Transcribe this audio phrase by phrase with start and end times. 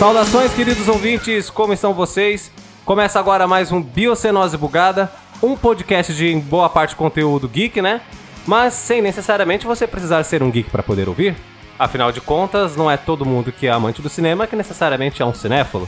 [0.00, 2.50] Saudações, queridos ouvintes, como estão vocês?
[2.86, 5.12] Começa agora mais um Biocenose Bugada,
[5.42, 8.00] um podcast de em boa parte conteúdo geek, né?
[8.46, 11.36] Mas sem necessariamente você precisar ser um geek para poder ouvir.
[11.78, 15.26] Afinal de contas, não é todo mundo que é amante do cinema que necessariamente é
[15.26, 15.86] um cinéfilo.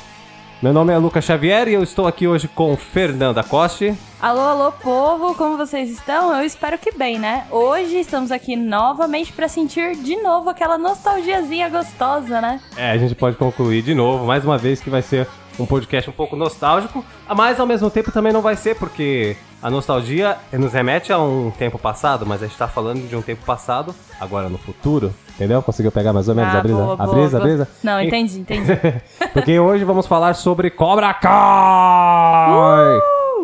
[0.62, 3.96] Meu nome é Lucas Xavier e eu estou aqui hoje com Fernanda Costa.
[4.20, 6.32] Alô, alô, povo, como vocês estão?
[6.32, 7.48] Eu espero que bem, né?
[7.50, 12.60] Hoje estamos aqui novamente para sentir de novo aquela nostalgiazinha gostosa, né?
[12.76, 15.26] É, a gente pode concluir de novo, mais uma vez que vai ser
[15.58, 19.68] um podcast um pouco nostálgico, mas ao mesmo tempo também não vai ser, porque a
[19.68, 23.44] nostalgia nos remete a um tempo passado, mas a gente tá falando de um tempo
[23.44, 25.62] passado, agora no futuro, entendeu?
[25.62, 26.76] Conseguiu pegar mais ou menos Ah, a brisa?
[26.78, 27.48] boa, a boa, brisa, a boa.
[27.50, 27.68] brisa?
[27.82, 28.70] Não, entendi, entendi.
[29.34, 31.30] Porque hoje vamos falar sobre Cobra Kai!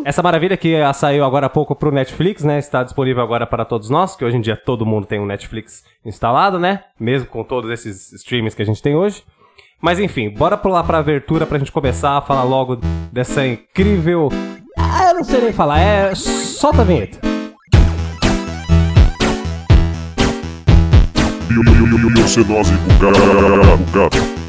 [0.05, 2.57] Essa maravilha que saiu agora há pouco pro Netflix, né?
[2.57, 5.83] Está disponível agora para todos nós, que hoje em dia todo mundo tem um Netflix
[6.05, 6.81] instalado, né?
[6.99, 9.23] Mesmo com todos esses streamings que a gente tem hoje.
[9.81, 12.77] Mas enfim, bora pular pra abertura pra gente começar a falar logo
[13.11, 14.29] dessa incrível.
[14.77, 16.15] Ah, eu não sei nem falar, é.
[16.15, 17.28] Solta a vinheta.
[21.49, 23.77] Biocenose bugada.
[23.77, 24.39] bugada.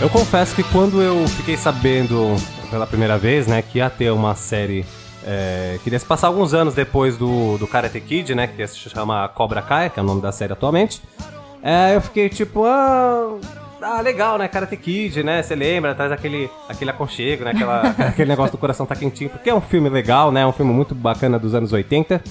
[0.00, 2.36] Eu confesso que quando eu fiquei sabendo
[2.70, 4.84] pela primeira vez, né, que ia ter uma série
[5.26, 8.76] é, que ia se passar alguns anos depois do, do Karate Kid, né, que se
[8.90, 11.00] chama Cobra Kai, que é o nome da série atualmente,
[11.62, 13.38] é, eu fiquei tipo, ah,
[13.80, 18.28] ah, legal, né, Karate Kid, né, você lembra, traz aquele, aquele aconchego, né, aquela, aquele
[18.28, 20.94] negócio do coração tá quentinho, porque é um filme legal, né, é um filme muito
[20.94, 22.22] bacana dos anos 80,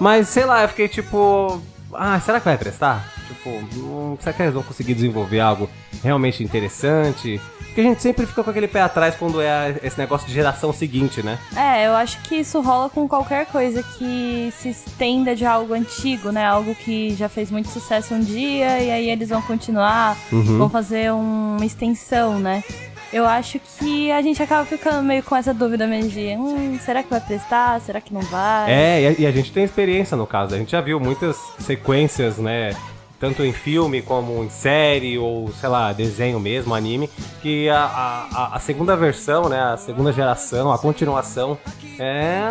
[0.00, 1.60] mas sei lá, eu fiquei tipo,
[1.92, 3.12] ah, será que vai prestar?
[3.50, 5.68] Hum, será que eles vão conseguir desenvolver algo
[6.02, 7.40] realmente interessante?
[7.66, 10.72] Porque a gente sempre fica com aquele pé atrás quando é esse negócio de geração
[10.72, 11.38] seguinte, né?
[11.54, 16.30] É, eu acho que isso rola com qualquer coisa que se estenda de algo antigo,
[16.30, 16.42] né?
[16.44, 20.56] Algo que já fez muito sucesso um dia e aí eles vão continuar, Uhum.
[20.58, 22.64] vão fazer uma extensão, né?
[23.12, 27.02] Eu acho que a gente acaba ficando meio com essa dúvida mesmo de, hum, será
[27.02, 27.80] que vai prestar?
[27.82, 28.72] Será que não vai?
[28.72, 30.54] É, e a, e a gente tem experiência no caso.
[30.54, 32.74] A gente já viu muitas sequências, né?
[33.18, 37.08] Tanto em filme como em série, ou sei lá, desenho mesmo, anime,
[37.40, 39.58] que a, a, a- segunda versão, né?
[39.58, 41.56] A segunda geração, a continuação,
[41.98, 42.50] é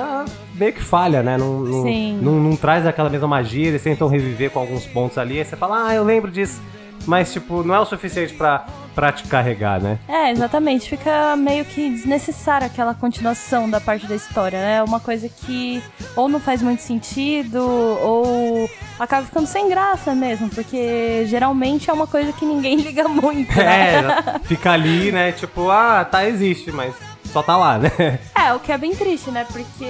[0.55, 1.37] meio que falha, né?
[1.37, 1.83] Não, não,
[2.21, 5.55] não, não traz aquela mesma magia, eles tentam reviver com alguns pontos ali, aí você
[5.55, 6.59] fala, ah, eu lembro disso.
[7.05, 9.99] Mas, tipo, não é o suficiente pra, pra te carregar, né?
[10.07, 10.89] É, exatamente.
[10.89, 14.81] Fica meio que desnecessária aquela continuação da parte da história, né?
[14.81, 15.83] Uma coisa que
[16.15, 22.07] ou não faz muito sentido, ou acaba ficando sem graça mesmo, porque geralmente é uma
[22.07, 23.95] coisa que ninguém liga muito, né?
[23.95, 25.33] É, fica ali, né?
[25.33, 26.95] Tipo, ah, tá, existe, mas
[27.35, 27.91] só tá lá, né?
[28.33, 29.45] É, o que é bem triste, né?
[29.51, 29.83] Porque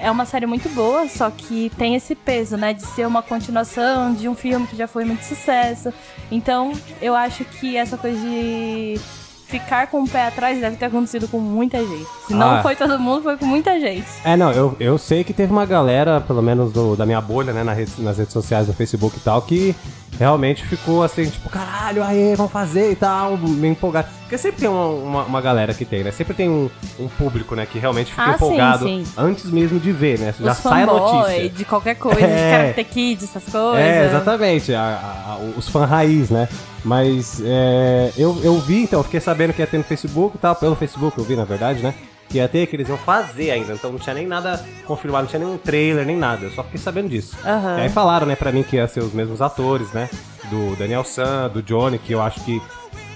[0.00, 2.72] é uma série muito boa, só que tem esse peso, né?
[2.72, 5.92] De ser uma continuação de um filme que já foi muito sucesso.
[6.30, 6.72] Então,
[7.02, 9.00] eu acho que essa coisa de
[9.48, 12.06] ficar com o pé atrás deve ter acontecido com muita gente.
[12.28, 12.62] Se não Ah.
[12.62, 14.06] foi todo mundo, foi com muita gente.
[14.22, 17.52] É, não, eu, eu sei que teve uma galera, pelo menos do- da minha bolha,
[17.52, 19.74] né, na rede- nas redes sociais, no Facebook e tal, que
[20.18, 24.08] realmente ficou assim, tipo, caralho, aí, vamos fazer e tal, meio empolgado.
[24.22, 26.10] Porque sempre tem uma, uma, uma galera que tem, né?
[26.10, 26.68] Sempre tem um,
[27.00, 29.04] um público, né, que realmente fica Ah, sim, empolgado sim.
[29.16, 30.34] antes mesmo de ver, né?
[30.38, 31.48] Já Os sai a notícia.
[31.48, 32.26] de qualquer coisa, É.
[32.68, 33.80] de Karate Kid, essas coisas.
[33.80, 34.80] É, exatamente, a-
[35.26, 36.48] a- os fãs raiz, né?
[36.84, 40.54] Mas é, eu, eu vi, então, fiquei sabendo que ia ter no Facebook e tal,
[40.54, 41.94] pelo Facebook eu vi, na verdade, né?
[42.28, 45.30] Que ia ter, que eles iam fazer ainda, então não tinha nem nada confirmado, não
[45.30, 47.34] tinha nenhum trailer, nem nada, eu só fiquei sabendo disso.
[47.44, 47.78] Aham.
[47.78, 50.10] E aí falaram, né, pra mim que ia ser os mesmos atores, né?
[50.50, 52.60] Do Daniel San, do Johnny, que eu acho que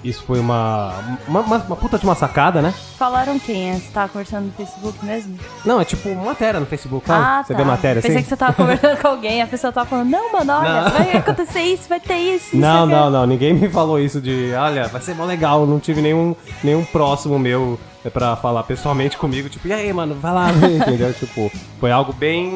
[0.03, 0.93] isso foi uma,
[1.27, 2.73] uma, uma- uma puta de uma sacada, né?
[2.97, 3.73] Falaram quem?
[3.79, 5.37] Você tava conversando no Facebook mesmo?
[5.63, 7.47] Não, é tipo matéria no Facebook, sabe?
[7.47, 8.23] Você vê matéria Pensei assim?
[8.23, 10.89] que você tava conversando com alguém, a pessoa tava falando, não, mano, olha, Não.
[10.91, 12.57] vai acontecer isso, vai ter isso.
[12.57, 13.25] Não, isso, não, não.
[13.27, 15.65] Ninguém me falou isso de, olha, vai ser mó legal.
[15.65, 20.15] Não tive nenhum, nenhum próximo meu é, pra falar pessoalmente comigo, tipo, e aí, mano,
[20.15, 21.13] vai lá, ver", entendeu?
[21.13, 22.49] tipo, foi algo bem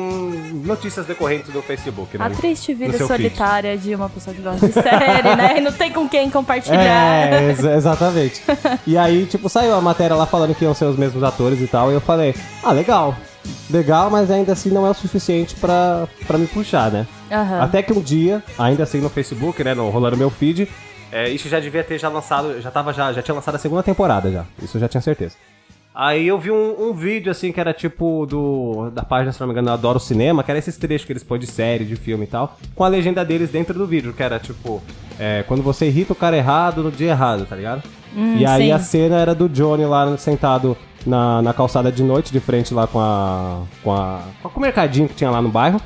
[0.65, 2.25] notícias decorrentes do Facebook, né?
[2.25, 3.23] A triste vida seu feed.
[3.23, 5.57] solitária de uma pessoa que gosta de série, né?
[5.57, 6.77] E não tem com quem compartilhar.
[7.33, 8.41] É, ex- exatamente.
[8.85, 11.67] e aí, tipo, saiu a matéria lá falando que iam ser os mesmos atores e
[11.67, 13.15] tal, e eu falei, ah, legal.
[13.69, 17.07] Legal, mas ainda assim não é o suficiente pra, pra me puxar, né?
[17.31, 17.61] Aham.
[17.61, 20.67] Até que um dia, ainda assim no Facebook, né, no rolando meu feed,
[21.11, 23.83] é, isso já devia ter já lançado, já tava já, já tinha lançado a segunda
[23.83, 24.45] temporada já.
[24.61, 25.35] Isso eu já tinha certeza.
[25.99, 28.91] Aí eu vi um, um vídeo, assim, que era tipo do.
[28.91, 31.23] Da página, se não me engano, eu Adoro Cinema, que era esses trechos que eles
[31.23, 34.21] põem de série, de filme e tal, com a legenda deles dentro do vídeo, que
[34.21, 34.79] era tipo.
[35.19, 37.81] é, quando você irrita o cara errado no dia errado, tá ligado?
[38.15, 38.71] e aí sim.
[38.71, 42.85] a cena era do Johnny lá sentado na, na calçada de noite, de frente lá
[42.85, 43.63] com a.
[43.83, 44.21] com a.
[44.43, 45.81] com o mercadinho que tinha lá no bairro.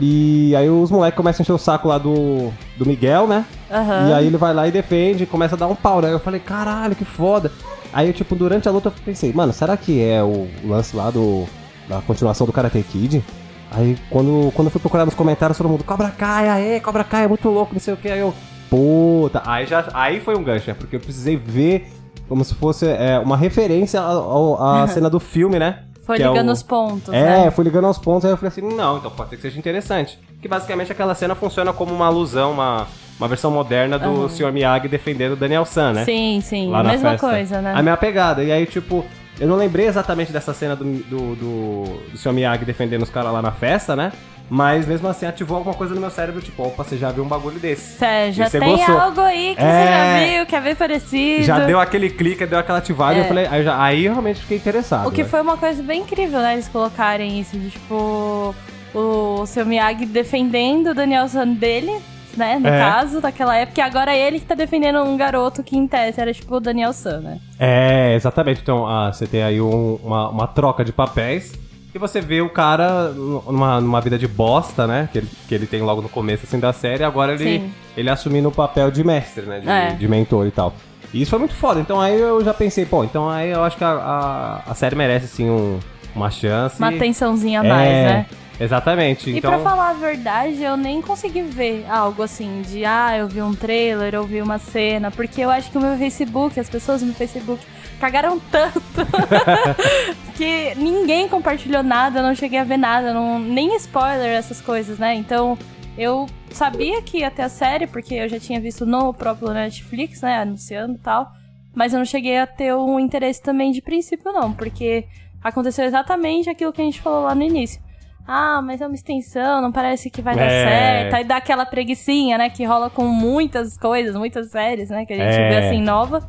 [0.00, 2.52] E aí os moleques começam a encher o saco lá do,
[2.82, 3.44] do Miguel, né?
[3.70, 4.08] Aham.
[4.08, 6.12] E aí ele vai lá e defende, começa a dar um pau, né?
[6.12, 7.50] Eu falei, caralho, que foda.
[7.92, 11.10] Aí, eu, tipo, durante a luta eu pensei, mano, será que é o lance lá
[11.10, 11.46] do.
[11.88, 13.22] da continuação do Karate Kid?
[13.70, 17.24] Aí quando, quando eu fui procurar nos comentários, todo mundo, Cobra Kai, aê, Cobra Kai,
[17.24, 18.08] é muito louco, não sei o que.
[18.08, 18.34] Aí eu,
[18.68, 19.42] puta.
[19.46, 20.76] Aí, já, aí foi um gancho, né?
[20.78, 21.90] Porque eu precisei ver
[22.28, 25.80] como se fosse é, uma referência à cena do filme, né?
[26.04, 27.50] Foi é ligando o- os pontos, É, né?
[27.50, 30.18] fui ligando aos pontos, aí eu falei assim, não, então pode ser que seja interessante.
[30.40, 32.86] Que basicamente aquela cena funciona como uma alusão, uma,
[33.18, 34.50] uma versão moderna do Sr.
[34.52, 36.04] Miyagi defendendo o Daniel San, né?
[36.04, 36.68] Sim, sim.
[36.70, 37.28] Lá Mesma festa.
[37.28, 37.72] coisa, né?
[37.76, 38.42] A minha pegada.
[38.42, 39.04] E aí, tipo,
[39.38, 42.32] eu não lembrei exatamente dessa cena do, do, do, do Sr.
[42.32, 44.10] Miyagi defendendo os caras lá na festa, né?
[44.54, 47.26] Mas mesmo assim ativou alguma coisa no meu cérebro, tipo, opa, você já viu um
[47.26, 47.96] bagulho desse.
[47.96, 48.98] Cê já você tem gostou.
[49.00, 49.64] algo aí que É.
[49.64, 49.86] você
[50.28, 51.42] já viu, que é bem parecido.
[51.44, 53.20] Já deu aquele clique, deu aquela ativada, É.
[53.20, 55.08] eu falei, aí, eu já- aí eu realmente fiquei interessado.
[55.08, 55.28] O que né?
[55.30, 56.52] foi uma coisa bem incrível, né?
[56.52, 58.54] Eles colocarem isso, de, tipo,
[58.94, 61.90] o seu Miyagi defendendo o Daniel San dele,
[62.36, 62.58] né?
[62.60, 62.78] No É.
[62.78, 66.20] caso, daquela época, e agora é ele que tá defendendo um garoto que em tese
[66.20, 67.38] era tipo o Daniel San, né?
[67.58, 68.60] É, exatamente.
[68.60, 71.54] Então, ah, você tem aí um- uma, uma troca de papéis.
[71.94, 75.08] E você vê o cara numa, numa vida de bosta, né?
[75.12, 77.04] Que ele, que ele tem logo no começo assim, da série.
[77.04, 77.72] Agora ele, Sim.
[77.96, 79.60] ele assumindo o papel de mestre, né?
[79.60, 79.90] De, É.
[79.90, 80.72] de mentor e tal.
[81.12, 81.80] E isso foi muito foda.
[81.80, 84.96] Então aí eu já pensei, pô, então aí eu acho que a, a, a série
[84.96, 85.78] merece, sim, um-
[86.16, 86.78] uma chance.
[86.78, 88.26] Uma atençãozinha a mais, É, né?
[88.60, 89.28] Exatamente.
[89.30, 93.26] E então, pra falar a verdade, eu nem consegui ver algo assim de ah, eu
[93.28, 96.68] vi um trailer, eu vi uma cena, porque eu acho que o meu Facebook, as
[96.70, 97.62] pessoas no Facebook
[98.02, 98.80] cagaram tanto
[100.36, 104.98] que ninguém compartilhou nada, eu não cheguei a ver nada, não, nem spoiler, essas coisas,
[104.98, 105.14] né?
[105.14, 105.56] Então
[105.96, 110.20] eu sabia que ia ter a série, porque eu já tinha visto no próprio Netflix,
[110.20, 111.30] né, anunciando e tal,
[111.72, 115.04] mas eu não cheguei a ter um interesse também de princípio, não, porque
[115.40, 117.80] aconteceu exatamente aquilo que a gente falou lá no início.
[118.26, 120.64] Ah, mas é uma extensão, não parece que vai dar É.
[120.64, 121.14] certo.
[121.14, 122.48] Aí dá aquela preguicinha, né?
[122.50, 125.04] Que rola com muitas coisas, muitas séries, né?
[125.04, 125.48] Que a gente É.
[125.48, 126.28] vê assim nova.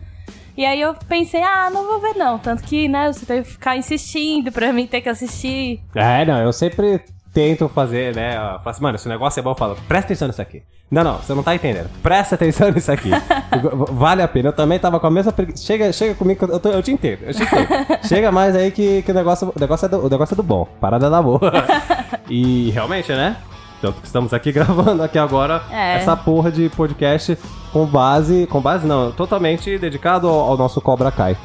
[0.55, 2.37] E aí eu pensei, ah, não vou ver não.
[2.37, 5.81] Tanto que, né, você teve que ficar insistindo pra mim ter que assistir.
[5.95, 7.01] É, não, eu sempre
[7.33, 8.35] tento fazer, né?
[8.35, 10.61] Eu falo assim, mano, se o negócio é bom, eu falo, presta atenção nisso aqui.
[10.91, 11.89] Não, não, você não tá entendendo.
[12.03, 13.09] Presta atenção nisso aqui.
[13.91, 14.49] vale a pena.
[14.49, 15.65] Eu também tava com a mesma preguiça.
[15.65, 17.23] Chega, chega comigo, eu, tô- eu te entendo.
[17.23, 17.67] Eu te entendo.
[18.07, 20.43] chega mais aí que, que o, negócio, o, negócio é do, o negócio é do
[20.43, 20.67] bom.
[20.79, 21.41] Parada da boa.
[22.29, 23.37] e realmente, né?
[23.83, 25.95] Tanto que estamos aqui gravando aqui agora É.
[25.97, 27.37] essa porra de podcast
[27.73, 28.47] com base.
[28.49, 31.35] Com base não, totalmente dedicado ao, ao nosso Cobra Kai.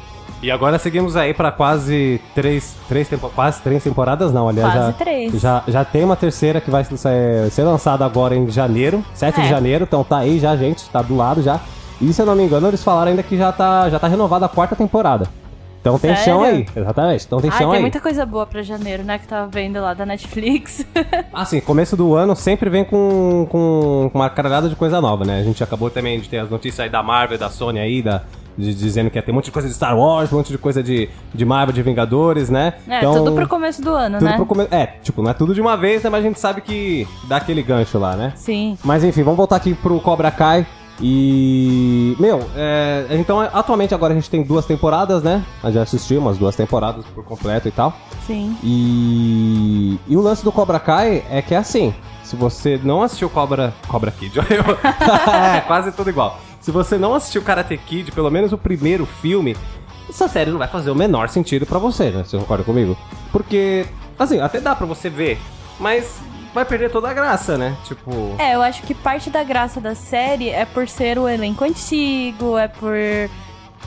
[0.41, 4.71] E agora seguimos aí pra quase três, três tempo, quase três temporadas, não, aliás.
[4.71, 5.33] Quase já, três.
[5.41, 9.47] Já, já tem uma terceira que vai ser, ser lançada agora em janeiro, 7 de
[9.47, 9.49] É.
[9.49, 11.59] janeiro, então tá aí já, gente, tá do lado já.
[11.99, 14.45] E se eu não me engano, eles falaram ainda que já tá, já tá renovada
[14.45, 15.27] a quarta temporada.
[15.81, 16.25] Então tem Sério?
[16.25, 17.25] chão aí, exatamente.
[17.25, 17.81] Então tem Ai, chão tem aí.
[17.81, 19.17] muita coisa boa pra janeiro, né?
[19.17, 20.85] Que tava vendo lá da Netflix.
[21.33, 25.39] Assim, começo do ano sempre vem com, com, com uma caralhada de coisa nova, né?
[25.39, 28.23] A gente acabou também de ter as notícias aí da Marvel, da Sony aí, da,
[28.57, 30.57] de- dizendo que ia ter um monte de coisa de Star Wars, um monte de
[30.57, 32.73] coisa de, de Marvel, de Vingadores, né?
[32.87, 34.37] é, tudo pro começo do ano, né?
[34.45, 36.09] come- É, tipo, não é tudo de uma vez, né?
[36.09, 38.33] Mas a gente sabe que dá aquele gancho lá, né?
[38.35, 38.77] Sim.
[38.83, 40.67] Mas enfim, vamos voltar aqui pro Cobra Kai.
[41.01, 42.15] E.
[42.19, 45.43] Meu, é, então atualmente agora a gente tem duas temporadas, né?
[45.63, 47.93] A gente já assistiu umas duas temporadas por completo e tal.
[48.27, 48.55] Sim.
[48.63, 49.99] E.
[50.07, 53.73] E o lance do Cobra Kai é que é assim: se você não assistiu Cobra.
[53.87, 55.33] Cobra Kid, olha eu.
[55.33, 56.39] é, quase tudo igual.
[56.61, 59.55] Se você não assistiu Karate Kid, pelo menos o primeiro filme,
[60.09, 62.23] essa série não vai fazer o menor sentido pra você, né?
[62.23, 62.97] Você concorda comigo?
[63.31, 63.85] Porque,
[64.17, 65.39] assim, até dá pra você ver,
[65.79, 66.19] mas
[66.53, 67.75] vai perder toda a graça, né?
[67.85, 68.11] Tipo.
[68.37, 72.57] É, eu acho que parte da graça da série é por ser o elenco antigo,
[72.57, 72.95] é por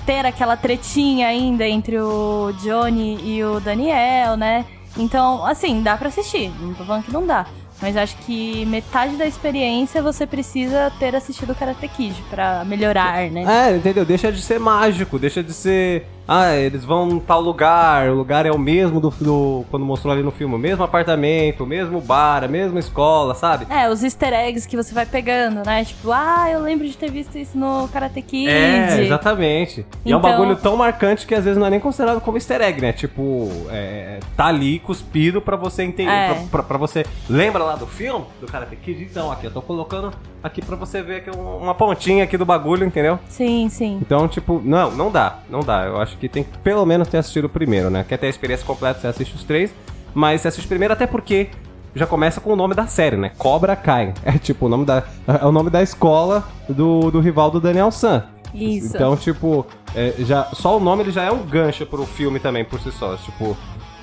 [0.07, 4.65] ter aquela tretinha ainda entre o Johnny e o Daniel, né?
[4.97, 6.53] Então, assim, dá pra assistir.
[6.61, 7.47] Não tô falando que não dá.
[7.81, 13.45] Mas acho que metade da experiência você precisa ter assistido Karate Kid pra melhorar, né?
[13.45, 14.05] É, entendeu?
[14.05, 16.07] Deixa de ser mágico, deixa de ser.
[16.27, 20.13] Ah, eles vão em tal lugar, o lugar é o mesmo do, do- quando mostrou
[20.13, 23.67] ali no filme, o mesmo apartamento, o mesmo bar, a mesma escola, sabe?
[23.69, 25.85] É, os easter eggs que você vai pegando, né?
[25.85, 28.49] Tipo, ah, eu lembro de ter visto isso no Karate Kid.
[28.49, 29.85] É, exatamente.
[30.05, 32.37] E é um Então- bagulho tão marcante que às vezes não é nem considerado como
[32.37, 32.93] easter egg, né?
[32.93, 36.35] Tipo, é, tá ali cuspido pra você entender, É.
[36.51, 37.05] pra você...
[37.29, 39.03] Lembra lá do filme, do Karate Kid?
[39.03, 42.45] Então, aqui eu tô colocando aqui pra você ver aqui um- uma pontinha aqui do
[42.45, 43.19] bagulho, entendeu?
[43.29, 43.99] Sim, sim.
[44.01, 45.85] Então, tipo, não, não dá, não dá.
[45.85, 48.05] Eu acho que tem que pelo menos ter assistido o primeiro, né?
[48.09, 49.73] Quer ter a experiência completa, você assiste os três,
[50.15, 51.49] mas você assiste o primeiro até porque
[51.95, 53.31] já começa com o nome da série, né?
[53.39, 54.15] Cobra Kai.
[54.25, 57.91] É tipo, o nome da, é o nome da escola do, do rival do Daniel
[57.91, 58.25] San.
[58.55, 58.95] Isso.
[58.97, 62.65] Então, tipo, é, já, só o nome ele já é um gancho pro filme também,
[62.65, 63.17] por si só.
[63.17, 63.57] Tipo,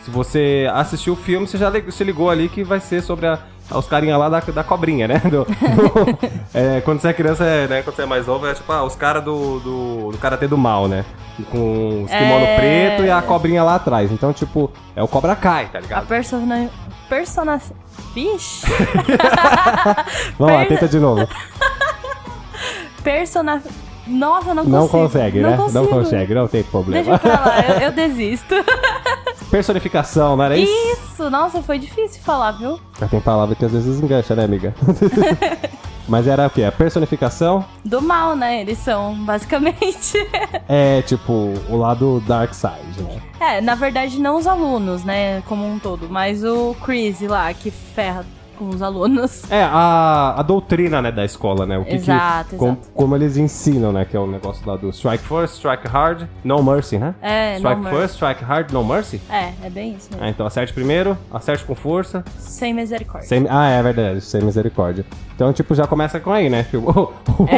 [0.04, 3.38] se você assistiu o filme, você já se ligou ali que vai ser sobre a-
[3.78, 5.20] os carinha lá da, da cobrinha, né?
[5.26, 6.20] Do- do-
[6.54, 7.82] é, quando você é criança, é, né?
[7.84, 10.58] Quando você é mais novo, é tipo, ah, os caras do, do, do Karatê do
[10.58, 11.06] Mal, né?
[11.52, 12.56] Com os kimono É.
[12.58, 14.12] preto e a cobrinha lá atrás.
[14.12, 16.08] Então, tipo, é o Cobra Kai, tá A ligado?
[16.08, 16.70] persona...
[17.08, 17.62] Persona...
[18.14, 18.66] Vixe!
[20.38, 21.28] Vamos lá, tenta de novo.
[23.04, 23.62] Persona...
[24.10, 25.04] Nossa, não, Não consigo.
[25.04, 25.58] consegue, não né?
[25.58, 25.80] Consigo.
[25.80, 27.20] Não consegue, não tem Deixa problema.
[27.20, 28.56] pra lá, eu, eu desisto.
[29.50, 30.72] Personificação, não era isso?
[30.94, 32.80] Isso, nossa, foi difícil falar, viu?
[33.00, 34.74] Já tem palavra que às vezes engancha, né, amiga?
[36.08, 36.64] Mas era o quê?
[36.64, 38.62] A personificação Do mal, né?
[38.62, 40.18] Eles são, basicamente.
[40.68, 43.22] é, tipo, o lado dark side, né?
[43.40, 45.42] é, na verdade, não os alunos, né?
[45.48, 48.26] Como um todo, mas o Chris lá, que ferra
[48.60, 49.44] com os alunos.
[49.50, 51.78] É, a, a doutrina, né, da escola, né?
[51.78, 52.88] O que Exato, que, com- exato.
[52.94, 54.06] como eles ensinam, né?
[54.06, 57.16] Que é o negócio lá do strike first, strike hard, no mercy, né?
[57.22, 57.98] É, strike no mercy.
[58.00, 59.22] first, strike hard, no mercy.
[59.30, 60.24] É, é bem isso mesmo.
[60.26, 62.24] Ah, então acerte primeiro, acerte com força.
[62.38, 63.28] Sem misericórdia.
[63.28, 65.06] Sem, ah, é verdade, sem misericórdia.
[65.36, 66.64] Então, tipo, já começa com aí, né?
[66.64, 67.14] Tipo,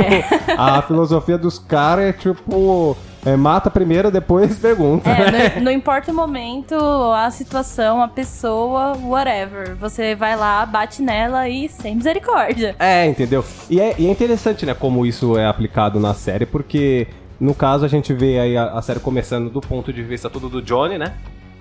[0.58, 2.96] a filosofia dos caras é tipo.
[3.26, 5.10] É, mata primeiro, depois pergunta.
[5.10, 9.76] É, não, não importa o momento, a situação, a pessoa, whatever.
[9.76, 12.76] Você vai lá, bate nela e sem misericórdia.
[12.80, 13.44] É, entendeu?
[13.70, 17.08] E é, e é interessante, né, como isso é aplicado na série, porque
[17.40, 20.50] no caso a gente vê aí a, a série começando do ponto de vista tudo
[20.50, 21.14] do Johnny, né?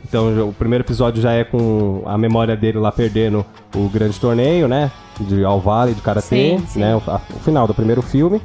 [0.02, 3.44] Então o primeiro episódio já é com a memória dele lá perdendo
[3.76, 4.90] o grande torneio, né?
[5.20, 6.80] De All Valley, de Karatê, Sim, sim.
[6.80, 6.96] né?
[6.96, 8.40] O, a- o final do primeiro filme.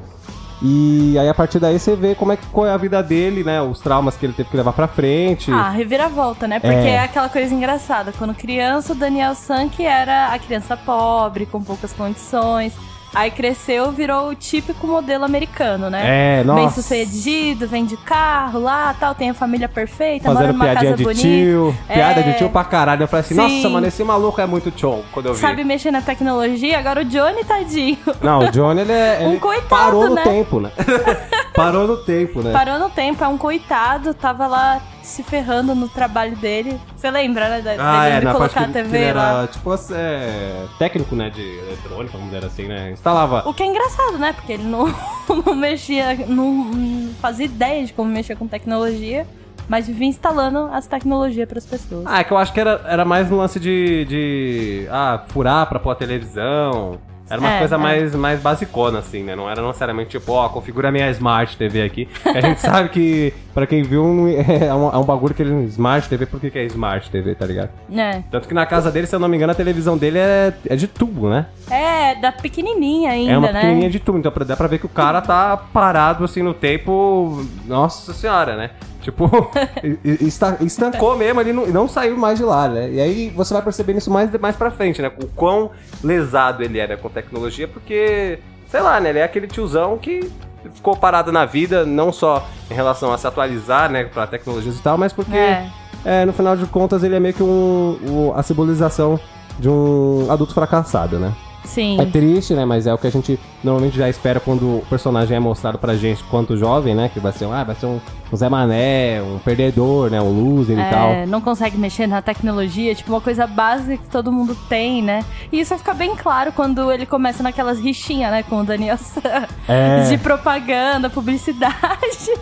[0.61, 3.61] E aí a partir daí você vê como é que ficou a vida dele, né?
[3.61, 5.51] Os traumas que ele teve que levar pra frente.
[5.51, 6.59] Ah, reviravolta, né?
[6.59, 6.91] Porque É.
[6.91, 6.99] é.
[6.99, 8.13] aquela coisa engraçada.
[8.17, 12.73] Quando criança, o Daniel San, que era a criança pobre, com poucas condições.
[13.15, 16.01] Aí cresceu, virou o típico modelo americano, né?
[16.03, 16.81] É, Bem nossa.
[16.81, 21.03] sucedido, vende carro lá, tal, tem a família perfeita, mora Fazendo numa piadinha casa de
[21.03, 21.21] bonita.
[21.21, 22.23] tio, piada É.
[22.23, 23.03] de tio pra caralho.
[23.03, 23.41] Eu falei assim, Sim.
[23.41, 25.39] nossa, mano, esse maluco é muito chon quando eu vi.
[25.39, 27.97] Sabe mexer na tecnologia, agora o Johnny, tadinho.
[28.21, 30.21] Não, o Johnny, ele, é, Um coitado, parou no né?
[30.23, 30.71] tempo, né?
[31.55, 32.51] parou no tempo, né?
[32.51, 36.79] Parou no tempo, é um coitado, tava lá se ferrando no trabalho dele.
[36.95, 37.61] Você lembra, né?
[37.61, 39.47] da- Ah, dele é, de colocar a TV ele era, lá.
[39.47, 42.91] tipo, é, técnico, né, de eletrônica, vamos dizer assim, né?
[42.91, 43.47] Instalava...
[43.47, 44.33] O que é engraçado, né?
[44.33, 44.93] Porque ele não,
[45.45, 49.25] não mexia, não, não fazia ideia de como mexer com tecnologia,
[49.69, 52.03] mas vivia instalando as tecnologias para as pessoas.
[52.05, 54.87] Ah, é que eu acho que era, era mais no lance de, de...
[54.91, 56.99] Ah, furar pra pôr a televisão...
[57.29, 57.77] Era uma É, coisa é.
[57.77, 59.35] mais, mais basicona, assim, né?
[59.35, 62.05] Não era necessariamente tipo, ó, configura a minha Smart TV aqui.
[62.05, 65.41] Que a gente sabe que, pra quem viu, não- é um, é um bagulho que
[65.41, 65.65] ele...
[65.65, 67.69] Smart TV, por que que é Smart TV, tá ligado?
[67.91, 68.21] É.
[68.29, 70.75] Tanto que na casa dele, se eu não me engano, a televisão dele é, é
[70.75, 71.47] de tubo, né?
[71.69, 73.59] É, da pequenininha ainda, é uma né?
[73.61, 77.43] pequenininha de tubo, então dá pra ver que o cara tá parado assim no tempo.
[77.65, 78.69] Nossa senhora, né?
[79.05, 79.29] Tipo,
[79.85, 82.89] e- e- esta- estancou mesmo, ele não, não saiu mais de lá, né?
[82.89, 85.11] E aí você vai percebendo isso mais, mais pra frente, né?
[85.21, 85.69] O quão
[86.03, 89.09] lesado ele era com tecnologia, porque, sei lá, né?
[89.11, 90.27] Ele é aquele tiozão que
[90.73, 94.81] ficou parado na vida, não só em relação a se atualizar, né, pra tecnologias e
[94.81, 95.69] tal, mas porque, É.
[96.03, 99.19] é, no final de contas, ele é meio que um, um- a simbolização
[99.59, 101.31] de um adulto fracassado, né?
[101.63, 101.99] Sim.
[101.99, 102.63] É triste, né?
[102.63, 105.95] Mas é o que a gente normalmente já espera quando o personagem é mostrado pra
[105.95, 107.09] gente quanto jovem, né?
[107.11, 107.99] Que vai ser, um- ah, vai ser um,
[108.31, 110.21] um Zé Mané, um perdedor, né?
[110.21, 111.09] Um loser e tal.
[111.09, 115.23] É, não consegue mexer na tecnologia, tipo uma coisa básica que todo mundo tem, né?
[115.51, 119.21] E isso fica bem claro quando ele começa naquelas rixinhas, né, com o Daniel San,
[119.67, 120.03] É.
[120.09, 121.75] de propaganda, publicidade.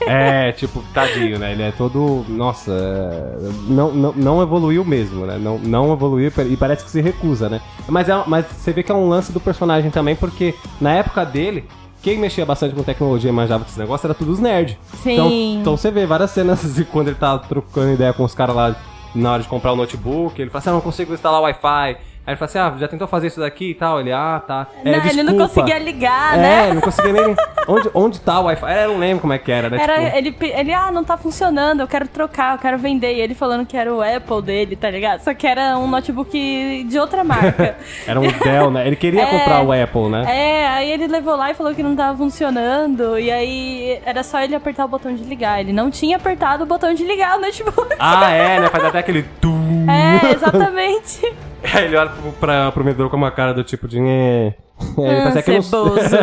[0.08, 1.52] É, tipo, tadinho, né?
[1.52, 2.26] Ele é todo.
[2.28, 5.38] Nossa, é, não, não, não evoluiu mesmo, né?
[5.38, 7.62] Não, não evoluiu e parece que se recusa, né?
[7.88, 11.26] Mas, é, mas você vê que é um lance do personagem também, porque na época
[11.26, 11.66] dele.
[12.04, 14.78] Quem mexia bastante com tecnologia e manjava desse negócio era tudo os nerds.
[15.02, 15.14] Sim.
[15.14, 18.54] Então, então você vê várias cenas de quando ele tá trocando ideia com os caras
[18.54, 18.76] lá
[19.16, 20.40] na hora de comprar o notebook.
[20.40, 21.98] Ele fala assim: ah, não consigo instalar Wi-Fi.
[22.26, 24.00] Aí ele fala assim: ah, já tentou fazer isso daqui e tal?
[24.00, 24.68] Ele, ah, tá.
[24.86, 26.66] É, não, ele não conseguia ligar, É, né?
[26.68, 27.36] ele não conseguia nem.
[27.68, 28.66] onde, onde tá o Wi-Fi?
[28.72, 29.78] É, Eu não lembro como é que era, né?
[29.82, 33.14] Era, Tipo, ele, ele, ah, não tá funcionando, eu quero trocar, eu quero vender.
[33.16, 35.20] E ele falando que era o Apple dele, tá ligado?
[35.22, 37.76] Só que era um notebook de outra marca.
[38.08, 38.88] Era um Dell, né?
[38.88, 39.26] Ele queria É.
[39.26, 40.24] comprar o Apple, né?
[40.28, 43.18] É, aí ele levou lá e falou que não tava funcionando.
[43.20, 45.60] E aí era só ele apertar o botão de ligar.
[45.60, 47.96] Ele não tinha apertado o botão de ligar o notebook.
[48.00, 48.68] Ah, é, né?
[48.72, 49.63] Faz até aquele tum.
[49.88, 51.34] É, exatamente.
[51.74, 54.00] Aí ele olha pro, pra, pro Midori com uma cara do tipo de.
[54.00, 54.54] "É".
[54.98, 56.16] Aí ele Ah, fala assim, "É que eu não sou- ceboso.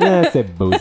[0.00, 0.80] é, ceboso.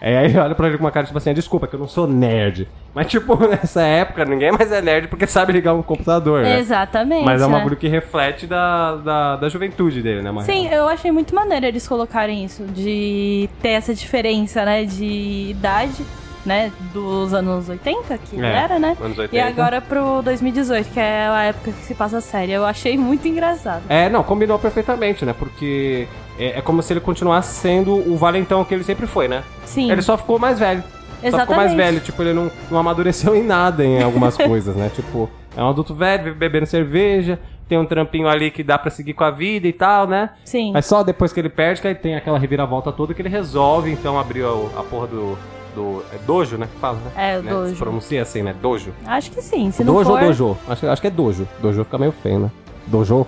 [0.00, 2.08] Aí ele olha pra ele com uma cara tipo assim, desculpa, que eu não sou
[2.08, 2.66] nerd.
[2.92, 6.58] Mas, tipo, nessa época, ninguém mais é nerd porque sabe ligar um computador, né?
[6.58, 7.24] Exatamente.
[7.24, 7.56] Mas é um né?
[7.58, 10.30] bagulho que reflete da, da, da juventude dele, né?
[10.32, 15.50] uma Sim, eu achei muito maneiro eles colocarem isso, de ter essa diferença, né, de
[15.50, 16.04] idade,
[16.44, 18.96] né, dos anos 80, que É, era, né?
[19.00, 19.36] anos 80.
[19.36, 22.52] E agora pro 2018, que é a época que se passa a série.
[22.52, 23.82] Eu achei muito engraçado.
[23.88, 25.32] É, não, combinou perfeitamente, né?
[25.32, 26.06] Porque
[26.38, 29.42] é, é como se ele continuasse sendo o valentão que ele sempre foi, né?
[29.64, 29.90] Sim.
[29.90, 30.82] Ele só ficou mais velho.
[31.30, 34.90] Só ficou mais velho, tipo, ele não, não amadureceu em nada em algumas coisas, né?
[34.92, 38.90] Tipo, é um adulto velho, vive bebendo cerveja, tem um trampinho ali que dá pra
[38.90, 40.30] seguir com a vida e tal, né?
[40.44, 40.72] Sim.
[40.72, 43.92] Mas só depois que ele perde, que aí tem aquela reviravolta toda que ele resolve,
[43.92, 44.48] então abrir a,
[44.80, 45.38] a porra do.
[45.74, 46.68] Do é dojo, né?
[46.72, 47.32] Que fala, né?
[47.34, 47.50] É, o Né?
[47.50, 47.72] dojo.
[47.72, 48.54] Se pronuncia assim, né?
[48.60, 48.92] Dojo.
[49.06, 49.70] Acho que sim.
[49.70, 50.20] Se não dojo for...
[50.20, 50.58] ou dojo?
[50.68, 51.46] Acho, acho que é dojo.
[51.60, 52.50] Dojo fica meio feio, né?
[52.86, 53.26] Dojo?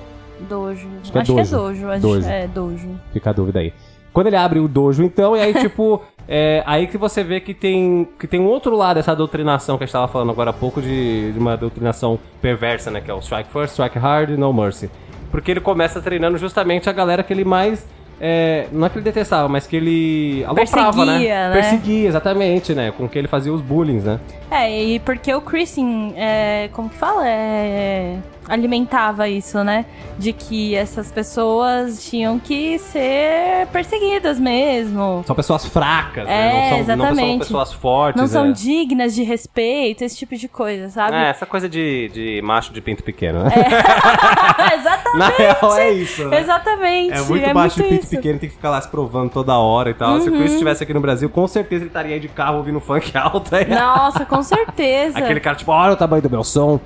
[0.49, 0.89] Dojo.
[1.03, 1.57] Acho que é Acho que é dojo.
[1.57, 1.89] dojo.
[1.91, 2.29] Acho Dojo.
[2.29, 2.89] É dojo.
[3.13, 3.73] Fica a dúvida aí.
[4.13, 7.53] Quando ele abre o dojo, então, e aí, tipo, é aí que você vê que
[7.53, 10.53] tem, que tem um outro lado dessa doutrinação que a gente tava falando agora há
[10.53, 13.01] pouco, de, de uma doutrinação perversa, né?
[13.01, 14.89] Que é o Strike First, Strike Hard No Mercy.
[15.31, 17.85] Porque ele começa treinando justamente a galera que ele mais.
[18.21, 21.13] É, não é que ele detestava, mas que ele aloprava, né?
[21.13, 21.55] Perseguia, né?
[21.55, 22.93] Perseguia, exatamente, né?
[22.93, 24.21] Com que ele fazia os bullying, né?
[24.51, 27.29] É, e porque o Christian, é, como que fala?
[27.29, 28.19] É,
[28.49, 29.87] alimentava isso, né?
[30.19, 35.23] De que essas pessoas tinham que ser perseguidas mesmo.
[35.27, 36.35] São pessoas fracas, né?
[36.35, 37.39] É, Não são, não são exatamente.
[37.41, 38.21] pessoas fortes.
[38.21, 38.53] Não são é.
[38.53, 41.17] dignas de respeito, esse tipo de coisa, sabe?
[41.17, 43.51] É, essa coisa de, de macho de pinto pequeno, né?
[44.75, 45.19] Exatamente.
[45.19, 46.41] Na real é isso, né?
[46.41, 47.15] Exatamente.
[47.15, 48.15] É muito baixo de pinto isso.
[48.15, 48.21] Uhum.
[48.21, 50.21] pequeno, tem que ficar lá se provando toda hora e tal.
[50.21, 52.81] Se o Chris estivesse aqui no Brasil, com certeza ele estaria aí de carro ouvindo
[52.81, 53.69] funk alto aí.
[53.69, 55.19] Nossa, com certeza.
[55.19, 56.81] Aquele cara, tipo, olha o tamanho do meu som.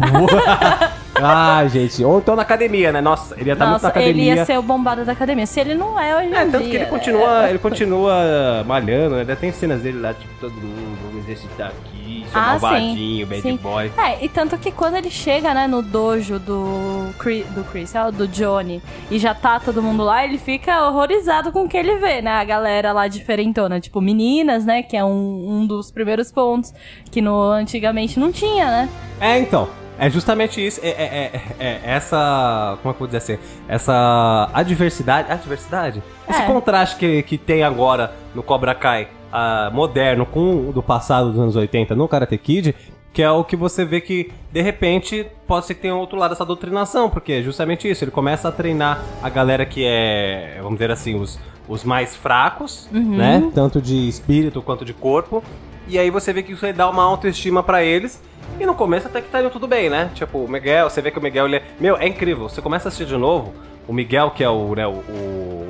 [1.22, 2.02] ah, gente.
[2.04, 3.00] Ou então na academia, né?
[3.00, 4.34] Nossa, ele ia estar muito na Nossa, ele academia.
[4.36, 5.46] ia ser o bombado da academia.
[5.46, 6.70] Se ele não é hoje É, em tanto dia.
[6.70, 9.20] que ele continua, ele continua malhando, né?
[9.20, 13.30] Ainda tem cenas dele lá, tipo, todo mundo, vamos exercitar aqui, sou Ah, malvadinho, sim,
[13.30, 13.56] bad sim.
[13.56, 13.92] boy.
[13.98, 18.10] É, e tanto que quando ele chega, né, no dojo do Chris, do Chris, é,
[18.10, 21.96] do Johnny, e já tá todo mundo lá, ele fica horrorizado com o que ele
[21.96, 22.30] vê, né?
[22.32, 24.82] A galera lá diferentona, tipo, meninas, né?
[24.82, 26.72] Que é um, um dos primeiros pontos
[27.10, 28.88] que no antigamente não tinha, né?
[29.20, 29.68] É, então.
[30.00, 30.80] É justamente isso.
[30.82, 32.78] É, é- é- é essa.
[32.82, 33.38] Como é que eu vou dizer assim?
[33.68, 35.30] Essa adversidade.
[35.30, 36.02] Adversidade?
[36.28, 36.46] Esse É.
[36.46, 41.38] contraste que, que tem agora no Cobra Kai ah, moderno com o do passado dos
[41.38, 42.74] anos 80 no Karate Kid.
[43.12, 46.30] Que é o que você vê que, de repente, pode ser que tenha outro lado
[46.30, 48.04] dessa doutrinação, porque é justamente isso.
[48.04, 51.36] Ele começa a treinar a galera que é, vamos dizer assim, os,
[51.68, 53.50] os mais fracos, né?
[53.52, 55.42] Tanto de espírito quanto de corpo.
[55.90, 58.22] E aí você vê que isso aí dá uma autoestima pra eles.
[58.60, 60.08] E no começo até que tá indo tudo bem, né?
[60.14, 61.62] Tipo, o Miguel, você vê que o Miguel, ele é...
[61.80, 62.48] Meu, é incrível.
[62.48, 63.52] Você começa a assistir de novo,
[63.88, 65.02] o Miguel, que é o, né, o,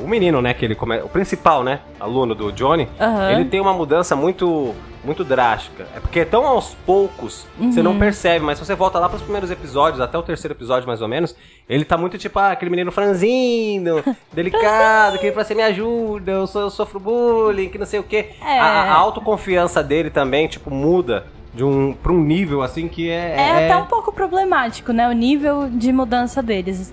[0.02, 0.52] o, menino, né?
[0.52, 0.98] Que ele come...
[0.98, 1.80] O principal, né?
[1.98, 2.86] Aluno do Johnny.
[3.00, 3.32] Aham.
[3.32, 5.86] Ele tem uma mudança muito muito drástica.
[5.96, 7.84] É porque é tão aos poucos, você Uhum.
[7.84, 11.00] não percebe, mas se você volta lá pros primeiros episódios, até o terceiro episódio mais
[11.00, 11.34] ou menos,
[11.68, 16.32] ele tá muito tipo, ah, aquele menino franzino, delicado, que ele fala assim, me ajuda,
[16.32, 18.30] eu, sou, eu sofro bullying, que não sei o quê.
[18.44, 18.58] É.
[18.58, 23.34] A, a autoconfiança dele também, tipo, muda de um, pra um nível assim que é...
[23.36, 25.08] É, até um pouco problemático, né?
[25.08, 26.92] O nível de mudança deles.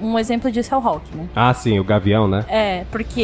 [0.00, 1.28] Um exemplo disso é o Rock, né?
[1.36, 2.44] Ah, sim, o Gavião, né?
[2.48, 3.20] É, porque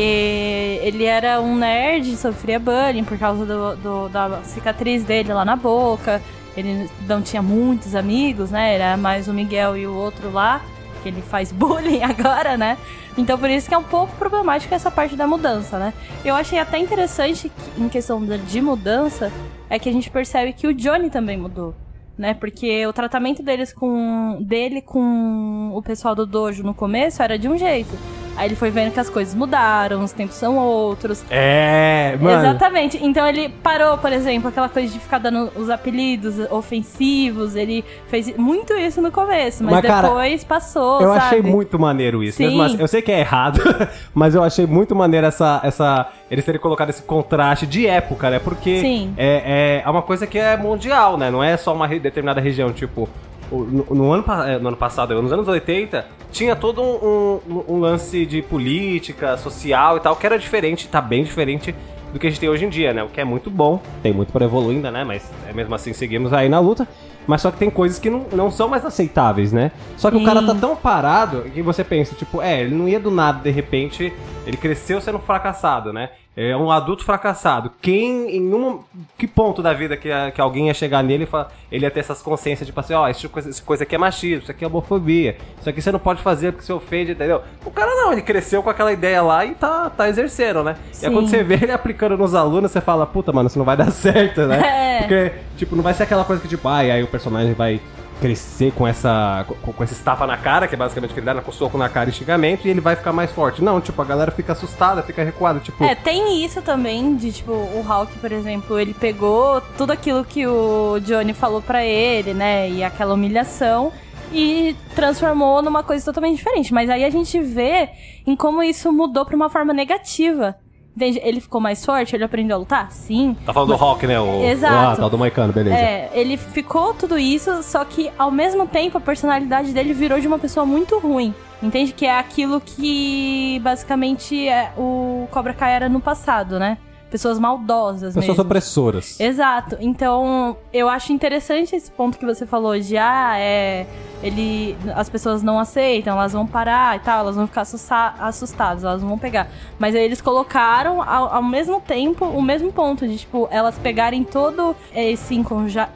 [0.82, 5.56] ele era um nerd, sofria bullying por causa do, do- da cicatriz dele lá na
[5.56, 6.22] boca.
[6.56, 8.74] Ele não tinha muitos amigos, né?
[8.74, 10.60] Era mais o Miguel e o outro lá,
[11.02, 12.76] que ele faz bullying agora, né?
[13.18, 15.92] Então por isso que é um pouco problemático essa parte da mudança, né?
[16.24, 19.32] Eu achei até interessante que, em questão de mudança,
[19.68, 21.74] é que a gente percebe que o Johnny também mudou.
[22.20, 27.38] Né, porque o tratamento deles com dele com o pessoal do dojo no começo era
[27.38, 27.88] de um jeito.
[28.36, 31.24] Aí ele foi vendo que as coisas mudaram, os tempos são outros.
[31.30, 32.40] É, mano...
[32.40, 32.98] Exatamente.
[33.02, 37.54] Então ele parou, por exemplo, aquela coisa de ficar dando os apelidos ofensivos.
[37.54, 41.20] Ele fez muito isso no começo, mas, Mas, cara, depois passou, Eu sabe?
[41.20, 42.38] achei muito maneiro isso.
[42.38, 42.60] Sim.
[42.60, 43.60] Assim, eu sei que é errado,
[44.14, 46.08] mas eu achei muito maneiro essa, essa.
[46.30, 48.38] Eles terem colocado esse contraste de época, né?
[48.38, 49.14] Porque Sim.
[49.16, 51.30] É, é uma coisa que é mundial, né?
[51.30, 52.72] Não é só uma determinada região.
[52.72, 53.08] Tipo,
[53.50, 57.80] no, no ano, é, no ano passado, nos anos 80, tinha todo um, um- um
[57.80, 61.74] lance de política, social e tal, que era diferente, tá bem diferente
[62.12, 63.02] do que a gente tem hoje em dia, né?
[63.04, 63.80] O que é muito bom.
[64.02, 65.04] Tem muito pra evoluir ainda, né?
[65.04, 66.86] Mas é, mesmo assim seguimos aí na luta.
[67.26, 69.70] Mas só que tem coisas que não, não são mais aceitáveis, né?
[69.96, 70.24] Só que o Sim.
[70.24, 73.50] cara tá tão parado que você pensa, tipo, é, ele não ia do nada, de
[73.50, 74.12] repente,
[74.46, 76.10] Ele cresceu sendo fracassado, né?
[76.36, 77.72] É um adulto fracassado.
[77.82, 78.80] Quem, em um.
[79.18, 81.28] Que ponto da vida que, a- que alguém ia chegar nele
[81.70, 83.94] e ele ia ter essas consciências, tipo assim, ó, esse tipo coisa, essa coisa aqui
[83.94, 87.12] é machismo, isso aqui é homofobia, isso aqui você não pode fazer porque você ofende,
[87.12, 87.42] entendeu?
[87.64, 90.76] O cara não, ele cresceu com aquela ideia lá e tá, tá exercendo, né?
[90.78, 91.12] E aí Sim.
[91.12, 93.90] quando você vê ele aplicando nos alunos, você fala, puta, mano, isso não vai dar
[93.92, 94.60] certo, né?
[94.60, 94.98] É.
[95.00, 97.80] Porque, tipo, não vai ser aquela coisa que, tipo, ai, aí o personagem vai
[98.20, 101.40] crescer com essa com, com esse tapa na cara, que é basicamente que ele dá
[101.40, 103.62] com soco na cara e xingamento, e ele vai ficar mais forte.
[103.62, 105.82] Não, tipo, a galera fica assustada, fica recuada, tipo...
[105.82, 110.46] É, tem isso também de, tipo, o Hulk, por exemplo, ele pegou tudo aquilo que
[110.46, 113.92] o Johnny falou pra ele, né, e aquela humilhação,
[114.32, 116.72] e transformou numa coisa totalmente diferente.
[116.72, 117.88] Mas aí a gente vê
[118.26, 120.56] em como isso mudou pra uma forma negativa.
[121.00, 122.90] Ele ficou mais forte, ele aprendeu a lutar?
[122.90, 123.36] Sim.
[123.44, 124.20] Tá falando do Hulk, né?
[124.20, 124.74] O, Exato.
[124.74, 125.76] Ah, tal do Moicano, beleza.
[125.76, 130.26] É, ele ficou tudo isso, só que ao mesmo tempo a personalidade dele virou de
[130.26, 131.34] uma pessoa muito ruim.
[131.62, 131.92] Entende?
[131.92, 136.78] Que é aquilo que basicamente é, o Cobra Kai era no passado, né?
[137.10, 138.42] Pessoas maldosas Pessoas mesmo.
[138.44, 139.18] opressoras.
[139.18, 139.76] Exato.
[139.80, 143.86] Então, eu acho interessante esse ponto que você falou de ah, é.
[144.22, 144.76] Ele.
[144.94, 149.02] As pessoas não aceitam, elas vão parar e tal, elas vão ficar assusta- assustadas, elas
[149.02, 149.48] vão pegar.
[149.78, 154.22] Mas aí eles colocaram ao, ao mesmo tempo o mesmo ponto, de tipo, elas pegarem
[154.22, 155.88] todo esse enconja.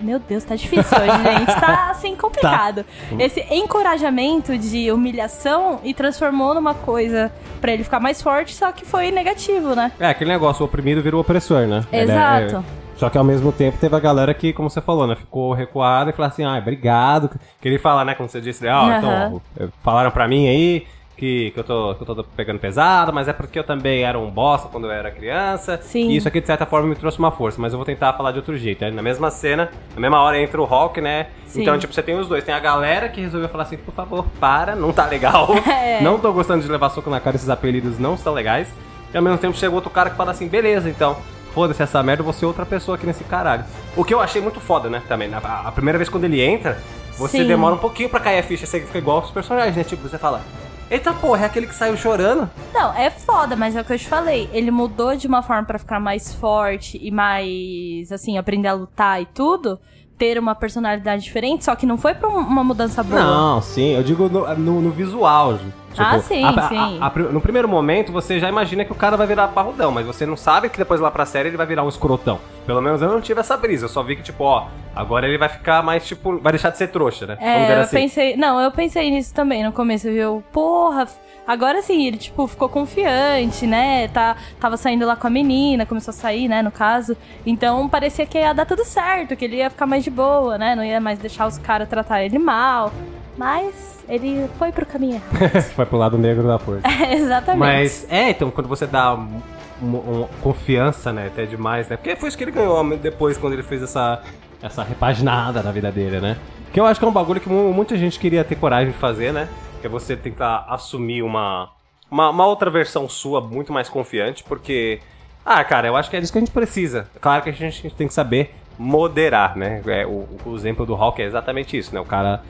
[0.00, 1.60] Meu Deus, tá difícil hoje, gente.
[1.60, 2.84] Tá assim complicado.
[3.18, 8.84] Esse encorajamento de humilhação e transformou numa coisa pra ele ficar mais forte, só que
[8.84, 9.92] foi negativo, né?
[10.00, 11.84] É, aquele negócio, o oprimido vira o opressor, né?
[11.92, 12.56] Ele é- Exato.
[12.76, 15.14] é- Só que ao mesmo tempo teve a galera que, como você falou, né?
[15.16, 17.30] Ficou recuada e falou assim, ah, obrigado.
[17.60, 18.14] Que ele fala, né?
[18.14, 18.66] Como você disse?
[18.66, 18.98] Ó, Aham.
[18.98, 19.42] então,
[19.82, 20.86] falaram pra mim aí
[21.20, 24.18] que, que, eu tô, que eu tô pegando pesado, mas é porque eu também era
[24.18, 25.78] um bosta quando eu era criança.
[25.82, 26.08] Sim.
[26.08, 28.32] E isso aqui, de certa forma, me trouxe uma força, mas eu vou tentar falar
[28.32, 28.82] de outro jeito.
[28.82, 28.90] Né?
[28.90, 31.26] Na mesma cena, na mesma hora entra o Hulk, né?
[31.44, 31.60] Sim.
[31.60, 32.42] Então, tipo, você tem os dois.
[32.42, 35.50] Tem a galera que resolveu falar assim, por favor, para, não tá legal.
[35.70, 36.00] É.
[36.02, 38.68] Não tô gostando de levar soco na cara, esses apelidos não estão legais.
[39.12, 41.16] E ao mesmo tempo chega outro cara que fala assim, beleza, então,
[41.54, 43.64] foda-se essa merda, eu vou ser outra pessoa aqui nesse caralho.
[43.96, 45.32] O que eu achei muito foda, né, também.
[45.32, 46.78] A, a primeira vez quando ele entra,
[47.16, 47.46] você Sim.
[47.46, 49.84] demora um pouquinho pra cair a ficha, você fica igual os personagens, né?
[49.84, 50.42] Tipo, você fala,
[50.90, 52.50] eita porra, é aquele que saiu chorando.
[52.74, 54.50] Não, é foda, mas é o que eu te falei.
[54.52, 59.22] Ele mudou de uma forma pra ficar mais forte e mais, assim, aprender a lutar
[59.22, 59.78] e tudo.
[60.20, 63.18] Ter uma personalidade diferente, só que não foi pra um- uma mudança boa.
[63.18, 65.56] Não, sim, eu digo no, no- no visual.
[65.56, 65.72] Tipo,
[66.06, 66.98] Ah, sim, a- sim.
[67.00, 70.04] a- a- no primeiro momento, você já imagina que o cara vai virar parrudão, mas
[70.06, 72.38] você não sabe que depois lá pra série ele vai virar um escrotão.
[72.66, 75.38] Pelo menos eu não tive essa brisa, eu só vi que, tipo, ó, agora ele
[75.38, 77.38] vai ficar mais, tipo, vai deixar de ser trouxa, né?
[77.40, 77.96] É, eu assim.
[77.96, 78.36] pensei.
[78.36, 80.44] Não, eu pensei nisso também no começo, viu?
[80.52, 81.08] Porra,
[81.46, 84.08] agora sim, ele, tipo, ficou confiante, né?
[84.08, 87.16] Tá, tava saindo lá com a menina, começou a sair, né, no caso.
[87.44, 90.74] Então parecia que ia dar tudo certo, que ele ia ficar mais de boa, né?
[90.74, 92.92] Não ia mais deixar os caras tratar ele mal.
[93.36, 95.64] Mas ele foi pro caminho errado.
[95.76, 96.82] Vai pro lado negro da força.
[97.10, 97.58] Exatamente.
[97.58, 99.40] Mas, é, então, quando você dá um-
[99.82, 99.86] um-
[100.22, 101.96] um- confiança, né, até demais, né?
[101.96, 104.20] Porque foi isso que ele ganhou depois, quando ele fez essa,
[104.62, 106.36] essa repaginada na vida dele, né?
[106.72, 108.98] Que eu acho que é um bagulho que mu- muita gente queria ter coragem de
[108.98, 109.48] fazer, né?
[109.80, 111.70] Que é você tentar assumir uma,
[112.10, 115.00] uma, uma outra versão sua muito mais confiante, porque...
[115.44, 117.08] Ah, cara, eu acho que é disso que a gente precisa.
[117.20, 119.82] Claro que a gente tem que saber moderar, né?
[119.86, 122.00] É, o, o exemplo do Hulk é exatamente isso, né?
[122.00, 122.42] O cara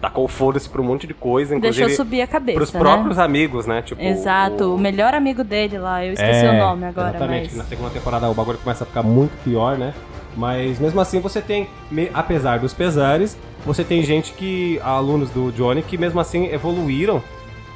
[0.00, 1.86] tacou foda-se pra um monte de coisa, inclusive...
[1.86, 2.56] Deixou subir a cabeça.
[2.56, 2.78] Pros né?
[2.78, 3.82] próprios amigos, né?
[3.82, 4.78] Tipo, Exato, o...
[4.78, 7.68] melhor amigo dele lá, eu esqueci É, o nome agora, Exatamente, na mas.
[7.68, 9.92] segunda temporada o bagulho começa a ficar muito pior, né?
[10.38, 11.68] Mas mesmo assim você tem,
[12.14, 17.20] apesar dos pesares, você tem gente que, alunos do Johnny, que mesmo assim evoluíram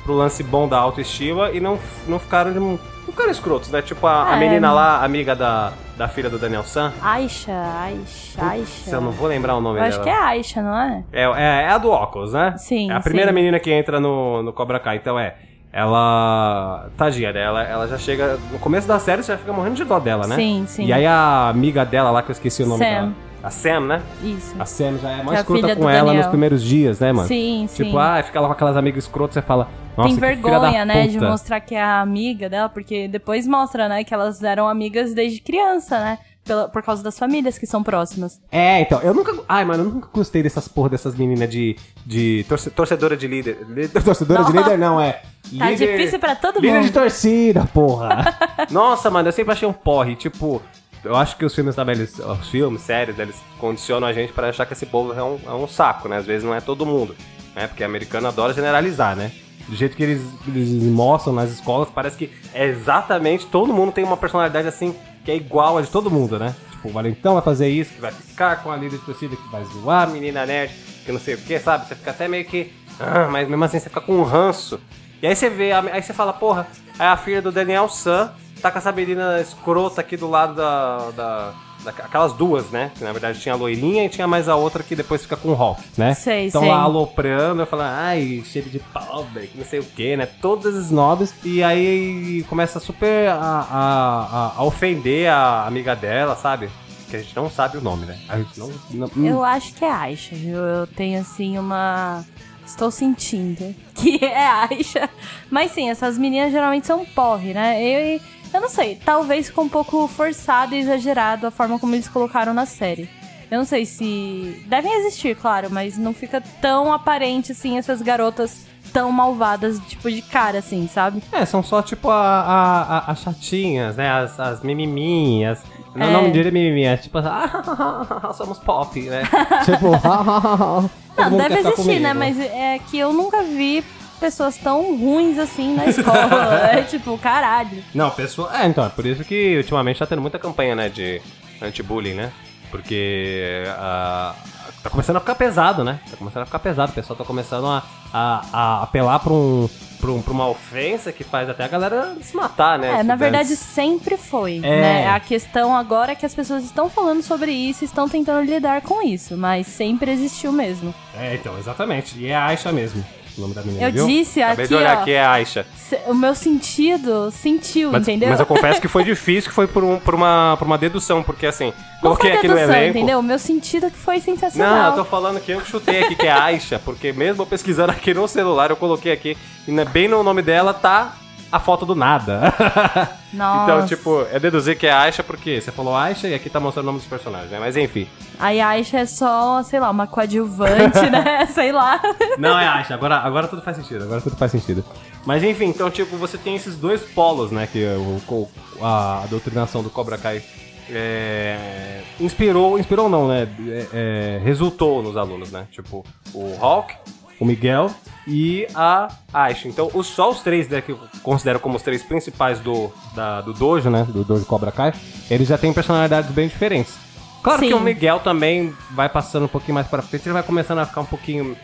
[0.05, 3.83] pro lance bom da autoestima e não, não ficaram de- não ficaram escrotos, né?
[3.83, 4.39] Tipo a, a É.
[4.39, 6.93] menina lá, amiga da, da filha do Daniel San.
[7.03, 8.91] Aisha, Aisha, Aisha.
[8.91, 9.95] Se eu não vou lembrar o nome Eu dela.
[9.95, 11.05] acho que é Aisha, não é?
[11.13, 12.55] É, é, é a do óculos, né?
[12.59, 13.35] Sim, É a primeira sim.
[13.35, 14.97] menina que entra no, no Cobra Kai.
[14.97, 15.35] Então é.
[15.73, 16.91] Ela.
[16.97, 17.41] Tadinha, né?
[17.43, 18.39] Ela, ela já chega.
[18.51, 20.37] No começo da série você já fica morrendo de dó dela, né?
[20.37, 20.85] Sim, sim.
[20.87, 22.91] E aí a amiga dela lá, que eu esqueci o nome Sam.
[22.91, 23.13] dela.
[23.43, 24.03] A Sam, né?
[24.23, 24.55] Isso.
[24.59, 26.17] A Sam já é é mais filha escrota com ela Daniel.
[26.23, 27.27] nos primeiros dias, né, mano?
[27.27, 27.85] Sim, sim.
[27.85, 29.69] Tipo, ah, fica lá com aquelas amigas escrotas, você fala.
[29.97, 33.89] Nossa, Tem vergonha, né, de puta." mostrar que é a amiga dela, porque depois mostra,
[33.89, 36.19] né, que elas eram amigas desde criança, né?
[36.45, 38.41] Pela, por causa das famílias que são próximas.
[38.51, 39.33] É, então, eu nunca.
[39.49, 41.77] Ai, mano, eu nunca gostei dessas porra dessas meninas de.
[42.05, 43.65] de torce- torcedora de líder.
[43.69, 45.23] Li- Torcedora de líder não, é.
[45.57, 46.85] Tá líder- difícil pra todo Líder mundo.
[46.87, 48.37] de torcida, porra.
[48.73, 50.17] Nossa, mano, eu sempre achei um porre.
[50.17, 50.61] Tipo,
[51.05, 54.49] eu acho que os filmes também, eles, os filmes, séries, eles condicionam a gente pra
[54.49, 56.17] achar que esse povo é um, é um saco, né?
[56.17, 57.15] Às vezes não é todo mundo,
[57.55, 57.69] né?
[57.69, 59.31] Porque americano adora generalizar, né?
[59.69, 64.03] Do jeito que eles, eles mostram nas escolas, parece que é exatamente todo mundo tem
[64.03, 64.93] uma personalidade assim
[65.25, 66.55] que é igual a de todo mundo, né?
[66.73, 69.49] Tipo, o Valentão vai fazer isso, que vai ficar com a líder de torcida, que
[69.51, 70.73] vai zoar a menina nerd,
[71.05, 71.87] que não sei o que, sabe?
[71.87, 72.73] Você fica até meio que.
[73.01, 74.79] Ah, mas mesmo assim você fica com um ranço
[75.23, 76.67] E aí você vê, aí você fala, porra,
[76.99, 81.11] é a filha do Daniel San, tá com essa menina escrota aqui do lado da
[81.13, 81.55] da-
[81.87, 82.91] aquelas duas, né?
[82.95, 85.49] Que na verdade tinha a loirinha e tinha mais a outra que depois fica com
[85.51, 86.15] o Hulk, né?
[86.15, 86.71] Sei, então sei.
[86.71, 90.27] lá aloprando, eu falo, ai, cheiro de pobre, que não sei o que, né?
[90.41, 91.35] Todos esses snobs.
[91.45, 96.69] E aí começa super a, a, a- a ofender a amiga dela, sabe?
[97.11, 98.19] Que a gente não sabe o nome, né?
[98.29, 98.73] A gente não.
[98.91, 99.27] não- hum.
[99.27, 100.57] Eu acho que é Aisha, viu?
[100.59, 102.25] Eu tenho assim uma.
[102.65, 105.11] Estou sentindo que é Aisha.
[105.51, 107.83] Mas sim, essas meninas geralmente são porre, né?
[107.83, 108.21] Eu,
[108.53, 112.53] eu não sei, talvez ficou um pouco forçado e exagerado a forma como eles colocaram
[112.55, 113.09] na série.
[113.51, 114.65] Eu não sei se.
[114.67, 120.21] Devem existir, claro, mas não fica tão aparente assim essas garotas tão malvadas, tipo, de
[120.23, 121.23] cara, assim, sabe?
[121.33, 124.11] É, são só tipo a, a- a- as chatinhas, né?
[124.11, 125.63] As, as mimiminhas.
[125.95, 126.11] Não, É.
[126.13, 129.23] não diria mimiminha, é tipo, ah, somos pop, né?
[129.67, 129.91] tipo,
[131.15, 132.01] todo Não, deve existir, comigo.
[132.03, 132.15] né?
[132.15, 133.85] Mas é que eu nunca vi
[134.23, 136.71] pessoas tão ruins assim na escola.
[136.73, 137.83] é tipo, caralho.
[137.93, 138.49] Não, pessoa.
[138.57, 141.21] É, então, é por isso que ultimamente tá tendo muita campanha, né, de
[141.61, 142.33] anti-bullying, né?
[142.71, 144.35] Porque ah,
[144.83, 146.01] tá começando a ficar pesado, né?
[146.11, 146.93] Tá começando a ficar pesado.
[146.93, 147.83] O pessoal tá começando a,
[148.15, 149.69] a, a apelar pra, um,
[150.01, 153.01] pra, um, pra uma ofensa que faz até a galera se matar, né?
[153.01, 154.61] É, na verdade sempre foi, É.
[154.61, 155.09] né?
[155.11, 158.81] A questão agora é que as pessoas estão falando sobre isso, e estão tentando lidar
[158.81, 160.95] com isso, mas sempre existiu mesmo.
[161.15, 162.19] É, então, exatamente.
[162.19, 163.05] E é a Aisha mesmo,
[163.37, 164.07] o nome da menina, Eu viu?
[164.07, 165.67] disse Acabei aqui, de olhar ó, aqui, é Aisha.
[166.07, 168.29] o meu sentido sentiu, Mas, entendeu?
[168.29, 171.23] mas eu confesso que foi difícil, que foi por, um, por, uma, por uma dedução,
[171.23, 172.99] porque assim, Não coloquei aqui no elenco.
[172.99, 173.19] entendeu?
[173.19, 174.91] O meu sentido que foi Não, sensacional.
[174.91, 178.27] eu tô falando que eu chutei aqui que é Aisha, porque mesmo pesquisando aqui no
[178.29, 181.17] celular, eu coloquei aqui, e bem no nome dela tá
[181.53, 182.53] a foto do nada.
[183.33, 183.63] Nossa.
[183.73, 186.85] então, tipo, é deduzir que é Aisha porque você falou Aisha e aqui tá mostrando
[186.85, 187.59] o nome dos personagens, né?
[187.61, 188.09] Mas enfim.
[188.39, 191.47] Aí a Aisha é só, sei lá, uma coadjuvante, né?
[191.53, 192.01] Sei lá.
[192.39, 194.85] Não, é Aisha, agora, agora tudo faz sentido, agora tudo faz sentido.
[195.25, 197.69] Mas enfim, então, tipo, você tem esses dois polos, né?
[197.71, 198.51] Que o, o-
[198.85, 200.43] a doutrinação do Cobra Kai
[200.91, 203.49] é, inspirou, inspirou não, né?
[203.69, 205.67] é, é, resultou nos alunos, né?
[205.71, 206.95] Tipo, o Hulk,
[207.43, 207.91] o Miguel
[208.27, 209.67] e a Aisha.
[209.67, 213.41] Então, os, só os três, né, que eu considero como os três principais do, da-
[213.41, 214.05] do dojo, né?
[214.09, 214.93] Do dojo Cobra Kai,
[215.29, 216.95] eles já têm personalidades bem diferentes.
[217.43, 217.69] Claro Sim.
[217.69, 220.87] que o Miguel também vai passando um pouquinho mais pra frente, ele vai começando a
[220.87, 221.57] ficar um pouquinho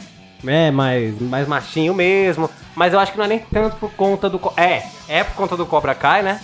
[0.45, 2.51] é, mais, mais machinho mesmo.
[2.75, 4.41] Mas eu acho que não é nem tanto por conta do.
[4.57, 6.41] É, é por conta do Cobra Kai, né?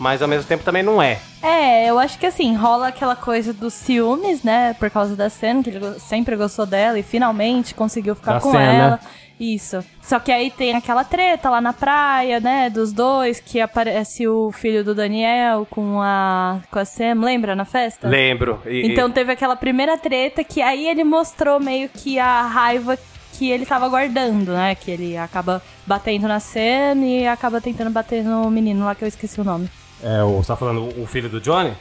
[0.00, 1.18] Mas ao mesmo tempo também não é.
[1.42, 4.74] É, eu acho que assim, rola aquela coisa dos ciúmes, né?
[4.80, 8.50] Por causa da cena, que ele sempre gostou dela e finalmente conseguiu ficar Da com
[8.50, 9.00] Sam, ela.
[9.38, 9.84] Isso.
[10.02, 12.70] Só que aí tem aquela treta lá na praia, né?
[12.70, 17.64] Dos dois, que aparece o filho do Daniel com a, com a Sam, lembra na
[17.66, 18.08] festa?
[18.08, 18.60] Lembro.
[18.66, 22.98] E- Então teve aquela primeira treta que aí ele mostrou meio que a raiva
[23.34, 24.74] que ele tava guardando, né?
[24.74, 29.08] Que ele acaba batendo na Sam e acaba tentando bater no menino lá que eu
[29.08, 29.70] esqueci o nome.
[30.02, 31.72] É, o, você tá falando o filho do Johnny?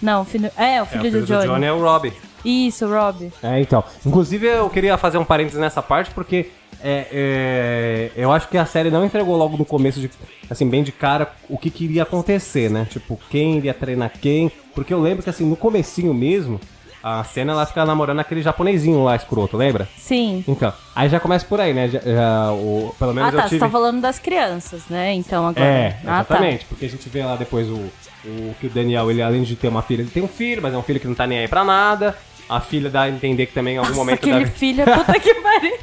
[0.00, 1.46] Não, o filho, é, o É, filho, o filho do, Johnny.
[1.46, 2.12] Johnny é o Robbie.
[2.44, 3.32] Isso, Rob.
[3.42, 3.82] É, então.
[4.06, 8.64] Inclusive, eu queria fazer um parênteses nessa parte, porque é, é, eu acho que a
[8.64, 10.08] série não entregou logo no começo, de,
[10.48, 12.86] assim, bem de cara, o que queria acontecer, né?
[12.88, 14.52] Tipo, quem iria treinar quem.
[14.74, 16.60] Porque eu lembro que, assim, no comecinho mesmo,
[17.08, 19.88] a cena ela fica namorando aquele japonesinho lá, escroto, lembra?
[19.96, 20.44] Sim.
[20.46, 21.88] Então, aí já começa por aí, né?
[21.88, 23.38] Já, já, o, pelo menos Ah, tá.
[23.38, 23.60] eu Você tive...
[23.60, 25.14] tá falando das crianças, né?
[25.14, 25.64] Então agora.
[25.64, 26.34] É, ah, tá.
[26.34, 26.64] exatamente.
[26.66, 27.76] Porque a gente vê lá depois o,
[28.24, 30.74] o que o Daniel, ele além de ter uma filha, ele tem um filho, mas
[30.74, 32.16] é um filho que não tá nem aí pra nada.
[32.48, 34.50] A filha dá a entender que também em algum Nossa, momento aquele da...
[34.50, 35.78] filho, puta que pariu.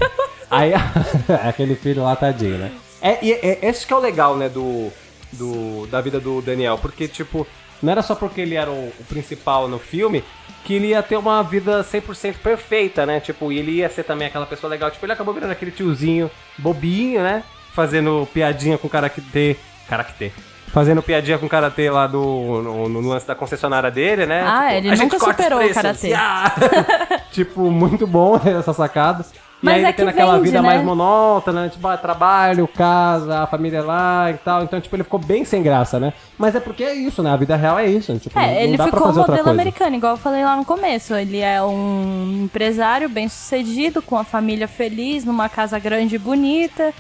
[0.50, 0.72] Aí,
[1.48, 2.72] aquele filho lá, tadinho, né?
[3.02, 4.92] É, e é, esse que é o legal, né, do,
[5.32, 7.46] do, da vida do Daniel, porque, tipo,
[7.82, 10.24] não era só porque ele era o, o principal no filme
[10.66, 13.20] que ele ia ter uma vida 100% perfeita, né?
[13.20, 14.90] Tipo, e ele ia ser também aquela pessoa legal.
[14.90, 17.44] Tipo, ele acabou virando aquele tiozinho bobinho, né?
[17.74, 19.56] Fazendo piadinha com karatê.
[19.88, 20.32] Karatê.
[20.68, 24.44] Fazendo piadinha com karatê lá do, no, no lance da concessionária dele, né?
[24.46, 26.08] Ah, ele a gente nunca superou o karatê.
[26.08, 26.52] Yeah!
[27.32, 29.24] tipo, muito bom essa sacada.
[29.64, 30.68] E Mas aí é tendo aquela vende, vida né?
[30.68, 31.70] mais monótona, né?
[31.70, 34.64] Tipo, ah, trabalho, casa, a família lá e tal.
[34.64, 36.14] Então, tipo, ele ficou bem sem graça, né?
[36.38, 37.32] Mas é porque é isso, né?
[37.32, 38.16] A vida real é isso.
[38.20, 41.16] Tipo, não- É, ele ficou outra modelo americano, igual eu falei lá no começo.
[41.16, 46.94] Ele é um empresário bem sucedido, com a família feliz, numa casa grande e bonita.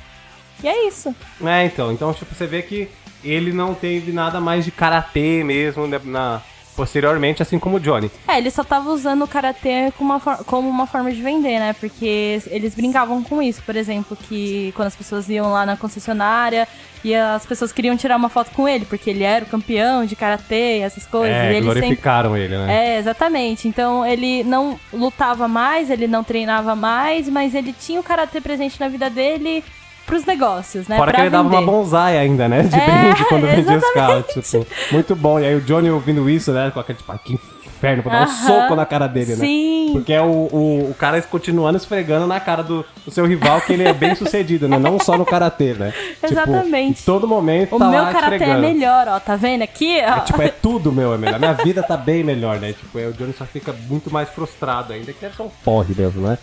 [0.63, 1.13] E é isso.
[1.45, 1.91] É, então.
[1.91, 2.87] Então, tipo, você vê que
[3.23, 6.41] ele não teve nada mais de karatê mesmo né, na,
[6.75, 8.11] posteriormente, assim como o Johnny.
[8.27, 11.73] É, ele só tava usando o karatê como uma, como uma forma de vender, né?
[11.79, 16.67] Porque eles brincavam com isso, por exemplo, que quando as pessoas iam lá na concessionária
[17.03, 20.15] e as pessoas queriam tirar uma foto com ele, porque ele era o campeão de
[20.15, 21.35] karatê, essas coisas.
[21.35, 22.95] é, e ele sempre glorificaram ele, né?
[22.95, 23.67] É, exatamente.
[23.67, 28.79] Então ele não lutava mais, ele não treinava mais, mas ele tinha o karatê presente
[28.79, 29.63] na vida dele
[30.05, 30.97] pros negócios, né?
[30.97, 31.61] Fora pra que ele dava vender.
[31.61, 32.63] uma bonsai ainda, né?
[32.63, 34.25] De É, brinde quando vendia os carros.
[34.27, 35.39] Tipo, muito bom.
[35.39, 36.71] E aí o Johnny ouvindo isso, né?
[36.71, 37.39] Com aquele tipo, ah, que
[37.75, 39.45] inferno, vou dar um soco na cara dele, né?
[39.45, 39.89] Sim.
[39.93, 43.73] Porque é o, o, o cara continuando esfregando na cara do, do seu rival que
[43.73, 44.79] ele é bem sucedido, né?
[44.79, 45.93] Não só no karatê, né?
[46.23, 46.99] Exatamente.
[46.99, 49.19] Tipo, todo momento O tá meu lá karatê é melhor, ó.
[49.19, 49.99] Tá vendo aqui?
[50.01, 50.17] Ó.
[50.17, 51.39] É, tipo, é tudo meu é melhor.
[51.39, 52.73] Minha vida tá bem melhor, né?
[52.73, 55.93] Tipo, aí o Johnny só fica muito mais frustrado ainda, que deve ser um porre
[55.95, 56.37] mesmo, né?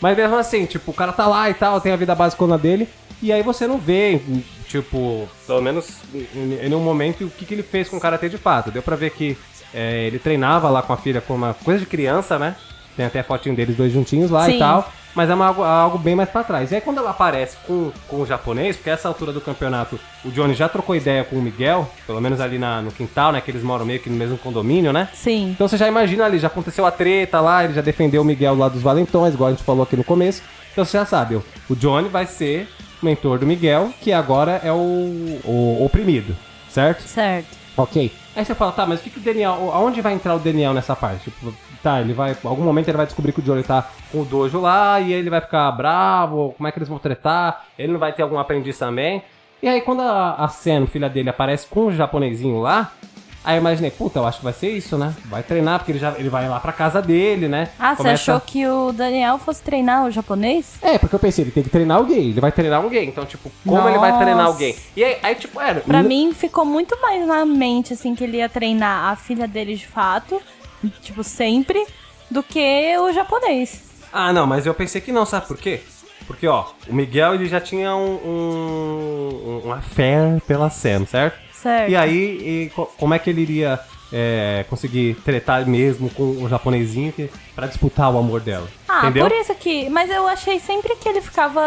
[0.00, 2.88] Mas mesmo assim, tipo, o cara tá lá e tal, tem a vida basicona dele,
[3.22, 4.20] e aí você não vê,
[4.68, 8.38] tipo, pelo menos em nenhum momento, o que, que ele fez com o Karatê de
[8.38, 8.70] fato.
[8.70, 9.36] Deu pra ver que
[9.74, 12.56] é, ele treinava lá com a filha com uma coisa de criança, né?
[12.96, 14.58] Tem até a fotinho deles dois juntinhos lá e Sim.
[14.58, 14.92] tal.
[15.14, 16.70] Mas é uma- algo, bem mais pra trás.
[16.70, 20.30] E aí quando ela aparece com, com o japonês, porque essa altura do campeonato o
[20.30, 23.40] Johnny já trocou ideia com o Miguel, pelo menos ali na- no quintal, né?
[23.40, 25.08] Que eles moram meio que no mesmo condomínio, né?
[25.14, 25.50] Sim.
[25.50, 28.54] Então você já imagina ali, já aconteceu a treta lá, ele já defendeu o Miguel
[28.56, 30.42] lá dos Valentões, igual a gente falou aqui no começo.
[30.72, 32.68] Então você já sabe, o- o Johnny vai ser
[33.02, 36.36] mentor do Miguel, que agora é o, o oprimido,
[36.68, 37.02] certo?
[37.02, 37.56] Certo.
[37.76, 38.12] Ok.
[38.34, 39.70] Aí você fala, tá, mas o que, que o Daniel.
[39.72, 41.30] Aonde vai entrar o Daniel nessa parte?
[41.30, 42.32] Tipo, tá, ele vai.
[42.32, 45.12] Em algum momento ele vai descobrir que o Johnny tá com o dojo lá e
[45.12, 46.54] ele vai ficar bravo.
[46.56, 47.66] Como é que eles vão tretar?
[47.78, 49.22] Ele não vai ter algum aprendiz também.
[49.62, 52.92] E aí quando a, a Sen, filha dele, aparece com o japonesinho lá.
[53.48, 55.14] Aí eu imaginei, puta, eu acho que vai ser isso, né?
[55.24, 57.70] Vai treinar, porque ele, já, ele vai lá pra casa dele, né?
[57.78, 60.74] Ah, você Começa- achou que o Daniel fosse treinar o japonês?
[60.82, 63.08] É, porque eu pensei, ele tem que treinar alguém, ele vai treinar alguém.
[63.08, 64.48] Então, tipo, como ele vai treinar Nossa.
[64.50, 64.76] alguém?
[64.94, 65.80] E aí, aí tipo, era.
[65.80, 69.48] Pra n- mim ficou muito mais na mente, assim, que ele ia treinar a filha
[69.48, 70.38] dele de fato,
[71.00, 71.86] tipo, sempre,
[72.30, 73.80] do que o japonês.
[74.12, 75.80] Ah, não, mas eu pensei que não, sabe por quê?
[76.26, 81.47] Porque, ó, o Miguel ele já tinha um, um, um affair pela Sam, certo?
[81.62, 81.90] Certo.
[81.90, 83.80] E aí, e co- como é que ele iria
[84.12, 88.68] é, conseguir tretar mesmo com o japonesinho que, pra disputar o amor dela?
[88.88, 89.28] Ah, entendeu?
[89.28, 89.88] por isso que.
[89.90, 91.60] Mas eu achei sempre que ele ficava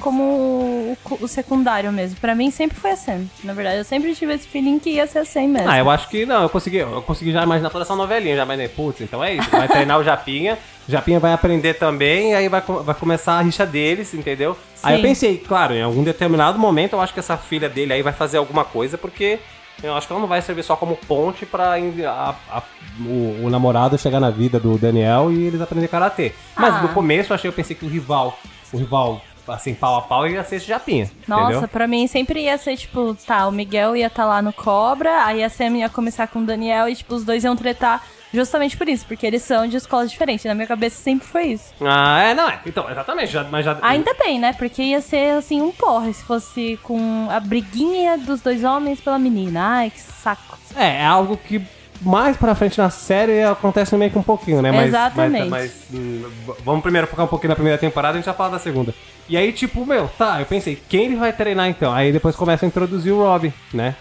[0.00, 2.18] como o, o secundário mesmo.
[2.20, 3.30] Pra mim sempre foi assim.
[3.44, 5.68] Na verdade, eu sempre tive esse feeling que ia ser assim mesmo.
[5.68, 8.42] Ah, eu acho que não, eu consegui, eu consegui já imaginar toda essa novelinha, já
[8.42, 12.34] imaginei, putz, então é isso, vai treinar o Japinha, o Japinha vai aprender também, e
[12.34, 14.56] aí vai, vai começar a rixa deles, entendeu?
[14.82, 15.02] Aí eu Sim.
[15.02, 18.38] pensei, claro, em algum determinado momento eu acho que essa filha dele aí vai fazer
[18.38, 19.38] alguma coisa, porque
[19.82, 22.62] eu acho que ela não vai servir só como ponte pra enviar a- a-
[23.00, 26.32] o, o namorado chegar na vida do Daniel e eles aprenderem karatê.
[26.56, 26.82] Mas Ah.
[26.82, 28.36] no começo eu achei, eu pensei que o rival,
[28.72, 31.68] o rival, assim, pau a pau ia ser esse Japinha, Nossa, entendeu?
[31.68, 35.42] pra mim sempre ia ser, tipo, tá, o Miguel ia estar lá no Cobra, aí
[35.44, 38.88] a Sam ia começar com o Daniel e, tipo, os dois iam tretar justamente por
[38.88, 40.44] isso, porque eles são de escolas diferentes.
[40.44, 41.72] Na minha cabeça sempre foi isso.
[41.80, 43.78] Ah, é, não, é, então, exatamente, já, mas já...
[43.82, 44.52] Ainda bem, né?
[44.52, 49.18] Porque ia ser, assim, um porre se fosse com a briguinha dos dois homens pela
[49.18, 49.60] menina.
[49.78, 50.58] Ai, que saco.
[50.76, 51.62] É, é algo que
[52.00, 54.70] mais pra frente na série acontece meio que um pouquinho, né?
[54.70, 55.48] Mas, Exatamente.
[55.48, 56.24] Mas, mas, hum,
[56.64, 58.94] vamos primeiro focar um pouquinho na primeira temporada, a gente já fala da segunda.
[59.28, 61.92] E aí, tipo, meu, tá, eu pensei, quem ele vai treinar então?
[61.92, 63.94] Aí depois começa a introduzir o Rob, né?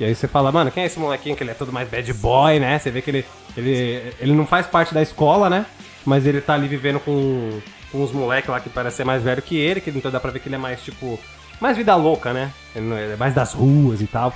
[0.00, 2.12] E aí você fala, mano, quem é esse molequinho que ele é todo mais bad
[2.14, 2.78] boy, né?
[2.78, 3.24] Você vê que ele,
[3.56, 5.66] ele, ele não faz parte da escola, né?
[6.04, 9.40] Mas ele tá ali vivendo com, com uns moleques lá que parece ser mais velho
[9.42, 11.18] que ele, que então dá pra ver que ele é mais, tipo,
[11.60, 12.50] mais vida louca, né?
[12.74, 14.34] Ele não- ele é mais das ruas e tal.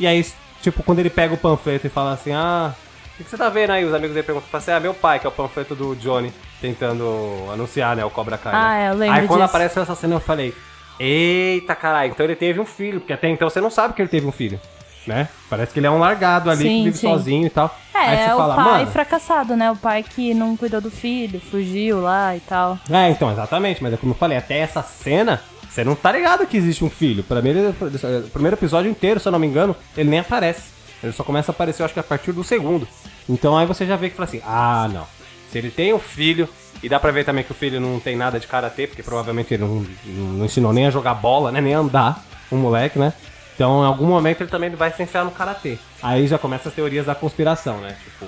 [0.00, 0.24] E aí,
[0.62, 2.74] tipo, quando ele pega o panfleto e fala assim, ah,
[3.14, 3.84] o que, que você tá vendo aí?
[3.84, 7.04] Os amigos dele perguntam, assim, ah, meu pai, que é o panfleto do Johnny, tentando
[7.52, 8.52] anunciar, né, o Cobra Kai.
[8.54, 8.84] Ah, né?
[8.84, 9.50] é, eu lembro Aí quando disso.
[9.50, 10.52] apareceu essa cena eu falei,
[10.98, 14.08] eita caralho, então ele teve um filho, porque até então você não sabe que ele
[14.08, 14.60] teve um filho,
[15.06, 15.28] né?
[15.48, 17.08] Parece que ele é um largado ali, Sim, que vive sim.
[17.08, 17.74] sozinho e tal.
[17.94, 18.90] É, é fala, o pai mano...
[18.90, 19.70] fracassado, né?
[19.70, 22.78] O pai que não cuidou do filho, fugiu lá e tal.
[22.90, 26.46] É, então, exatamente, mas é como eu falei, até essa cena, você não tá ligado
[26.46, 27.22] que existe um filho.
[27.22, 30.76] Pra mim, ele, o primeiro episódio inteiro, se eu não me engano, ele nem aparece.
[31.02, 32.88] Ele só começa a aparecer, eu acho que a partir do segundo.
[33.28, 35.06] Então aí você já vê que fala assim, ah, não.
[35.50, 36.48] Se ele tem um filho,
[36.82, 39.54] e dá pra ver também que o filho não tem nada de karatê, porque provavelmente
[39.54, 43.12] ele não, não ensinou nem a jogar bola, né, nem a andar, um moleque, né?
[43.56, 45.78] Então, em algum momento, ele também vai se enfiar no karatê.
[46.02, 47.96] Aí já começa as teorias da conspiração, né?
[48.04, 48.26] Tipo,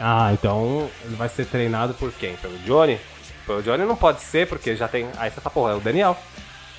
[0.00, 2.36] ah, então ele vai ser treinado por quem?
[2.36, 2.98] Pelo Johnny?
[3.44, 5.08] Pelo Johnny não pode ser, porque já tem.
[5.18, 6.16] Aí você tá, porra, é o Daniel.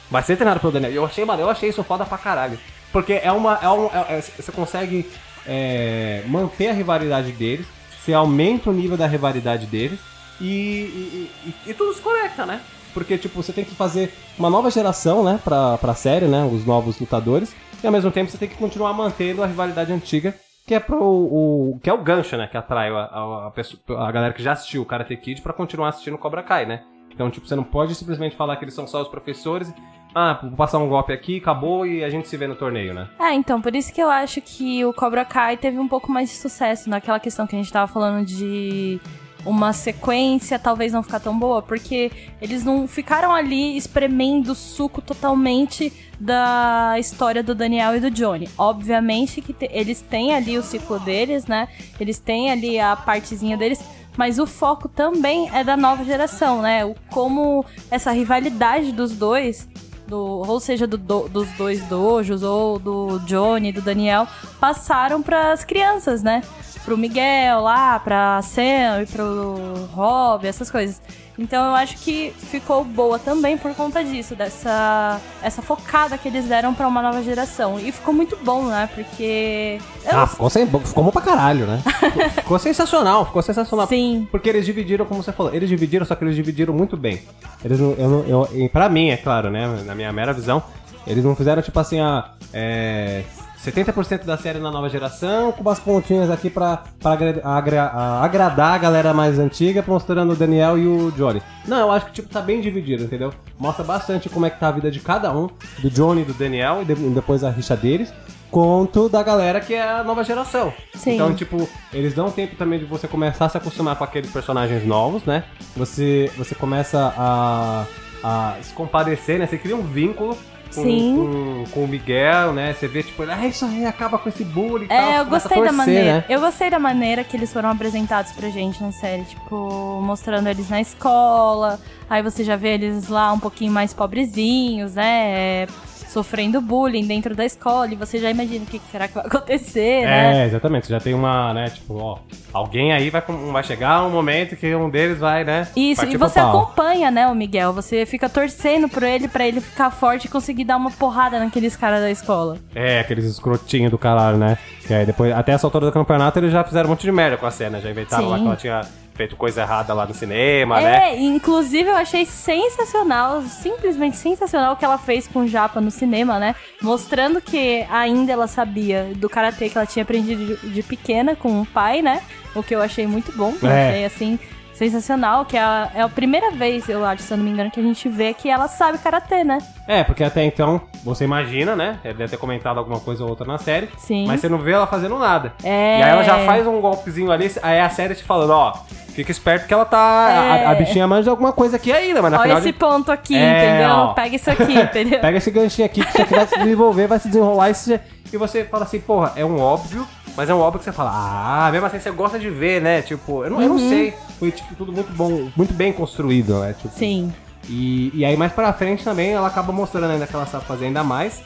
[0.10, 0.94] Vai ser treinado pelo Daniel.
[0.94, 2.58] Eu achei, mano, eu achei isso foda pra caralho.
[2.92, 3.60] Porque é uma.
[3.62, 5.10] É um, é- é- você consegue
[5.46, 7.66] é, manter a rivalidade deles,
[8.02, 10.00] você aumenta o nível da rivalidade deles
[10.40, 12.62] e, e, e- e tudo se conecta, né?
[12.94, 16.44] Porque, tipo, você tem que fazer uma nova geração, né, pra, pra série, né?
[16.50, 17.54] Os novos lutadores.
[17.84, 20.34] E ao mesmo tempo você tem que continuar mantendo a rivalidade antiga,
[20.66, 20.98] que é pro.
[21.04, 22.48] O, que é o gancho, né?
[22.48, 25.52] Que atrai a, a, a pessoa- a galera que já assistiu o Karate Kid pra
[25.52, 26.84] continuar assistindo Cobra Kai, né?
[27.14, 29.72] Então, tipo, você não pode simplesmente falar que eles são só os professores.
[30.16, 33.08] Ah, vou passar um golpe aqui, acabou e a gente se vê no torneio, né?
[33.20, 36.30] É, então, por isso que eu acho que o Cobra Kai teve um pouco mais
[36.30, 39.00] de sucesso naquela questão que a gente tava falando de
[39.46, 45.02] uma sequência talvez não ficar tão boa, porque eles não ficaram ali espremendo o suco
[45.02, 48.48] totalmente da história do Daniel e do Johnny.
[48.58, 51.68] Obviamente que te- eles têm ali o ciclo deles, né?
[52.00, 53.84] Eles têm ali a partezinha deles,
[54.16, 56.86] mas o foco também é da nova geração, né?
[56.86, 59.68] O como essa rivalidade dos dois
[60.14, 64.28] do, ou seja, do, do- dos dois dojos, ou do Johnny do Daniel,
[64.60, 66.44] passaram para as crianças, né?
[66.86, 69.56] Pro Miguel lá, pra Sam e pro
[69.94, 71.02] Rob, essas coisas.
[71.38, 76.46] Então eu acho que ficou boa também por conta disso, dessa essa focada que eles
[76.46, 77.80] deram pra uma nova geração.
[77.80, 78.88] E ficou muito bom, né?
[78.94, 79.80] Porque.
[80.06, 81.82] eu Ah, ficou, sem, ficou bom pra caralho, né?
[82.36, 83.88] Ficou- sensacional, ficou sensacional.
[83.88, 84.28] Sim.
[84.32, 87.22] Porque eles dividiram, como você falou, eles dividiram, só que eles dividiram muito bem.
[87.66, 89.82] Eles não, eu, eu, pra mim, é claro, né?
[89.86, 90.62] Na minha mera visão,
[91.08, 92.30] eles não fizeram tipo assim, a.
[92.54, 93.24] É,
[93.66, 97.92] 70% da série na nova geração, com umas pontinhas aqui pra, pra agra- agra-
[98.22, 101.42] agradar a galera mais antiga, mostrando o Daniel e o Johnny.
[101.68, 103.34] Não, eu acho que tipo, tá bem dividido, entendeu?
[103.58, 105.50] Mostra bastante como é que tá a vida de cada um,
[105.80, 108.14] do Johnny e do Daniel, e de- depois a rixa deles,
[108.52, 110.72] quanto da galera que é a nova geração.
[110.94, 111.16] Sim.
[111.16, 114.86] Então, tipo, eles dão tempo também de você começar a se acostumar com aqueles personagens
[114.86, 115.44] novos, né?
[115.76, 117.86] Você, você começa a,
[118.24, 119.48] a se compadecer, né?
[119.48, 120.38] Você cria um vínculo
[120.74, 121.16] com, Sim.
[121.16, 122.74] com, com o Miguel, né?
[122.74, 124.98] Você vê, tipo, ah, isso aí acaba com esse bullying e tal.
[124.98, 126.14] É, eu gostei da torcer, maneira.
[126.14, 126.26] Né?
[126.30, 130.70] Eu gostei da maneira que eles foram apresentados pra gente na série, tipo, mostrando eles
[130.70, 131.80] na escola.
[132.10, 135.68] Aí você já vê eles lá um pouquinho mais pobrezinhos, né?
[136.14, 139.26] É, Sofrendo bullying dentro da escola, e você já imagina o que será que vai
[139.26, 140.44] acontecer, né?
[140.44, 140.88] É, exatamente.
[140.88, 142.20] Você já tem uma, né, tipo, ó,
[142.54, 145.68] alguém aí vai, vai chegar um momento que um deles vai, né?
[145.76, 147.74] Isso, e você acompanha, né, o Miguel.
[147.74, 151.76] Você fica torcendo por ele, pra ele ficar forte e conseguir dar uma porrada naqueles
[151.76, 152.58] caras da escola.
[152.76, 154.58] É, aqueles escrotinhos do caralho, né?
[154.86, 157.38] Que aí depois, até essa altura do campeonato, eles já fizeram um monte de merda
[157.38, 157.80] com a cena.
[157.82, 158.30] Já inventaram Sim.
[158.30, 158.82] lá que ela tinha
[159.14, 161.12] feito coisa errada lá no cinema, né?
[161.12, 165.92] É, inclusive eu achei sensacional, simplesmente sensacional o que ela fez com o Japa no
[165.92, 166.56] cinema, né?
[166.82, 171.62] Mostrando que ainda ela sabia do karatê que ela tinha aprendido de, de pequena com
[171.62, 172.22] o pai, né?
[172.56, 173.90] O que eu achei muito bom, É.
[173.90, 174.40] achei assim
[174.74, 177.70] sensacional, que é a, é a primeira vez, eu acho, se eu não me engano,
[177.72, 179.60] que a gente vê que ela sabe karatê, né?
[179.88, 182.00] É, porque até então, você imagina, né?
[182.04, 183.90] Ele deve ter comentado alguma coisa ou outra na série.
[183.98, 184.26] Sim.
[184.28, 185.54] Mas você não vê ela fazendo nada.
[185.64, 186.00] É.
[186.00, 188.74] E aí ela já faz um golpezinho ali, aí a série te falando, ó,
[189.14, 189.98] fica esperto que ela tá.
[189.98, 190.66] a- É.
[190.66, 192.78] A, bichinha manja alguma coisa aqui ainda, mas na Olha final esse de...
[192.78, 193.90] ponto aqui, É, entendeu?
[193.90, 194.08] ó.
[194.14, 195.20] Pega isso aqui, entendeu?
[195.20, 198.00] Pega esse ganchinho aqui que isso aqui vai se desenvolver, vai se desenrolar e você,
[198.36, 201.12] e você fala assim, porra, é um óbvio, mas é um óbvio que você fala,
[201.14, 203.02] ah, mesmo assim você gosta de ver, né?
[203.02, 203.78] Tipo, eu não, eu Uhum.
[203.80, 204.14] não sei.
[204.40, 206.74] Foi tipo tudo muito bom, muito bem construído, né?
[206.80, 207.34] Tipo, Sim.
[207.70, 210.86] E, e aí mais pra frente também ela acaba mostrando ainda que ela sabe fazer
[210.86, 211.42] ainda mais.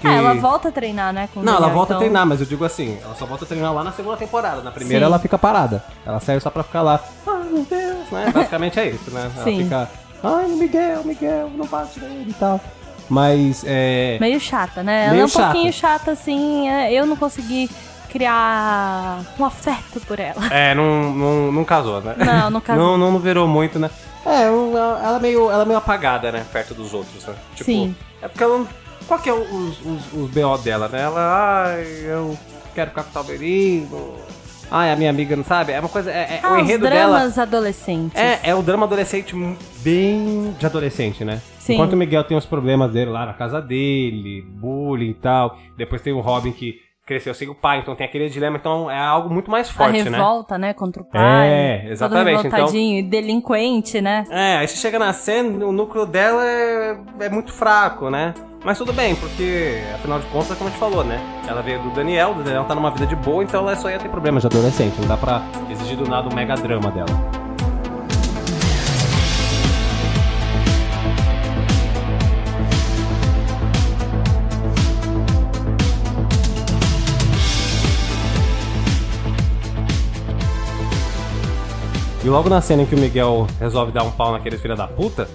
[0.00, 1.28] que- Ah, ela volta a treinar, né?
[1.34, 3.72] Não, ela volta a então- treinar, mas eu digo assim, ela só volta a treinar
[3.74, 4.60] lá na segunda temporada.
[4.62, 5.10] Na primeira Sim.
[5.10, 5.82] ela fica parada.
[6.06, 7.00] Ela serve só pra ficar lá.
[7.26, 8.30] Ai meu Deus, né?
[8.34, 9.30] Basicamente é isso, né?
[9.34, 9.62] Ela Sim.
[9.64, 9.88] fica.
[10.22, 12.60] Ai, Miguel, Miguel, não bate nele e tal.
[13.08, 14.18] Mas é.
[14.20, 15.04] Meio chata, né?
[15.04, 15.52] Ela Meio é um chata.
[15.52, 16.68] pouquinho chata, assim.
[16.68, 17.70] é, Eu não consegui
[18.10, 20.46] criar um afeto por ela.
[20.50, 22.14] É, não, não, não casou, né?
[22.18, 22.98] Não, não casou.
[22.98, 23.90] não, não, virou muito, né?
[24.26, 26.44] É, ela é meio, ela é meio apagada, né?
[26.52, 27.34] Perto dos outros, né?
[27.54, 27.96] Tipo, Sim.
[28.20, 28.68] É porque ela não.
[29.06, 31.00] Qual que é os, os, os BO dela, né?
[31.02, 32.36] Ela, ai, eu
[32.74, 34.16] quero ficar com o.
[34.70, 35.72] Ai, a minha amiga não sabe.
[35.72, 36.10] É uma coisa.
[36.10, 37.18] É, é- Ah, o os enredo dela.
[37.18, 38.20] dramas adolescentes.
[38.20, 39.34] É, é o drama adolescente
[39.80, 41.40] bem de adolescente, né?
[41.58, 41.74] Sim.
[41.74, 45.56] Enquanto o Miguel tem os problemas dele lá na casa dele, bullying e tal.
[45.76, 48.58] Depois tem o Robin que cresceu sem o pai, então tem aquele dilema.
[48.58, 50.10] Então é algo muito mais a forte, né?
[50.10, 51.48] revolta, né, contra o pai.
[51.48, 54.24] É, exatamente, Todo revoltadinho e delinquente, né?
[54.30, 58.34] É, aí você chega na cena, o núcleo dela é, é muito fraco, né?
[58.64, 61.18] Mas tudo bem, porque afinal de contas, como a gente falou, né?
[61.48, 63.98] Ela veio do Daniel, o Daniel tá numa vida de boa, então ela só ia
[63.98, 65.00] ter problemas de adolescente.
[65.00, 67.06] Não dá pra exigir do nada o mega drama dela.
[82.22, 84.86] E logo na cena em que o Miguel resolve dar um pau naquele filho da
[84.86, 85.26] puta,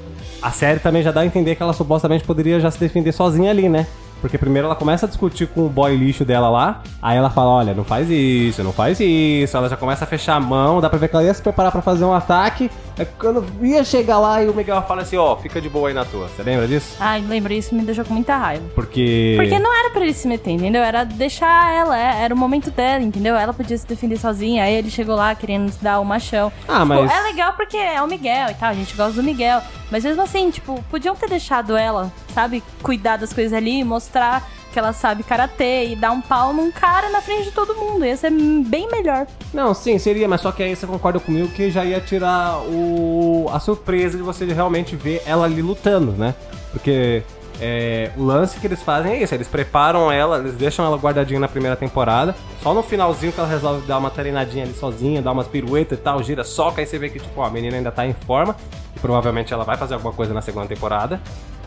[0.44, 3.50] a série também já dá a entender que ela supostamente poderia já se defender sozinha
[3.50, 3.88] ali, né?
[4.20, 7.50] Porque primeiro ela começa a discutir com o boy lixo dela lá, aí ela fala,
[7.50, 10.90] olha, não faz isso, não faz isso, ela já começa a fechar a mão, dá
[10.90, 14.20] pra ver que ela ia se preparar pra fazer um ataque, aí quando ia chegar
[14.20, 16.68] lá e o Miguel fala assim, ó, fica de boa aí na tua, você lembra
[16.68, 16.96] disso?
[17.00, 18.64] Ai, lembra isso, me deixou com muita raiva.
[18.76, 19.36] Porque...
[19.38, 20.84] Porque não era pra ele se meter, entendeu?
[20.84, 23.36] Era deixar ela, é, era o momento dela, entendeu?
[23.36, 26.52] Ela podia se defender sozinha, aí ele chegou lá querendo dar o machão.
[26.68, 27.12] Ah, Tipo, mas...
[27.12, 29.62] é legal porque é o Miguel e tal, a gente gosta do Miguel.
[29.92, 34.48] Mas mesmo assim, tipo, podiam ter deixado ela, sabe, cuidar das coisas ali e mostrar
[34.74, 38.04] que ela sabe karatê e dar um pau num cara na frente de todo mundo.
[38.06, 39.28] Ia ser bem melhor.
[39.54, 43.48] Não, sim, seria, mas só que aí você concorda comigo que já ia tirar o
[43.54, 46.34] a surpresa de você realmente ver ela ali lutando, né?
[46.72, 47.24] Porque
[47.62, 51.40] é, o lance que eles fazem é isso, eles preparam ela, eles deixam ela guardadinha
[51.40, 55.32] na primeira temporada, só no finalzinho que ela resolve dar uma treinadinha ali sozinha, dar
[55.32, 57.92] umas piruetas e tal, gira, soca, aí você vê que tipo, ó, a menina ainda
[57.92, 58.56] tá em forma,
[58.96, 61.22] e provavelmente ela vai fazer alguma coisa na segunda temporada.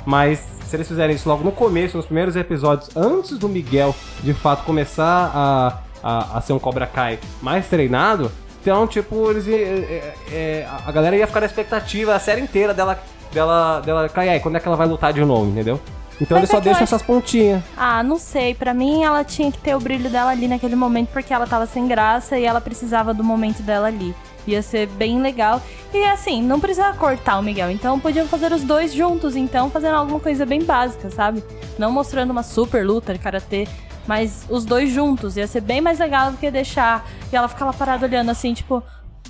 [0.07, 4.33] Mas se eles fizerem isso logo no começo, nos primeiros episódios, antes do Miguel de
[4.33, 8.31] fato começar a, a, a ser um Cobra Kai mais treinado,
[8.63, 12.99] então, tipo, eles, é, é, a galera ia ficar na expectativa a série inteira dela,
[13.33, 14.31] dela, dela cair.
[14.31, 15.81] Aí, quando é que ela vai lutar de novo, entendeu?
[16.21, 17.63] Então Mas eles só é acho- essas pontinhas.
[17.77, 18.55] Ah, não sei.
[18.55, 21.67] Pra mim, ela tinha que ter o brilho dela ali naquele momento, porque ela tava
[21.67, 24.15] sem graça e ela precisava do momento dela ali.
[24.47, 25.61] Ia ser bem legal.
[25.93, 27.71] E assim, não precisava cortar o Miguel.
[27.71, 31.43] Então podiam fazer os dois juntos, então, fazendo alguma coisa bem básica, sabe?
[31.79, 33.67] Não mostrando uma super luta de karatê,
[34.07, 35.37] mas os dois juntos.
[35.37, 37.07] Ia ser bem mais legal do que deixar.
[37.33, 38.83] E ela ficar lá parada olhando assim, tipo.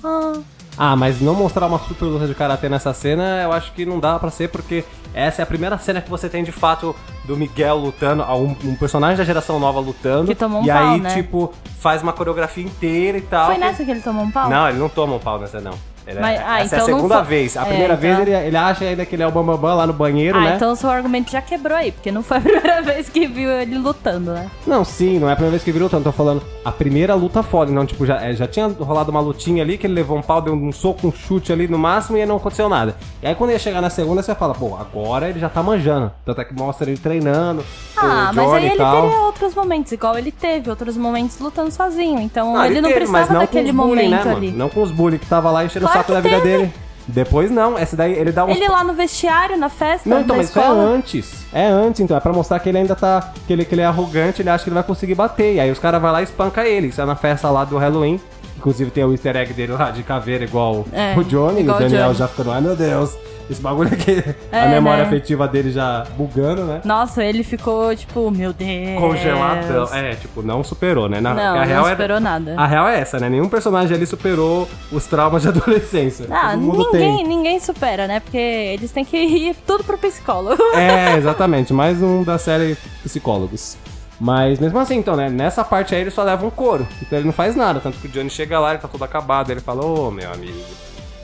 [0.03, 0.39] Ah,
[0.77, 3.99] Ah, mas não mostrar uma super luta de karatê nessa cena, eu acho que não
[3.99, 7.35] dá pra ser, porque essa é a primeira cena que você tem de fato do
[7.35, 10.27] Miguel lutando, um, um personagem da geração nova lutando.
[10.27, 11.15] Que tomou um e pau, aí, né?
[11.15, 13.47] tipo, faz uma coreografia inteira e tal.
[13.47, 14.49] foi nessa que ele tomou um pau?
[14.49, 15.73] Não, ele não toma um pau nessa, não.
[16.07, 17.57] Ele é- Mas- ah, essa é a então não segunda foi- vez.
[17.57, 19.85] A É, primeira então- vez ele, ele acha ainda que ele é o Bambambam lá
[19.85, 20.53] no banheiro, Ah, né?
[20.55, 22.41] então o seu argumento já quebrou aí, porque não foi a
[22.71, 24.49] primeira vez que viu ele lutando, né?
[24.65, 26.03] Não, sim, não é a primeira vez que ele lutando.
[26.05, 27.71] Tô falando a primeira luta foda.
[27.71, 30.41] Então, tipo, já, é, já tinha rolado uma lutinha ali que ele levou um pau,
[30.41, 32.95] deu um soco, um chute ali no máximo e não aconteceu nada.
[33.21, 36.11] E aí quando ia chegar na segunda, você fala, pô, agora ele já tá manjando.
[36.25, 37.63] Tanto é que mostra ele treinando.
[37.97, 39.01] Ah, mas aí ele tal.
[39.01, 42.19] teria outros momentos, igual ele teve, outros momentos lutando sozinho.
[42.19, 44.47] Então ele, não teve, precisava mas não daquele bullying, momento né, ali.
[44.47, 44.57] Mano?
[44.59, 46.73] Não com os bullying que tava lá enchendo Claro saco da vida dele.
[47.09, 50.35] Depois não, essa daí ele dá uns Ele lá no vestiário, na festa, Não, então,
[50.35, 50.81] da mas isso é escola.
[50.83, 51.45] antes.
[51.53, 52.17] É antes, então.
[52.17, 53.31] É pra mostrar que ele ainda tá.
[53.47, 55.55] Que ele, que ele é arrogante, ele acha que ele vai conseguir bater.
[55.55, 56.87] E aí os caras vão lá e espanca ele.
[56.87, 58.19] Isso é na festa lá do Halloween.
[58.67, 61.61] Inclusive tem o easter egg dele lá de caveira, igual É, o Johnny.
[61.61, 62.15] igual o Daniel Johnny.
[62.15, 63.15] já ficando, ai meu Deus.
[63.49, 64.21] Esse bagulho aqui.
[64.51, 65.07] a É, memória né?
[65.07, 66.81] afetiva dele já bugando, né?
[66.83, 68.99] Nossa, ele ficou tipo, meu Deus.
[68.99, 69.87] Congeladão.
[69.95, 71.21] É, tipo, não superou, né?
[71.21, 72.55] Na, Não, a não real é- superou nada.
[72.57, 73.29] A real é essa, né?
[73.29, 76.25] Nenhum personagem ali superou os traumas de adolescência.
[76.29, 77.23] Ah, ninguém, tem.
[77.25, 78.19] ninguém supera, né?
[78.19, 80.61] Porque eles têm que ir tudo pro psicólogo.
[80.75, 81.71] É, exatamente.
[81.71, 83.77] Mais um da série Psicólogos.
[84.19, 85.29] Mas mesmo assim, então, né?
[85.29, 86.87] Nessa parte aí ele só leva um couro.
[87.01, 87.79] Então ele não faz nada.
[87.79, 89.51] Tanto que o Johnny chega lá, ele tá todo acabado.
[89.51, 90.57] Ele fala, ô meu amigo,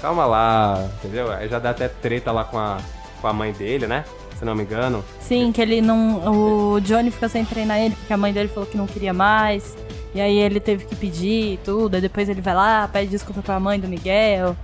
[0.01, 1.31] calma lá, entendeu?
[1.31, 2.77] Aí já dá até treta lá com a,
[3.21, 4.05] com a mãe dele, né?
[4.37, 5.03] Se não me engano.
[5.19, 6.73] Sim, que ele não.
[6.75, 9.75] O Johnny fica sem treinar ele, porque a mãe dele falou que não queria mais.
[10.13, 11.95] E aí ele teve que pedir e tudo.
[11.95, 14.55] Aí depois ele vai lá, pede desculpa pra mãe do Miguel.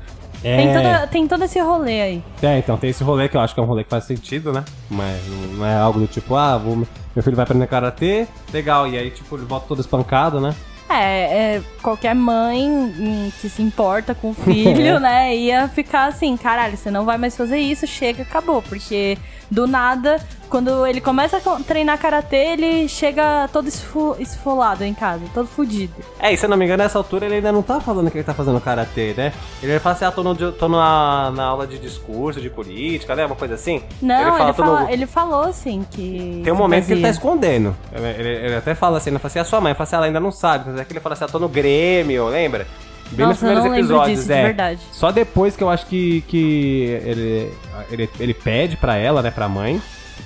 [0.41, 2.23] Tem, toda, tem todo esse rolê aí.
[2.41, 4.53] É, então tem esse rolê que eu acho que é um rolê que faz sentido,
[4.53, 4.63] né?
[4.89, 5.21] Mas
[5.53, 6.87] não é algo do tipo, ah, vou,
[7.19, 8.87] meu filho vai aprender karatê, legal.
[8.87, 10.55] E aí, tipo, ele volta todo espancado, né?
[10.89, 16.35] É, é, qualquer mãe hum, que se importa com o filho, né, ia ficar assim,
[16.35, 18.61] caralho, você não vai mais fazer isso, chega, acabou.
[18.61, 19.17] Porque
[19.51, 20.19] do nada,
[20.49, 25.93] quando ele começa a treinar karatê, ele chega todo esfo- esfolado em casa, todo fudido.
[26.19, 28.17] É, e se eu não me engano, nessa altura ele ainda não tá falando que
[28.17, 29.33] ele tá fazendo karatê, né?
[29.61, 33.25] Ele fala assim, ah, tô, no, tô na, na aula de discurso, de política, né?
[33.25, 33.81] Uma coisa assim.
[34.01, 36.41] Não, ele, fala, no- fala- ele falou assim que.
[36.43, 37.19] Tem um momento que ele tá fazia.
[37.19, 37.75] escondendo.
[37.91, 40.05] Ele, ele- ele até fala assim, ele fala assim, a sua mãe, fala assim, ela
[40.05, 40.69] ainda não sabe.
[40.69, 42.65] Mas é que ele fala assim, eu tô no Grêmio, lembra?
[43.11, 44.43] Bem nos Nossa, eu primeiros não lembro episódios, disso, de é.
[44.43, 44.79] verdade.
[44.91, 47.51] Só depois que eu acho que, que ele,
[47.91, 49.81] ele, ele pede pra ela, né, pra mãe.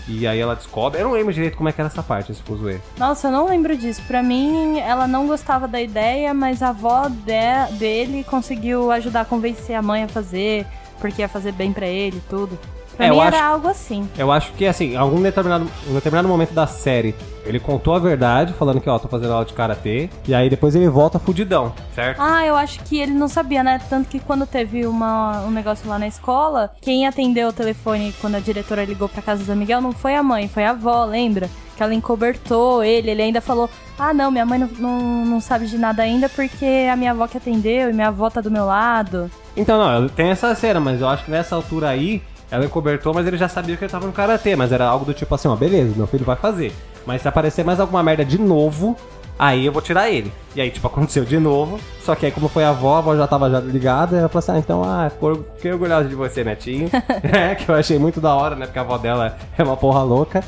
[0.08, 1.00] E aí ela descobre.
[1.00, 2.78] Eu não lembro direito como é que era essa parte, esse fuzuê.
[2.98, 4.02] Nossa, eu não lembro disso.
[4.06, 9.26] Pra mim, ela não gostava da ideia, mas a avó de- dele conseguiu ajudar a
[9.26, 10.66] convencer a mãe a fazer,
[11.00, 12.60] porque ia fazer bem pra ele e tudo.
[12.96, 14.08] Pra É, mim eu era acho- algo assim.
[14.18, 17.16] Eu acho que, assim, em algum determinado, em determinado momento da série,
[17.46, 20.10] ele contou a verdade, falando que, ó, tô fazendo aula de karatê.
[20.28, 22.22] E aí depois ele volta fudidão, certo?
[22.22, 23.82] Ah, eu acho que ele não sabia, né?
[23.90, 28.36] Tanto que quando teve uma, um negócio lá na escola, quem atendeu o telefone quando
[28.36, 31.50] a diretora ligou pra casa do Miguel não foi a mãe, foi a avó, lembra?
[31.76, 33.68] Que ela encobertou ele, ele ainda falou:
[33.98, 37.28] Ah, não, minha mãe não, não, não sabe de nada ainda porque a minha avó
[37.28, 39.30] que atendeu e minha avó tá do meu lado.
[39.58, 42.22] Então, não, tem essa cena, mas eu acho que nessa altura aí,
[42.54, 44.56] ela encobertou, mas ele já sabia que ele tava no karatê.
[44.56, 46.72] Mas era algo do tipo assim, ó, beleza, meu filho vai fazer.
[47.04, 48.96] Mas se aparecer mais alguma merda de novo,
[49.40, 50.32] aí eu vou tirar ele.
[50.56, 51.80] E aí, tipo, aconteceu de novo.
[52.04, 54.20] Só que aí, como foi a avó, a avó já tava já ligada.
[54.20, 55.12] Ela falou assim, ah, então, ah,
[55.56, 56.92] fiquei orgulhosa de você, netinho.
[57.34, 58.68] é, que eu achei muito da hora, né?
[58.68, 60.44] Porque a avó dela é uma porra louca.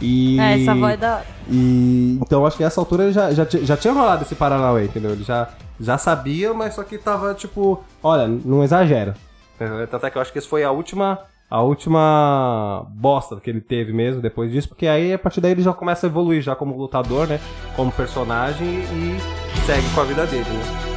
[0.00, 0.40] E...
[0.40, 1.26] É, essa avó é da hora.
[1.46, 5.10] E então acho que nessa altura ele já, já, já tinha rolado esse Paranauê, entendeu?
[5.10, 5.46] Ele já,
[5.78, 9.14] já sabia, mas só que tava tipo, olha, não exagera.
[9.56, 9.86] Entendeu?
[9.86, 11.18] Tanto é que eu acho que isso foi a última
[11.50, 15.62] a última bosta que ele teve mesmo depois disso, porque aí a partir daí ele
[15.62, 17.40] já começa a evoluir já como lutador, né?
[17.74, 19.16] Como personagem e
[19.66, 20.90] segue com a vida dele, né?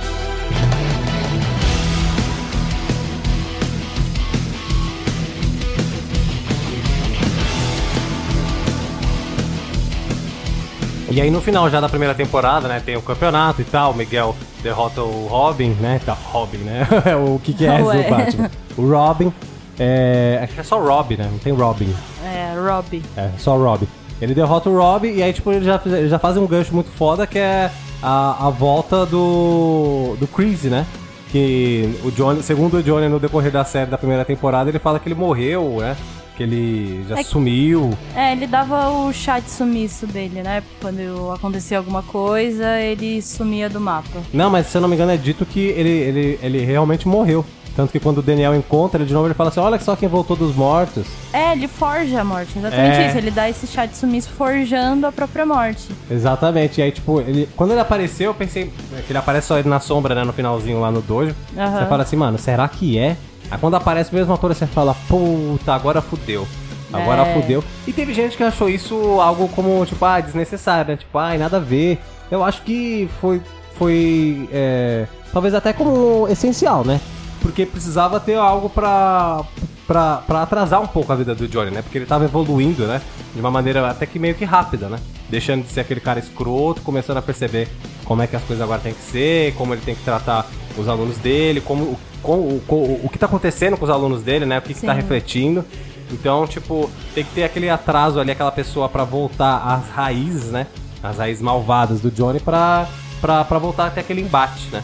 [11.10, 13.96] E aí no final já da primeira temporada, né, tem o campeonato e tal, o
[13.96, 18.02] Miguel derrota o Robin, né, tá, Robin, né, o que que é Ué.
[18.04, 18.52] do Batman?
[18.76, 19.32] O Robin,
[19.80, 21.94] é, acho que é só Robin, né, não tem Robin,
[22.24, 23.02] É, Robbie.
[23.18, 23.88] é só Robin.
[24.22, 26.90] Ele derrota o Robin e aí tipo ele já, ele já faz um gancho muito
[26.92, 27.70] foda que é
[28.02, 30.86] a, a volta do, do Chris, né,
[31.32, 35.00] que o Johnny, segundo o Johnny no decorrer da série da primeira temporada, ele fala
[35.00, 35.98] que ele morreu, né,
[36.38, 37.92] que ele já É que- sumiu.
[38.16, 40.64] É, ele dava o chá de sumiço dele, né?
[40.82, 44.20] Quando acontecia alguma coisa, ele sumia do mapa.
[44.34, 47.46] Não, mas se eu não me engano é dito que ele, ele, ele realmente morreu.
[47.76, 50.08] Tanto que quando o Daniel encontra ele de novo, ele fala assim: Olha só quem
[50.08, 51.06] voltou dos mortos.
[51.34, 53.08] É, ele forja a morte, exatamente É.
[53.08, 53.18] isso.
[53.18, 55.90] Ele dá esse chá de sumiço forjando a própria morte.
[56.10, 56.80] Exatamente.
[56.80, 58.72] E aí, tipo, ele, quando ele apareceu, eu pensei
[59.06, 60.24] que ele aparece só ele na sombra, né?
[60.24, 61.36] No finalzinho lá no dojo.
[61.58, 61.80] Aham.
[61.80, 63.18] Você fala assim, mano, será que é?
[63.50, 66.48] Aí quando aparece o mesmo ator, você fala, puta, agora fudeu.
[66.92, 67.34] Agora É.
[67.34, 67.64] fudeu.
[67.88, 70.98] E teve gente que achou isso algo como, tipo, ah, desnecessário, né?
[70.98, 72.00] Tipo, ai, nada a ver.
[72.30, 73.42] Eu acho que foi.
[73.76, 74.48] Foi.
[74.54, 77.02] é, talvez até como essencial, né?
[77.44, 79.44] Porque precisava ter algo pra,
[79.86, 81.82] pra, pra atrasar um pouco a vida do Johnny, né?
[81.84, 83.02] Porque ele tava evoluindo, né?
[83.36, 84.98] De uma maneira até que meio que rápida, né?
[85.30, 87.68] Deixando de ser aquele cara escroto, começando a perceber
[88.06, 90.88] como é que as coisas agora tem que ser, como ele tem que tratar os
[90.88, 94.46] alunos dele, como o, com- o, o, o que tá acontecendo com os alunos dele,
[94.46, 94.58] né?
[94.58, 95.64] O que, que tá refletindo.
[96.12, 100.68] Então, tipo, tem que ter aquele atraso ali, aquela pessoa pra voltar às raízes, né?
[101.02, 102.88] As raízes malvadas do Johnny pra,
[103.20, 104.82] pra, pra voltar até aquele embate, né?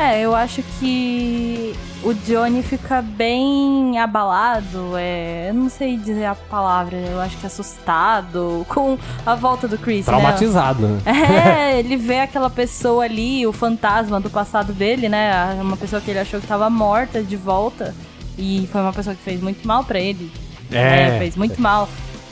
[0.00, 6.34] É, eu acho que o Johnny fica bem abalado, é, eu não sei dizer a
[6.34, 8.96] palavra, eu acho que assustado com
[9.26, 10.12] a volta do Chris, né?
[10.12, 11.02] Traumatizado, né?
[11.04, 15.58] É, ele vê aquela pessoa ali, o fantasma do passado dele, né?
[15.60, 17.94] Uma pessoa que ele achou que tava morta de volta.
[18.38, 20.32] E foi uma pessoa que fez muito mal pra ele.
[20.72, 21.10] É.
[21.10, 21.18] né?
[21.18, 21.86] Fez muito mal.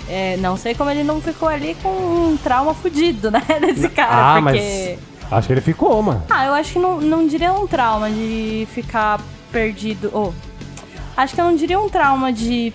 [0.09, 3.43] É, não sei como ele não ficou ali com um trauma fudido, né?
[3.61, 4.97] Desse cara, ah, porque.
[4.97, 6.23] mas acho que ele ficou, mano.
[6.31, 9.21] Ah, eu acho que não, não diria um trauma de ficar
[9.53, 10.11] perdido.
[10.13, 10.35] Ou.
[11.17, 12.73] acho que eu não diria um trauma de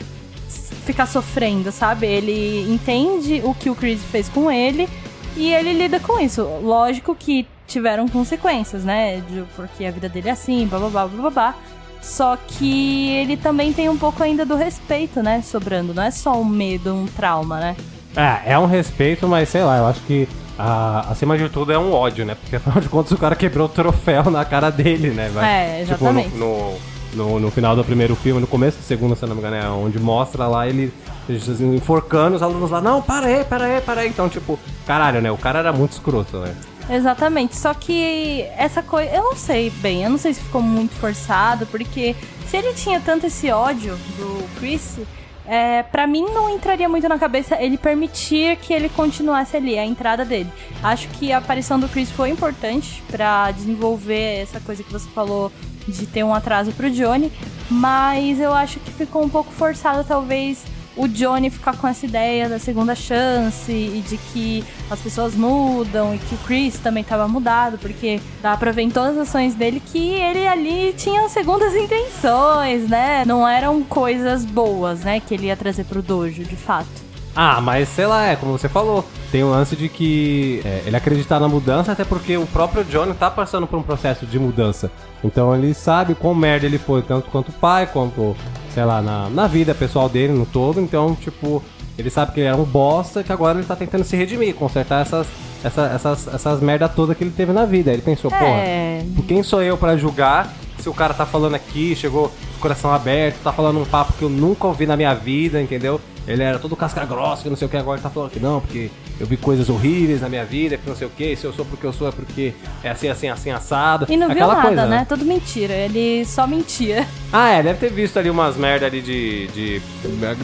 [0.86, 2.06] ficar sofrendo, sabe?
[2.08, 4.88] Ele entende o que o Chris fez com ele
[5.36, 6.44] e ele lida com isso.
[6.62, 9.22] Lógico que tiveram consequências, né?
[9.28, 11.30] De, porque a vida dele é assim, blá blá blá blá.
[11.30, 11.56] blá.
[12.02, 15.42] Só que ele também tem um pouco ainda do respeito, né?
[15.42, 15.94] Sobrando.
[15.94, 17.78] Não é só um medo, um trauma, né?
[18.16, 20.28] É, é um respeito, mas sei lá, eu acho que
[20.58, 22.36] ah, acima de tudo é um ódio, né?
[22.36, 25.30] Porque afinal de contas o cara quebrou o troféu na cara dele, né?
[25.34, 25.46] vai?
[25.46, 26.32] É, exatamente.
[26.32, 26.74] Tipo, no,
[27.14, 29.56] no, no, no final do primeiro filme, no começo do segundo, se não me engano,
[29.56, 30.94] é onde mostra lá ele
[31.30, 34.10] assim, enforcando os alunos lá, não, para aí, para aí, para aí.
[34.10, 35.32] Então, tipo, caralho, né?
[35.32, 36.56] O cara era muito escroto, né?
[36.90, 40.94] Exatamente, só que essa coisa, eu não sei bem, eu não sei se ficou muito
[40.96, 42.14] forçado, porque
[42.46, 45.00] se ele tinha tanto esse ódio do Chris,
[45.46, 49.86] é, para mim não entraria muito na cabeça ele permitir que ele continuasse ali, a
[49.86, 50.50] entrada dele.
[50.82, 55.52] Acho que a aparição do Chris foi importante pra desenvolver essa coisa que você falou
[55.88, 57.32] de ter um atraso pro Johnny,
[57.70, 60.64] mas eu acho que ficou um pouco forçado talvez
[60.96, 66.14] o Johnny ficar com essa ideia da segunda chance e de que as pessoas mudam
[66.14, 69.56] e que o Chris também tava mudado, porque dá pra ver em todas as ações
[69.56, 73.24] dele que ele ali tinha segundas intenções, né?
[73.26, 77.04] Não eram coisas boas, né, que ele ia trazer pro dojo, de fato.
[77.36, 79.04] Ah, mas sei lá, é como você falou.
[79.32, 83.14] Tem o lance de que é, ele acreditar na mudança, até porque o próprio Johnny
[83.16, 84.92] tá passando por um processo de mudança.
[85.24, 88.36] Então ele sabe quão merda ele foi, tanto quanto o pai, quanto,
[88.74, 90.80] sei lá, na, na vida pessoal dele no todo.
[90.82, 91.64] Então, tipo,
[91.98, 95.02] ele sabe que ele era um bosta, que agora ele tá tentando se redimir, consertar
[95.02, 95.28] essas,
[95.64, 97.92] essa, essas, essas merda toda que ele teve na vida.
[97.92, 99.04] Ele pensou, É.
[99.08, 102.32] porra, quem sou eu pra julgar se o cara tá falando aqui, chegou
[102.64, 106.00] coração aberto, tá falando um papo que eu nunca ouvi na minha vida, entendeu?
[106.26, 108.40] Ele era todo casca grossa, que não sei o que, agora ele tá falando que
[108.40, 108.90] não, porque
[109.20, 111.66] eu vi coisas horríveis na minha vida, que não sei o que, se eu sou
[111.66, 114.06] porque eu sou é porque é assim, assim, assim, assado.
[114.10, 115.06] E não viu nada, coisa, né?
[115.08, 115.74] Tudo mentira.
[115.74, 117.06] Ele só mentia.
[117.32, 119.48] Ah, é, deve ter visto ali umas merda ali de.
[119.48, 119.82] de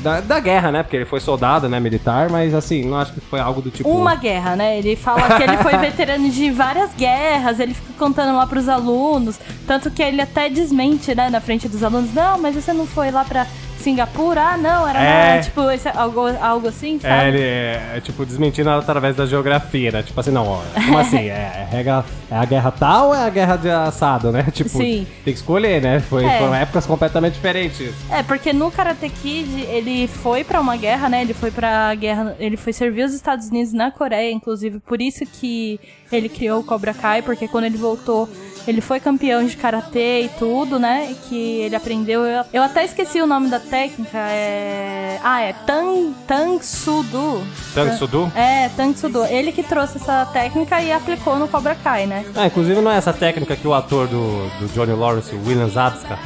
[0.01, 0.83] da, da guerra, né?
[0.83, 3.89] Porque ele foi soldado, né, militar, mas assim, não acho que foi algo do tipo.
[3.89, 4.77] Uma guerra, né?
[4.77, 9.39] Ele fala que ele foi veterano de várias guerras, ele fica contando lá pros alunos,
[9.65, 13.11] tanto que ele até desmente, né, na frente dos alunos, não, mas você não foi
[13.11, 13.45] lá pra
[13.79, 14.41] Singapura?
[14.41, 15.39] Ah, não, era É.
[15.39, 17.27] tipo esse- algo, algo assim, É, sabe?
[17.29, 20.03] ele é, é, tipo desmentindo através da geografia, né?
[20.03, 21.29] Tipo assim, não, ó, como assim?
[21.29, 21.85] É, é,
[22.31, 24.45] é a guerra tal ou é a guerra de assado, né?
[24.51, 25.07] Tipo, Sim.
[25.23, 25.99] tem que escolher, né?
[26.01, 26.39] Foi, É.
[26.39, 27.93] Foram épocas completamente diferentes.
[28.11, 31.21] É, porque no Karate Kid ele foi pra uma guerra, né?
[31.21, 35.25] Ele foi pra guerra, ele foi servir os Estados Unidos na Coreia, inclusive por isso
[35.25, 35.79] que
[36.11, 38.27] ele criou o Cobra Kai, porque quando ele voltou,
[38.69, 41.09] ele foi campeão de karatê e tudo, né?
[41.11, 42.21] E que ele aprendeu.
[42.23, 47.43] Eu, eu até esqueci o nome da técnica, é Ah, é Tang Tang Sudo.
[47.73, 48.31] Tang Sudo?
[48.35, 49.25] É, Tang Sudo.
[49.25, 52.25] Ele que trouxe essa técnica e aplicou no Cobra Kai, né?
[52.35, 55.69] Ah, inclusive não é essa técnica que o ator do, do Johnny Lawrence, o William
[55.69, 56.19] Zabska,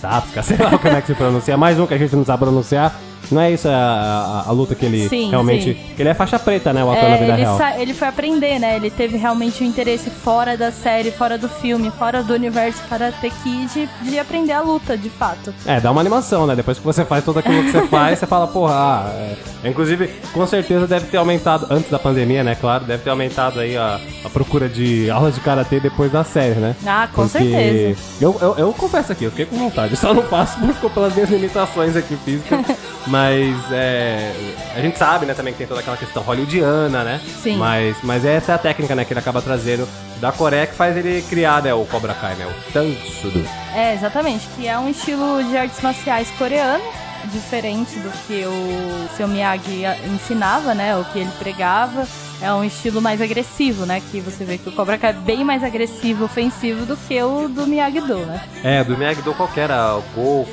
[0.00, 2.40] Zabska, sei lá como é que se pronuncia, mais um que a gente não sabe
[2.44, 2.94] pronunciar.
[3.30, 5.74] Não é isso a, a- a luta que ele Sim, realmente.
[5.74, 5.76] sim.
[5.98, 6.82] Ele é faixa preta, né?
[6.82, 7.58] O ator na É, vida ele, real.
[7.78, 8.76] ele foi aprender, né?
[8.76, 13.30] Ele teve realmente um interesse fora da série, fora do filme, fora do universo Karate
[13.42, 15.52] Kid de aprender a luta, de fato.
[15.66, 16.56] É, dá uma animação, né?
[16.56, 19.68] Depois que você faz tudo aquilo que você faz, você fala, porra, ah, é.
[19.68, 22.54] Inclusive, com certeza deve ter aumentado, antes da pandemia, né?
[22.54, 26.54] Claro, deve ter aumentado aí a, a procura de aulas de karatê depois da série,
[26.60, 26.74] né?
[26.86, 28.00] Ah, com Porque certeza.
[28.20, 29.92] Eu, eu, eu confesso aqui, eu fiquei com vontade.
[29.92, 32.60] Eu só não faço por, pelas minhas limitações aqui físicas.
[33.08, 34.32] mas é,
[34.76, 37.20] a gente sabe, né, também que tem toda aquela questão hollywoodiana, né?
[37.42, 37.56] Sim.
[37.56, 39.88] Mas, mas essa é a técnica, né, que ele acaba trazendo
[40.20, 42.46] da Coreia que faz ele criar, né, o Cobra Kai, né?
[42.46, 43.44] O Tansudo.
[43.74, 46.84] É, exatamente, que é um estilo de artes marciais coreano,
[47.32, 49.82] diferente do que o seu Miyagi
[50.14, 50.96] ensinava, né?
[50.96, 52.06] O que ele pregava.
[52.40, 54.00] É um estilo mais agressivo, né?
[54.12, 57.48] Que você vê que o Cobra Kai é bem mais agressivo, ofensivo do que o
[57.48, 58.48] do Miyagi-Do, né?
[58.62, 59.96] É, do Miyagi-Do qual que era?
[59.96, 60.48] O Go...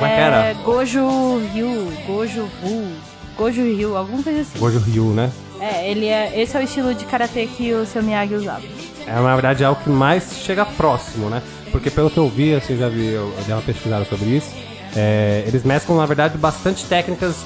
[0.00, 0.54] Como é que É, era?
[0.64, 2.88] Gojo Ryu, Gojo Ru,
[3.36, 4.58] Gojo Ryu, alguma coisa assim.
[4.58, 5.30] Gojo Ryu, né?
[5.60, 8.62] É, ele é, esse é o estilo de karatê que o seu Miyagi usava.
[9.06, 11.42] É, na verdade, é o que mais chega próximo, né?
[11.70, 14.48] Porque pelo que eu vi, assim, já vi, eu, eu dei uma pesquisada sobre isso,
[14.96, 17.36] é, eles mesclam, na verdade, bastante técnicas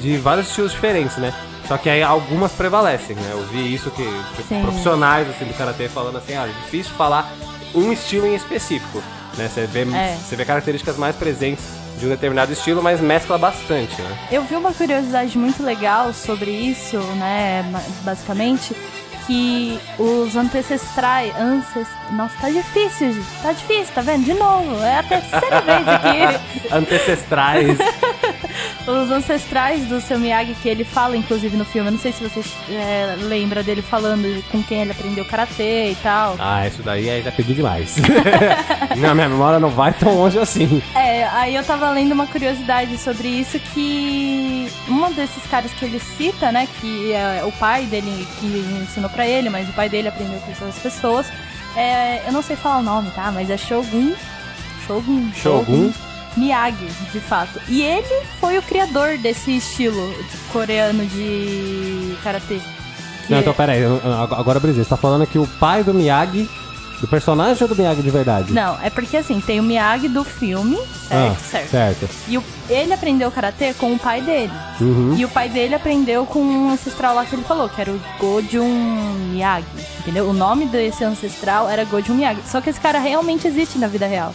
[0.00, 1.34] de vários estilos diferentes, né?
[1.66, 3.28] Só que aí algumas prevalecem, né?
[3.32, 4.04] Eu vi isso que
[4.48, 4.62] Sim.
[4.62, 7.32] profissionais, assim, do Karatê falando assim, ah, é difícil falar
[7.74, 9.02] um estilo em específico,
[9.36, 9.48] né?
[9.52, 10.16] Você vê, É.
[10.16, 11.64] você vê características mais presentes
[12.04, 14.18] de um determinado estilo, mas mescla bastante, né?
[14.30, 17.64] Eu vi uma curiosidade muito legal sobre isso, né,
[18.02, 18.76] basicamente,
[19.26, 21.90] que os ancestrais, ancest...
[22.12, 23.26] Nossa, tá difícil, gente.
[23.42, 24.24] Tá difícil, tá vendo?
[24.24, 26.68] De novo, é a terceira vez aqui.
[26.74, 27.78] Ancestrais.
[28.86, 31.88] Os ancestrais do seu Miyagi, que ele fala, inclusive, no filme.
[31.88, 32.40] Eu não sei se você
[32.70, 36.36] é, lembra dele falando com quem ele aprendeu karatê e tal.
[36.38, 37.96] ah, isso daí aí já pedi demais.
[38.96, 40.82] não, minha memória não vai tão longe assim.
[40.94, 45.98] É, aí eu tava lendo uma curiosidade sobre isso que um desses caras que ele
[45.98, 48.46] cita, né, que é o pai dele que
[48.82, 51.26] ensinou pra ele, mas o pai dele aprendeu com essas pessoas.
[51.76, 53.32] É, eu não sei falar o nome, tá?
[53.32, 54.14] Mas é Shogun.
[54.86, 55.30] Shogun.
[55.34, 55.92] Shogun.
[56.36, 57.60] Miyagi, de fato.
[57.68, 60.12] E ele foi o criador desse estilo
[60.52, 62.58] coreano de karatê.
[63.28, 63.80] Não, é- então peraí,
[64.36, 64.82] agora brisei.
[64.84, 66.48] Você tá falando que o pai do Miyagi,
[67.00, 68.52] do personagem ou do Miyagi de verdade?
[68.52, 70.76] Não, é porque assim, tem o Miyagi do filme,
[71.08, 71.32] certo?
[71.32, 71.70] Ah, certo.
[71.70, 72.08] certo.
[72.28, 74.52] E o- ele aprendeu karatê com o pai dele.
[74.80, 75.14] Uhum.
[75.16, 78.00] E o pai dele aprendeu com um ancestral lá que ele falou, que era o
[78.18, 78.68] Gojun
[79.32, 79.64] Miyagi.
[80.00, 80.28] Entendeu?
[80.28, 82.40] O nome desse ancestral era Gojun Miyagi.
[82.46, 84.32] Só que esse cara realmente existe na vida real.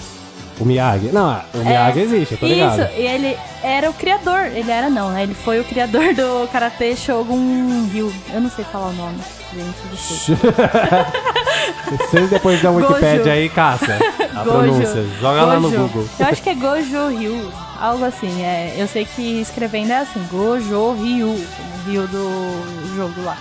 [0.60, 1.10] O Miyagi.
[1.14, 2.82] Não, o Miyagi existe, eu tô ligado.
[2.82, 4.45] Isso, e ele era o criador.
[4.47, 5.24] Ele era não, né?
[5.24, 8.14] Ele foi o criador do Karate Shogun Ryu.
[8.34, 9.18] Eu não sei falar o nome,
[9.53, 10.38] gente.
[12.10, 13.30] Vocês depois da Wikipedia Gojo.
[13.32, 13.97] aí, caça
[14.36, 14.57] a Gojo.
[14.57, 15.05] pronúncia.
[15.20, 15.82] Joga lá no Gojo.
[15.84, 16.05] Google.
[16.20, 17.51] Eu acho que é Gojo Ryu.
[17.80, 18.76] Algo assim, é.
[18.78, 21.45] Eu sei que escrevendo é assim, Gojo Ryu, o
[21.89, 23.38] Ryu do jogo lá.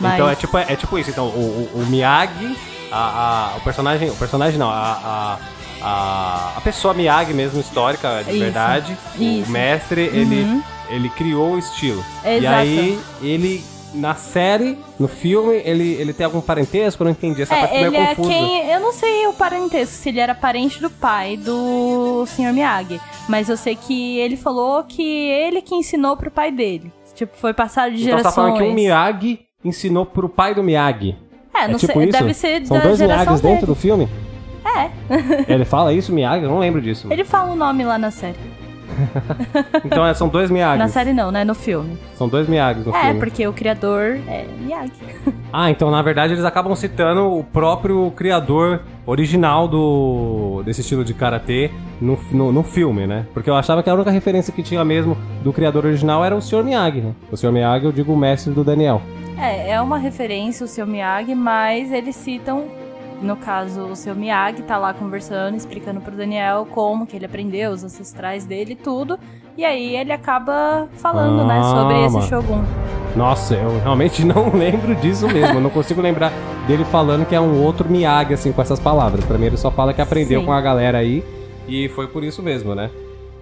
[0.00, 1.10] Mas- Então é tipo, é tipo isso.
[1.10, 2.56] Então, o, o- o Miyagi,
[2.90, 4.10] a, a- o personagem.
[4.10, 5.38] O personagem não, a.
[5.38, 5.38] a
[5.82, 9.48] a, a pessoa Miyagi mesmo, histórica, de Isso, verdade, isso.
[9.48, 10.62] o mestre, ele, Uhum.
[10.90, 12.04] ele criou o estilo.
[12.24, 12.54] E Exato.
[12.56, 13.64] aí, ele,
[13.94, 17.02] na série, no filme, ele, ele tem algum parentesco?
[17.02, 18.28] Eu não entendi essa parte É, meio ele é confusa.
[18.30, 18.70] quem.
[18.70, 22.52] Eu não sei o parentesco, se ele era parente do pai do Sr.
[22.52, 23.00] Miyagi.
[23.28, 26.92] Mas eu sei que ele falou que ele que ensinou pro pai dele.
[27.14, 28.34] Tipo, foi passado de Então você tá gerações.
[28.34, 31.14] falando que o Miyagi ensinou pro pai do Miyagi.
[31.54, 32.12] É, não é tipo sei, isso?
[32.18, 33.54] deve ser São da dois geração Miyagis dele.
[33.54, 34.08] dentro do filme?
[34.76, 34.90] É.
[35.52, 36.44] Ele fala isso, Miyagi?
[36.44, 37.08] Eu não lembro disso.
[37.10, 38.36] Ele fala o nome lá na série.
[39.84, 40.78] Então é, são dois Miyagis.
[40.78, 41.44] Na série não, né?
[41.44, 41.98] No filme.
[42.14, 43.20] São dois Miyagis no é, filme.
[43.20, 44.92] porque o criador é Miyagi.
[45.54, 51.12] Ah, então na verdade eles acabam citando o próprio criador original do desse estilo de
[51.12, 51.70] karatê
[52.00, 53.26] no, no, no filme, né?
[53.34, 55.14] Porque eu achava que a única referência que tinha mesmo
[55.44, 56.64] do criador original era o Sr.
[56.64, 57.12] Miyagi, né?
[57.30, 57.52] O Sr.
[57.52, 59.02] Miyagi, eu digo o mestre do Daniel.
[59.36, 62.64] É, é uma referência o seu Miyagi, mas eles citam
[63.22, 67.70] No caso, o seu Miyagi tá lá conversando, explicando pro Daniel como que ele aprendeu,
[67.70, 69.16] os ancestrais dele, tudo.
[69.56, 72.26] E aí ele acaba falando, né, Ah, sobre esse mano.
[72.28, 72.64] Shogun.
[73.14, 75.54] Nossa, eu realmente não lembro disso mesmo.
[75.58, 76.32] Eu não consigo lembrar
[76.66, 79.24] dele falando que é um outro Miyagi, assim, com essas palavras.
[79.24, 80.46] Pra mim, ele só fala que aprendeu Sim.
[80.46, 81.22] com a galera aí.
[81.68, 82.90] E foi por isso mesmo, né?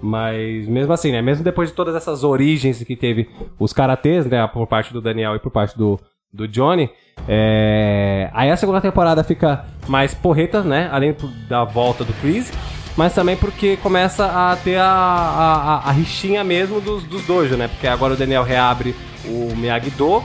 [0.02, 1.22] Mas mesmo assim, né?
[1.22, 3.28] Mesmo depois de todas essas origens que teve
[3.58, 4.46] os karatês, né?
[4.46, 5.98] Por parte do Daniel e por parte do,
[6.32, 6.88] do Johnny.
[7.28, 10.88] é, Aí a segunda temporada fica mais porreta, né?
[10.92, 11.14] Além
[11.48, 12.52] da volta do Chris.
[12.96, 15.54] Mas também porque começa a ter a, a,
[15.86, 17.68] a- a rixinha mesmo dos, dos dojo, né?
[17.68, 20.22] Porque agora o Daniel reabre o Miyagi-Do.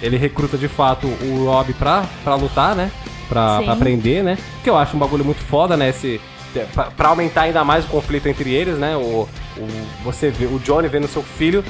[0.00, 2.90] Ele recruta de fato o Rob pra, pra lutar, né?
[3.28, 3.64] Pra, Sim.
[3.64, 4.36] pra aprender, né?
[4.62, 5.88] Que eu acho um bagulho muito foda, né?
[5.88, 6.20] Esse,
[6.74, 8.94] pra, pra aumentar ainda mais o conflito entre eles, né?
[8.96, 9.68] O, o,
[10.04, 11.64] você vê, o Johnny vendo seu filho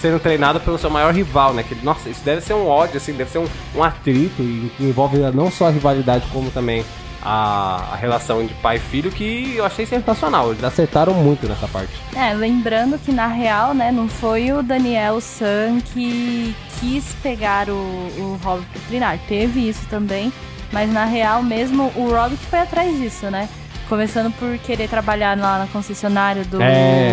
[0.00, 1.62] sendo treinado pelo seu maior rival, né?
[1.62, 3.46] Que, nossa, isso deve ser um ódio, assim, deve ser um,
[3.76, 6.84] um atrito e que envolve não só a rivalidade, como também
[7.22, 10.50] a, a relação de pai e filho, que eu achei sensacional.
[10.52, 11.92] Eles acertaram muito nessa parte.
[12.16, 17.72] É, lembrando que na real, né, não foi o Daniel San que quis pegar o,
[17.74, 19.18] o Rob pro treinar.
[19.28, 20.32] Teve isso também,
[20.72, 23.48] mas na real mesmo o Rob que foi atrás disso, né?
[23.88, 27.12] Começando por querer trabalhar lá na concessionária do, É.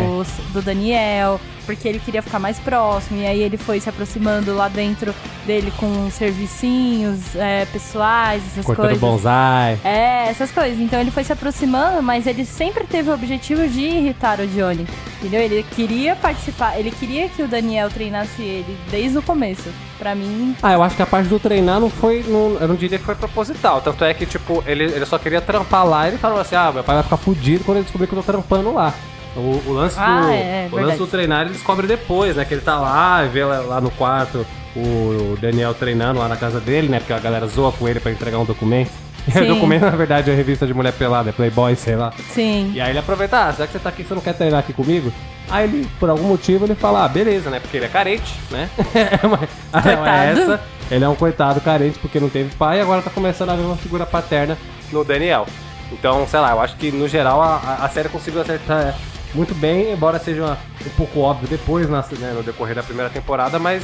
[0.54, 4.68] do Daniel, porque ele queria ficar mais próximo, e aí ele foi se aproximando lá
[4.70, 5.14] dentro
[5.46, 9.00] dele com servicinhos é, pessoais, essas Cortando coisas.
[9.00, 9.78] bonsai.
[9.84, 10.80] É, essas coisas.
[10.80, 14.88] Então ele foi se aproximando, mas ele sempre teve o objetivo de irritar o Johnny.
[15.20, 15.42] Entendeu?
[15.42, 19.70] Ele queria participar, ele queria que o Daniel treinasse ele desde o começo.
[20.00, 22.24] Pra mim, Ah, eu acho que a parte do treinar não foi.
[22.28, 23.82] Não, eu não diria que foi proposital.
[23.82, 26.72] Tanto é que, tipo, ele, ele só queria trampar lá e ele falou assim: ah,
[26.72, 28.94] meu pai vai ficar fudido quando ele descobrir que eu tô trampando lá.
[29.38, 30.86] O, o lance, Ah, do, é, o verdade.
[30.86, 32.44] lance do treinar ele descobre depois, né?
[32.44, 36.36] Que ele tá lá e vê lá, lá no quarto o Daniel treinando lá na
[36.36, 37.00] casa dele, né?
[37.00, 38.92] Porque a galera zoa com ele pra entregar um documento.
[39.28, 42.12] E o documento, na verdade, é a revista de mulher pelada, é Playboy, sei lá.
[42.34, 42.72] sim.
[42.74, 44.74] E aí ele aproveita, ah, será que você tá aqui, você não quer treinar aqui
[44.74, 45.12] comigo?
[45.50, 47.60] Aí ele, por algum motivo, ele fala, ah, beleza, né?
[47.60, 48.70] Porque ele é carente, né?
[49.30, 50.62] Mas- a real é essa.
[50.90, 53.64] Ele é um coitado carente porque não teve pai e agora tá começando a ver
[53.64, 54.58] uma figura paterna
[54.92, 55.46] no Daniel.
[55.92, 58.96] Então, sei lá, eu acho que no geral a, a- a série conseguiu acertar
[59.34, 63.60] muito bem, embora seja um pouco óbvio depois, na- né, no decorrer da primeira temporada,
[63.60, 63.84] mas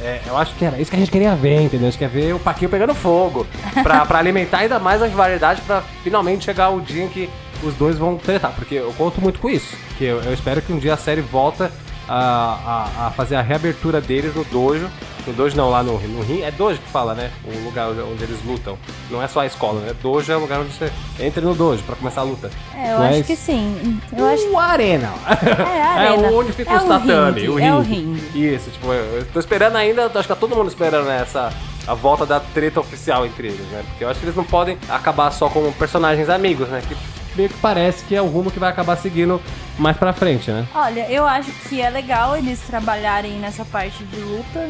[0.00, 1.86] é, eu acho que era isso que a gente queria ver, entendeu?
[1.86, 3.46] A gente quer ver o Paquinho pegando fogo.
[3.82, 7.28] Pra, pra alimentar ainda mais a rivalidade pra finalmente chegar o dia em que
[7.62, 8.52] os dois vão tretar.
[8.52, 9.76] Porque eu conto muito com isso.
[9.96, 11.70] Que eu, eu espero que um dia a série volta
[12.14, 14.88] a, a, a fazer a reabertura deles no dojo.
[15.26, 16.42] No dojo não, lá no, no ring.
[16.42, 17.30] É dojo que fala, né?
[17.44, 18.76] O lugar onde, eles lutam.
[19.08, 19.94] Não é só a escola, né?
[20.02, 22.50] Dojo é o lugar onde você entra no dojo pra começar a luta.
[22.74, 24.00] É, eu Mas- acho que sim.
[24.16, 25.12] Eu acho O Arena.
[25.46, 26.26] É, a arena.
[26.26, 28.20] É onde fica É os o tatame, ringue, o é o ringue.
[28.32, 28.54] ringue.
[28.54, 31.52] Isso, tipo, eu eu tô esperando ainda, acho que tá todo mundo esperando né, essa
[31.86, 33.82] a volta da treta oficial entre eles, né?
[33.88, 36.80] Porque eu acho que eles não podem acabar só como personagens amigos, né?
[36.86, 36.96] Que
[37.34, 39.40] meio que parece que é o rumo que vai acabar seguindo
[39.78, 40.66] mais pra frente, né?
[40.74, 44.68] Olha, eu acho que é legal eles trabalharem nessa parte de luta,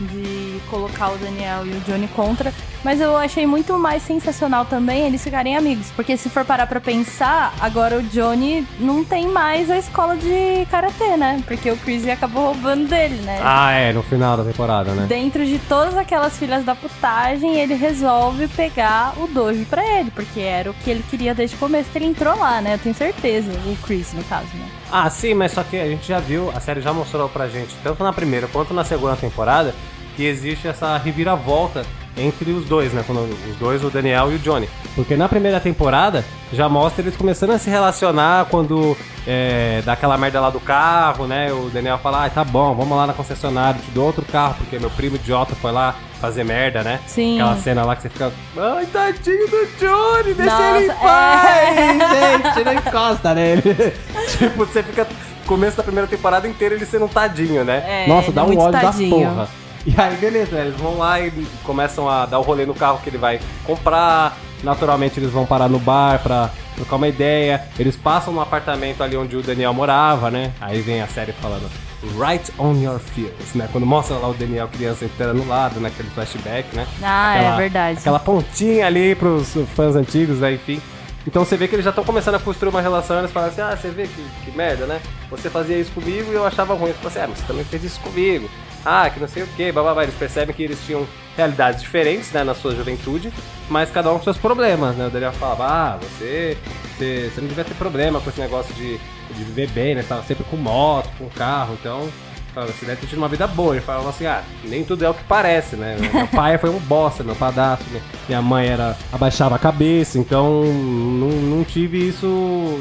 [0.00, 5.06] de colocar o Daniel e o Johnny contra, mas eu achei muito mais sensacional também
[5.06, 9.70] eles ficarem amigos, porque se for parar pra pensar, agora o Johnny não tem mais
[9.70, 11.42] a escola de karatê, né?
[11.46, 13.40] Porque o Chris acabou roubando dele, né?
[13.42, 15.06] Ah, é, no final da temporada, né?
[15.06, 20.40] Dentro de todas aquelas filhas da putagem, ele resolve pegar o dojo pra ele, porque
[20.40, 22.74] era o que ele queria desde o começo que ele entrou lá, né?
[22.74, 24.79] Eu tenho certeza, o Chris, no caso, né?
[24.92, 27.74] Ah, sim, mas só que a gente já viu, a série já mostrou pra gente,
[27.82, 29.72] tanto na primeira quanto na segunda temporada,
[30.16, 31.86] que existe essa reviravolta
[32.16, 33.02] entre os dois, né?
[33.06, 34.68] Quando os dois, o Daniel e o Johnny.
[34.94, 38.96] Porque na primeira temporada já mostra eles começando a se relacionar quando
[39.26, 41.52] é, dá aquela merda lá do carro, né?
[41.52, 44.78] O Daniel fala, ah, tá bom, vamos lá na concessionária, te dou outro carro, porque
[44.78, 47.00] meu primo idiota foi lá fazer merda, né?
[47.06, 47.40] Sim.
[47.40, 50.94] Aquela cena lá que você fica, ai, tadinho do Johnny, deixa Nossa, ele em é.
[50.94, 53.62] paz, gente, não encosta nele.
[54.38, 55.06] tipo, você fica
[55.46, 58.04] começo da primeira temporada inteira ele sendo um tadinho, né?
[58.04, 59.20] É, Nossa, dá é um ódio tadinho.
[59.20, 59.48] da porra.
[59.86, 60.66] E aí, beleza, né?
[60.66, 61.30] Eles vão lá e
[61.64, 64.36] começam a dar o rolê no carro que ele vai comprar.
[64.62, 67.64] Naturalmente, eles vão parar no bar pra trocar uma ideia.
[67.78, 70.52] Eles passam no apartamento ali onde o Daniel morava, né?
[70.60, 71.70] Aí vem a série falando
[72.18, 73.68] Right on your feels, né?
[73.70, 76.86] Quando mostra lá o Daniel criança entrando no lado, naquele flashback, né?
[77.02, 77.98] Ah, é verdade.
[77.98, 80.54] Aquela pontinha ali pros fãs antigos, né?
[80.54, 80.80] Enfim.
[81.26, 83.60] Então você vê que eles já estão começando a construir uma relação eles falam assim,
[83.60, 84.98] ah, você vê que, que merda, né?
[85.30, 86.92] Você fazia isso comigo e eu achava ruim.
[86.92, 88.48] Você fala assim, ah, mas você também fez isso comigo.
[88.84, 90.02] Ah, que não sei o que, bababá.
[90.02, 91.06] Eles percebem que eles tinham
[91.36, 93.32] realidades diferentes, né, na sua juventude,
[93.68, 95.06] mas cada um com seus problemas, né?
[95.06, 96.56] O Daniel falava, ah, você,
[96.96, 100.02] você, você não devia ter problema com esse negócio de, de viver bem, né?
[100.02, 102.08] Você tava sempre com moto, com carro, então
[102.54, 103.74] Fala, Você deve ter tido uma vida boa.
[103.74, 105.96] Ele falava assim, ah, nem tudo é o que parece, né?
[106.12, 108.00] Meu pai foi um bosta, meu padrasto, né?
[108.28, 112.26] minha mãe era abaixava a cabeça, então não, não tive isso,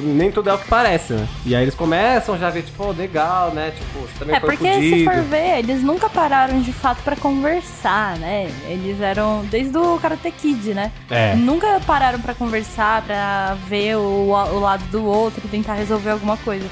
[0.03, 1.27] nem tudo é o que parece, né?
[1.45, 3.71] E aí eles começam já a ver, tipo, oh, legal, né?
[3.71, 4.97] Tipo, você também É, foi porque fudido.
[4.97, 8.51] se for ver, eles nunca pararam de fato pra conversar, né?
[8.67, 10.91] Eles eram desde o Karate Kid, né?
[11.09, 11.33] É.
[11.35, 16.67] Nunca pararam pra conversar, pra ver o, o lado do outro, tentar resolver alguma coisa.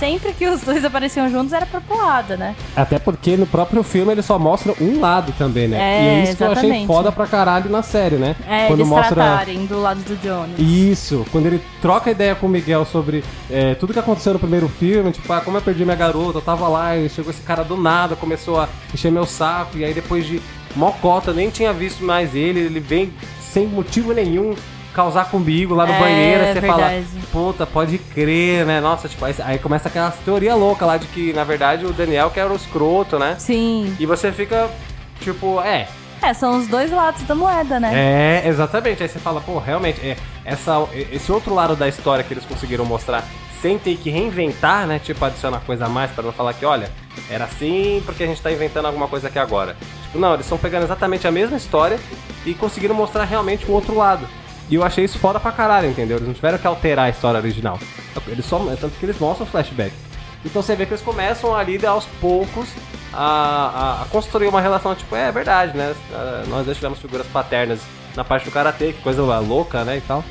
[0.00, 2.56] Sempre que os dois apareciam juntos era pra porrada, né?
[2.74, 5.76] Até porque no próprio filme ele só mostra um lado também, né?
[5.76, 6.86] É, e é isso que eu achei exatamente.
[6.86, 8.34] foda pra caralho na série, né?
[8.48, 9.14] É, Quando eles mostra.
[9.14, 10.90] tratarem do lado do Johnny.
[10.90, 14.70] Isso, quando ele troca ideia com o Miguel sobre é, tudo que aconteceu no primeiro
[14.70, 17.62] filme, tipo, ah, como eu perdi minha garota, eu tava lá, e chegou esse cara
[17.62, 20.40] do nada, começou a encher meu saco, e aí depois de
[20.74, 24.54] mocota, nem tinha visto mais ele, ele vem sem motivo nenhum
[25.00, 26.80] causar comigo lá no É, banheiro, aí você verdade.
[27.06, 28.80] fala, puta, pode crer, né?
[28.80, 32.30] Nossa, tipo, aí, aí começa aquela teoria louca lá de que, na verdade, o Daniel
[32.30, 33.36] que era o escroto, né?
[33.38, 33.96] Sim.
[33.98, 34.68] E você fica,
[35.20, 35.88] tipo, é,
[36.22, 37.90] É, são os dois lados da moeda, né?
[37.94, 39.02] é, exatamente.
[39.02, 42.84] Aí você fala, pô, realmente, é, essa, esse outro lado da história que eles conseguiram
[42.84, 43.24] mostrar
[43.62, 44.98] sem ter que reinventar, né?
[45.02, 46.90] Tipo, adicionar coisa a mais para não falar que, olha,
[47.30, 49.76] era assim porque a gente tá inventando alguma coisa aqui agora.
[50.04, 51.98] Tipo, não, eles estão pegando exatamente a mesma história
[52.44, 54.26] e conseguiram mostrar realmente o outro lado.
[54.70, 56.16] E eu achei isso foda pra caralho, entendeu?
[56.18, 57.78] Eles não tiveram que alterar a história original.
[58.28, 59.92] Eles só, é tanto que eles mostram flashback.
[60.44, 62.68] Então você vê que eles começam ali aos poucos
[63.12, 65.94] a, a- a construir uma relação, tipo, é verdade, né?
[66.14, 67.80] Ah, Nós já tivemos figuras paternas
[68.16, 69.96] na parte do karatê, que coisa louca, né?
[69.98, 70.24] E tal.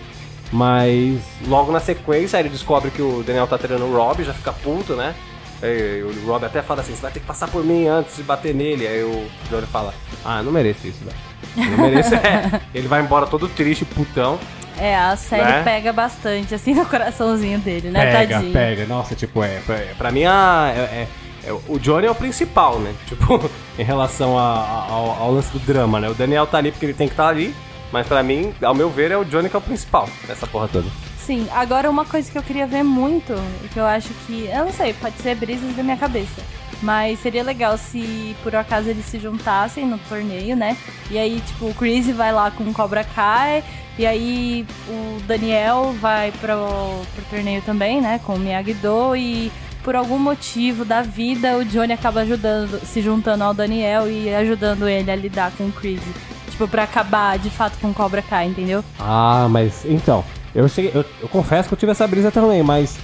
[0.51, 4.51] Mas logo na sequência ele descobre que o Daniel tá treinando o Rob, já fica
[4.51, 5.13] puto, né?
[5.61, 8.55] O Rob até fala assim: você vai ter que passar por mim antes de bater
[8.55, 8.87] nele.
[8.87, 9.93] Aí o Johnny fala:
[10.25, 11.15] ah, não mereço isso, velho.
[11.55, 12.15] Não mereço.
[12.15, 12.61] é.
[12.73, 14.39] Ele vai embora todo triste, putão.
[14.77, 15.63] É, a série Né?
[15.63, 18.53] pega bastante, assim, no coraçãozinho dele, né, pega, tadinho?
[18.53, 18.85] pega.
[18.85, 19.59] Nossa, tipo, é.
[19.65, 21.07] Pra, pra mim, a, é, é-
[21.49, 22.93] é- o Johnny é o principal, né?
[23.07, 26.09] Tipo, em relação a- a- ao, ao lance do drama, né?
[26.09, 27.53] O Daniel tá ali porque ele tem que estar ali.
[27.91, 30.67] Mas pra mim, ao meu ver, é o Johnny que é o principal dessa porra
[30.67, 30.87] toda.
[31.17, 33.33] Sim, agora uma coisa que eu queria ver muito,
[33.73, 34.45] que eu acho que.
[34.47, 36.41] Eu não sei, pode ser brisas da minha cabeça.
[36.81, 40.77] Mas seria legal se por acaso eles se juntassem no torneio, né?
[41.11, 43.63] E aí, tipo, o Chris vai lá com o Cobra Kai.
[43.97, 48.19] E aí o Daniel vai pro, pro torneio também, né?
[48.25, 49.15] Com o Miyagi-Do.
[49.17, 49.51] E
[49.83, 54.87] por algum motivo da vida, o Johnny acaba ajudando, se juntando ao Daniel e ajudando
[54.87, 56.01] ele a lidar com o Chris.
[56.49, 58.83] Tipo, pra acabar de fato com o Cobra Kai, entendeu?
[58.99, 60.23] Ah, mas então,
[60.55, 60.91] eu cheguei.
[60.93, 62.97] Eu, eu confesso que eu tive essa brisa também, mas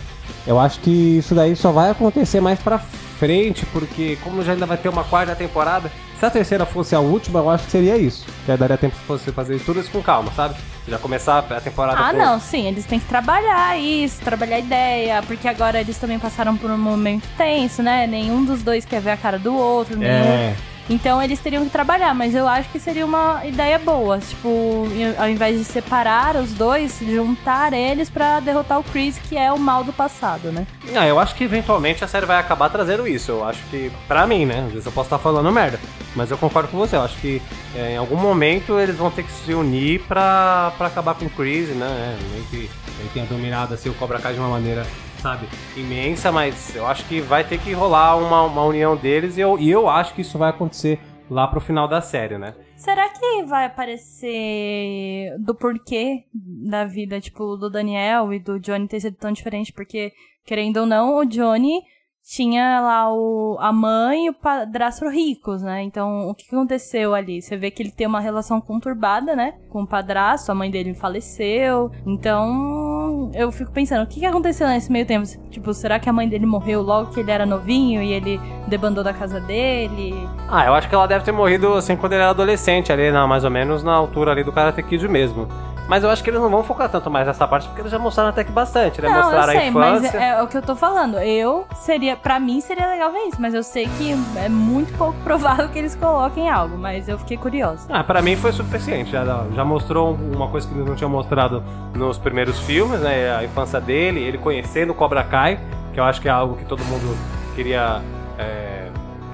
[0.47, 2.79] eu acho que isso daí só vai acontecer mais pra
[3.19, 6.99] frente, porque como já ainda vai ter uma quarta temporada, se a terceira fosse a
[6.99, 8.25] última, eu acho que seria isso.
[8.45, 10.55] Que aí daria tempo pra você fazer tudo isso com calma, sabe?
[10.87, 14.59] Já começar a temporada Ah, com- não, sim, eles têm que trabalhar isso, trabalhar a
[14.59, 18.05] ideia, porque agora eles também passaram por um momento tenso, né?
[18.05, 20.11] Nenhum dos dois quer ver a cara do outro, nenhum.
[20.13, 20.55] É.
[20.89, 24.19] Então eles teriam que trabalhar, mas eu acho que seria uma ideia boa.
[24.19, 29.51] Tipo, ao invés de separar os dois, juntar eles pra derrotar o Chris, que é
[29.51, 30.67] o mal do passado, né?
[30.95, 33.31] Ah, eu acho que eventualmente a série vai acabar trazendo isso.
[33.31, 34.63] Eu acho que, pra mim, né?
[34.65, 35.79] Às vezes eu posso estar falando merda.
[36.15, 36.95] Mas eu concordo com você.
[36.95, 37.41] Eu acho que
[37.75, 41.69] é, em algum momento eles vão ter que se unir pra, acabar com o Chris,
[41.69, 41.87] né?
[41.87, 42.69] É, nem que
[42.99, 44.85] ele tenha dominado assim, o Cobra Kai de uma maneira,
[45.25, 46.31] sabe, imensa.
[46.31, 49.37] Mas eu acho que vai ter que rolar uma, uma união deles.
[49.37, 52.53] E eu, e eu acho que isso vai acontecer lá pro final da série, né?
[52.77, 58.99] Será que vai aparecer do porquê da vida, tipo, do Daniel e do Johnny ter
[58.99, 59.73] sido tão diferente?
[59.73, 60.13] Porque,
[60.45, 61.81] querendo ou não, o Johnny
[62.27, 65.83] tinha lá o, a mãe e o padrasto ricos, né?
[65.83, 67.39] Então, o que aconteceu ali?
[67.39, 69.53] Você vê que ele tem uma relação conturbada, né?
[69.69, 71.91] Com o padrasto, a mãe dele faleceu.
[72.03, 75.27] Então, eu fico pensando, o que aconteceu nesse meio tempo?
[75.51, 79.03] Tipo, será que a mãe dele morreu logo que ele era novinho e ele debandou
[79.03, 80.27] da casa dele?
[80.49, 83.27] Ah, eu acho que ela deve ter morrido assim quando ele era adolescente, ali, na,
[83.27, 85.47] mais ou menos na altura ali do Karate Kid mesmo.
[85.87, 87.99] Mas eu acho que eles não vão focar tanto mais nessa parte, porque eles já
[87.99, 89.07] mostraram até que bastante, né?
[89.07, 90.17] Não, eu mostraram sei, a mas infância.
[90.17, 91.19] é, é o que eu tô falando.
[91.19, 95.13] Eu seria, pra mim seria legal ver isso, mas eu sei que é muito pouco
[95.23, 97.87] provável que eles coloquem algo, mas eu fiquei curiosa.
[97.89, 99.11] Ah, pra mim foi suficiente.
[99.11, 101.63] Já, já mostrou uma coisa que eles não tinham mostrado
[101.93, 103.35] nos primeiros filmes, né?
[103.35, 105.59] A infância dele, ele conhecendo o Cobra Kai,
[105.93, 107.15] que eu acho que é algo que todo mundo
[107.55, 108.01] queria.
[108.39, 108.84] É,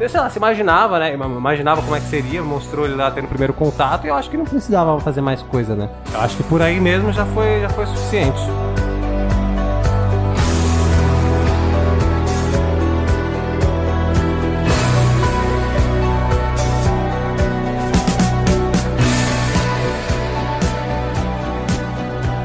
[0.10, 1.14] sei lá, se imaginava, né?
[1.14, 4.30] Imaginava como é que seria, mostrou ele lá tendo o primeiro contato, e eu acho
[4.30, 5.90] que não precisava fazer mais coisa, né?
[6.14, 8.42] Eu acho que por aí mesmo já foi, já foi suficiente.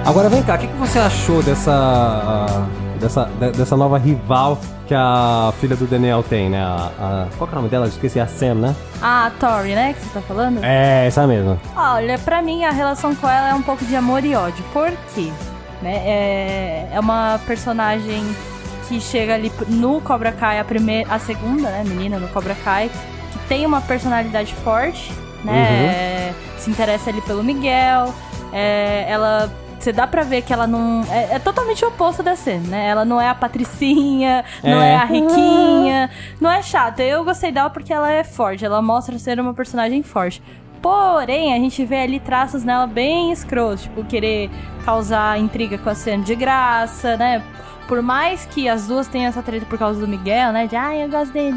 [0.04, 2.66] Agora vem cá, o que, que você achou dessa
[3.07, 6.61] dessa, de- dessa nova rival que a filha do Daniel tem, né?
[6.62, 7.86] A, a- qual que é o nome dela?
[7.86, 8.76] Esqueci, a Sam, né?
[9.00, 10.62] Ah, a Tori, né, que você tá falando?
[10.64, 11.59] É, essa mesma.
[11.76, 14.64] Olha, pra mim a relação com ela é um pouco de amor e ódio.
[14.72, 15.30] Por quê?
[15.82, 15.94] Né?
[16.04, 18.24] É, é uma personagem
[18.88, 22.90] que chega ali no Cobra Kai, a primeira, a segunda, né, menina no Cobra Kai,
[23.32, 25.12] que tem uma personalidade forte,
[25.44, 25.52] né?
[25.54, 28.12] é, se interessa ali pelo Miguel.
[28.52, 29.50] é, ela
[29.87, 31.03] você dá pra ver que ela não.
[31.09, 32.89] É, é totalmente o oposto da cena, né?
[32.89, 34.93] Ela não é a patricinha, não É.
[34.93, 36.11] é a riquinha,
[36.41, 37.05] não é chata.
[37.05, 40.43] Eu gostei dela porque ela é forte, ela mostra ser uma personagem forte.
[40.82, 44.51] Porém, a gente vê ali traços nela bem escrotos, tipo, querer
[44.84, 47.43] causar intriga com a cena de graça, né?
[47.87, 50.66] Por mais que as duas tenham essa treta por causa do Miguel, né?
[50.66, 51.57] De, ai, eu gosto dele.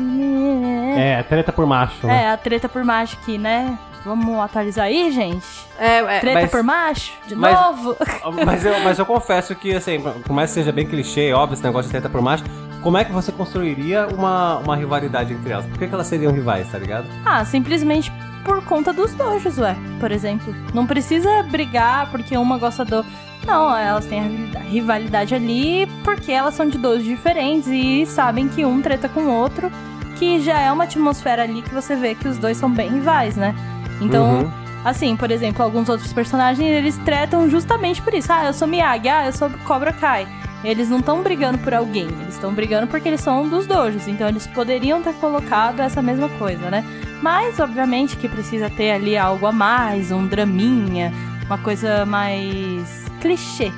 [0.98, 2.26] É, treta por macho, né?
[2.26, 3.78] É, a treta por macho aqui, né?
[4.06, 5.46] Vamos atualizar aí, gente?
[5.78, 7.12] É, é, Treta mas- por macho?
[7.28, 7.96] De mas- novo?
[8.46, 11.64] Mas eu, mas eu confesso que, assim, por mais que seja bem clichê, óbvio, esse
[11.64, 12.44] negócio de treta por macho,
[12.82, 15.66] como é que você construiria uma, uma rivalidade entre elas?
[15.66, 17.08] Por que, que elas seriam rivais, tá ligado?
[17.26, 18.12] Ah, simplesmente
[18.46, 19.76] por conta dos dojos, ué.
[20.00, 20.56] Por exemplo.
[20.74, 23.06] Não precisa brigar porque uma gosta do.
[23.46, 28.66] Não, elas têm a rivalidade ali porque elas são de dojos diferentes e sabem que
[28.66, 29.70] um treta com o outro,
[30.18, 33.36] que já é uma atmosfera ali que você vê que os dois são bem rivais,
[33.36, 33.54] né?
[34.02, 34.52] Então, Uhum.
[34.86, 38.32] assim, por exemplo, alguns outros personagens, eles tretam justamente por isso.
[38.32, 40.28] Ah, eu sou Miyagi, ah, eu sou Cobra Kai.
[40.64, 44.08] Eles não estão brigando por alguém, eles estão brigando porque eles são dos dojos.
[44.10, 46.84] Então eles poderiam ter colocado essa mesma coisa, né?
[47.22, 51.14] Mas, obviamente, que precisa ter ali algo a mais, um draminha,
[51.46, 53.72] uma coisa mais clichê,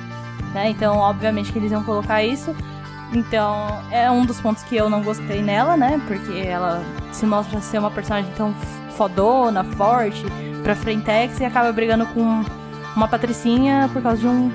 [0.52, 0.70] né?
[0.70, 2.54] Então, obviamente que eles iam colocar isso.
[3.12, 6.00] Então, é um dos pontos que eu não gostei nela, né?
[6.06, 6.82] Porque ela
[7.12, 8.54] se mostra ser uma personagem tão
[8.96, 10.24] fodona, forte,
[10.62, 12.44] pra frentex e acaba brigando com
[12.96, 14.50] uma patricinha por causa de um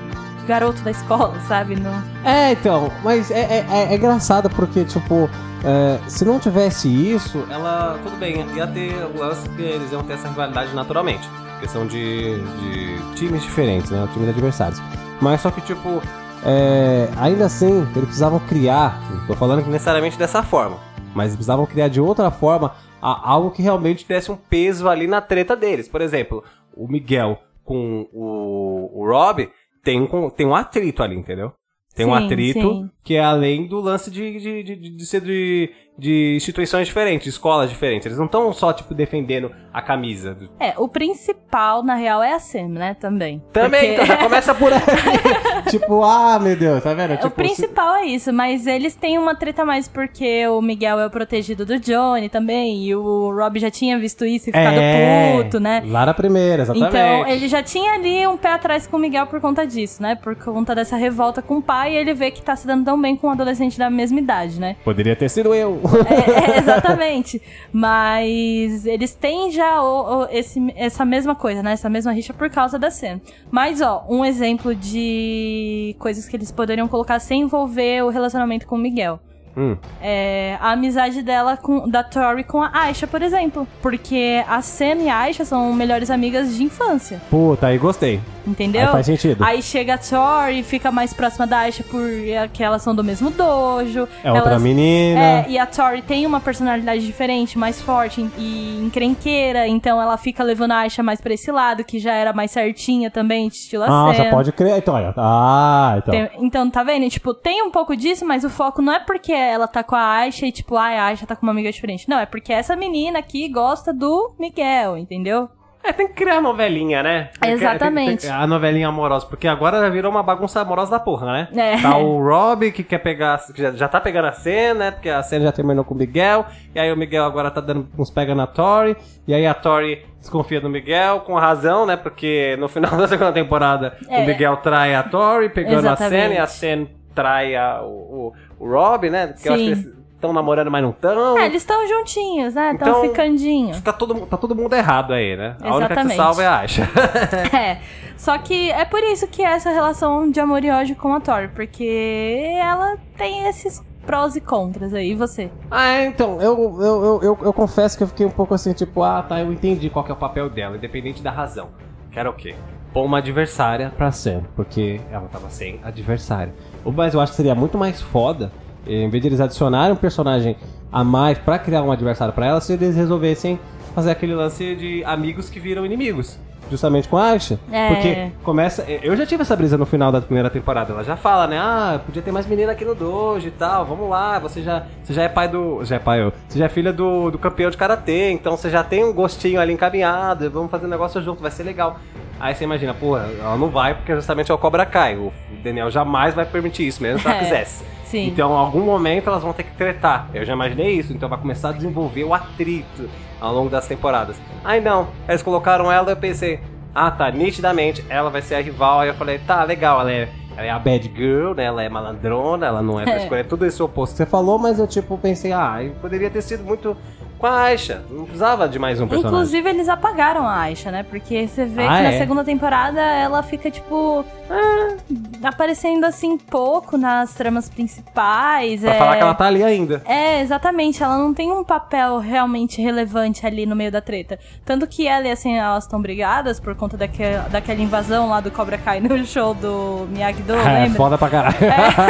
[0.46, 1.76] garoto da escola, sabe?
[1.76, 1.92] Não...
[2.24, 5.28] É, então, mas é, é, é- é engraçado porque, tipo,
[5.64, 10.02] é, se não tivesse isso, ela, tudo bem, ia ter o lance que eles iam
[10.02, 11.28] ter essa rivalidade naturalmente.
[11.60, 14.08] Questão de, de times diferentes, né?
[14.14, 14.80] Times adversários.
[15.20, 16.00] Mas só que, tipo,
[16.44, 20.78] é, ainda assim, eles precisavam criar, não tô falando que necessariamente dessa forma,
[21.14, 25.56] mas precisavam criar de outra forma algo que realmente desse um peso ali na treta
[25.56, 25.88] deles.
[25.88, 26.42] Por exemplo,
[26.74, 29.48] o Miguel com o, o Rob
[29.82, 31.52] tem um, tem um atrito ali, entendeu?
[31.94, 32.90] Tem um Sim, atrito sim.
[33.08, 37.30] Que é além do lance de, de, de, de- ser de, de instituições diferentes, de
[37.30, 38.04] escolas diferentes.
[38.04, 40.36] Eles não estão só, tipo, defendendo a camisa.
[40.60, 42.94] É, o principal, na real, é a Sam, né?
[43.00, 43.42] Também.
[43.50, 44.80] Também, Porque- então já começa por aí.
[45.70, 47.14] tipo, ah, meu Deus, tá vendo?
[47.14, 51.00] o Tipo, principal é isso, mas eles têm uma treta a mais porque o Miguel
[51.00, 54.78] é o protegido do Johnny também, e o Rob já tinha visto isso e ficado
[54.78, 55.82] é, puto, né?
[55.86, 56.88] Lá na primeira, exatamente.
[56.94, 60.14] Então, ele já tinha ali um pé atrás com o Miguel por conta disso, né?
[60.14, 63.00] Por conta dessa revolta com o pai, e ele vê que tá se dando tão
[63.00, 64.74] bem com um adolescente da mesma idade, né?
[64.84, 65.80] Poderia ter sido eu.
[66.08, 67.40] É, é, exatamente.
[67.72, 71.72] Mas eles têm já o- o- esse, essa mesma coisa, né?
[71.72, 73.20] Essa mesma rixa por causa da cena.
[73.50, 78.74] Mas, ó, um exemplo de coisas que eles poderiam colocar sem envolver o relacionamento com
[78.74, 79.20] o Miguel.
[79.56, 79.76] Hum.
[80.00, 83.66] É, a amizade dela com, da Tori com a Aisha, por exemplo.
[83.82, 87.20] Porque a Sam e a Aisha são melhores amigas de infância.
[87.30, 88.20] Puta, aí gostei.
[88.48, 88.82] Entendeu?
[88.86, 89.44] Aí faz sentido.
[89.44, 93.30] Aí chega a Tori e fica mais próxima da Aisha porque elas são do mesmo
[93.30, 94.08] dojo.
[94.24, 95.20] É outra elas- menina.
[95.20, 100.42] É, e a Tori tem uma personalidade diferente, mais forte e encrenqueira, então ela fica
[100.42, 103.86] levando a Aisha mais pra esse lado, que já era mais certinha também, de estilo
[103.86, 104.30] Nossa, Sam.
[104.30, 104.78] pode crer.
[104.78, 105.12] Então, olha.
[105.16, 106.12] Ah, então.
[106.12, 107.08] Tem- então, tá vendo?
[107.10, 110.02] Tipo, tem um pouco disso, mas o foco não é porque ela tá com a
[110.18, 112.08] Aisha e, tipo, ah, a Aisha tá com uma amiga diferente.
[112.08, 115.48] Não, é porque essa menina aqui gosta do Miguel, entendeu?
[115.88, 117.30] É, tem que criar a novelinha, né?
[117.40, 118.06] Tem que- Exatamente.
[118.08, 121.00] tem que- tem que- a novelinha amorosa, porque agora já virou uma bagunça amorosa da
[121.00, 121.48] porra, né?
[121.56, 121.80] É.
[121.80, 124.90] Tá o Rob que quer pegar, que já, já tá pegando a cena, né?
[124.90, 127.88] Porque a cena já terminou com o Miguel, e aí o Miguel agora tá dando
[127.98, 131.96] uns pega na Tori, e aí a Tori desconfia do Miguel, com razão, né?
[131.96, 134.20] Porque no final da segunda temporada É.
[134.22, 136.22] o Miguel trai a Tori, pegando a Exatamente.
[136.22, 139.28] cena, e a cena trai a- o, o, o Rob, né?
[139.28, 139.74] Porque eu acho Sim.
[139.82, 141.38] que estão namorando, mas não estão.
[141.38, 142.72] É, eles estão juntinhos, né?
[142.72, 143.80] Estão Então- ficandinhos.
[143.80, 145.56] Tá todo, tá todo mundo errado aí, né?
[145.62, 146.16] A única que Exatamente.
[146.16, 146.88] salva é a Aisha.
[147.56, 147.78] É.
[148.16, 151.20] Só que é por isso que é essa relação de amor e ódio com a
[151.20, 155.12] Tori, porque ela tem esses prós e contras aí.
[155.12, 155.50] E você?
[155.70, 159.02] Ah, então, eu, eu, eu, eu, eu confesso que eu fiquei um pouco assim, tipo,
[159.04, 161.68] ah, tá, eu entendi qual que é o papel dela, independente da razão.
[162.10, 162.54] Que era o quê?
[162.92, 166.52] Pôr uma adversária pra Sam, porque ela tava sem adversário.
[166.84, 168.50] O- Mas eu acho que seria muito mais foda,
[168.86, 170.56] em vez de eles adicionarem um personagem
[170.90, 173.58] a mais pra criar um adversário pra ela, se eles resolvessem
[173.94, 176.38] fazer aquele lance de amigos que viram inimigos.
[176.70, 177.58] Justamente com a Aisha.
[177.70, 177.88] É.
[177.88, 178.82] Porque começa.
[178.88, 180.92] Eu já tive essa brisa no final da primeira temporada.
[180.92, 181.58] Ela já fala, né?
[181.58, 183.84] Ah, podia ter mais menina aqui no dojo e tal.
[183.86, 185.84] Vamos lá, você já, você já é pai do.
[185.84, 186.32] Já é pai, eu.
[186.48, 189.60] Você já é filha do, do campeão de karatê, então você já tem um gostinho
[189.60, 190.50] ali encaminhado.
[190.50, 191.98] Vamos fazer um negócio junto, vai ser legal.
[192.40, 195.16] Aí você imagina, porra, ela não vai porque justamente é o Cobra Kai.
[195.16, 195.32] O
[195.62, 197.84] Daniel jamais vai permitir isso, mesmo se ela É, quisesse.
[198.04, 198.28] sim.
[198.28, 200.28] Então, em algum momento elas vão ter que tretar.
[200.32, 203.08] Eu já imaginei isso, então vai começar a desenvolver o atrito
[203.40, 204.36] ao longo das temporadas.
[204.64, 206.60] Aí não, eles colocaram ela e eu pensei,
[206.94, 209.00] ah tá, nitidamente, ela vai ser a rival.
[209.00, 211.64] Aí eu falei, tá, legal, ela é, ela é a bad girl, né?
[211.64, 213.22] Ela é malandrona, ela não é pra É.
[213.22, 216.64] escolher tudo esse oposto que você falou, mas eu tipo pensei, ah, poderia ter sido
[216.64, 216.96] muito
[217.38, 218.02] com a Aisha.
[218.10, 219.36] Não precisava de mais um personagem.
[219.38, 221.02] Inclusive, eles apagaram a Aisha, né?
[221.02, 222.18] Porque você vê Ah, que na é?
[222.18, 224.96] segunda temporada ela fica, tipo, ah,
[225.44, 228.80] aparecendo assim pouco nas tramas principais.
[228.80, 228.98] Pra é...
[228.98, 230.02] falar que ela tá ali ainda.
[230.04, 231.02] É, exatamente.
[231.02, 234.38] Ela não tem um papel realmente relevante ali no meio da treta.
[234.64, 238.50] Tanto que ela e assim, elas estão brigadas por conta daque, daquela invasão lá do
[238.50, 240.96] Cobra Kai no show do Miyagi-Do, É, lembra?
[240.96, 241.56] foda pra caralho.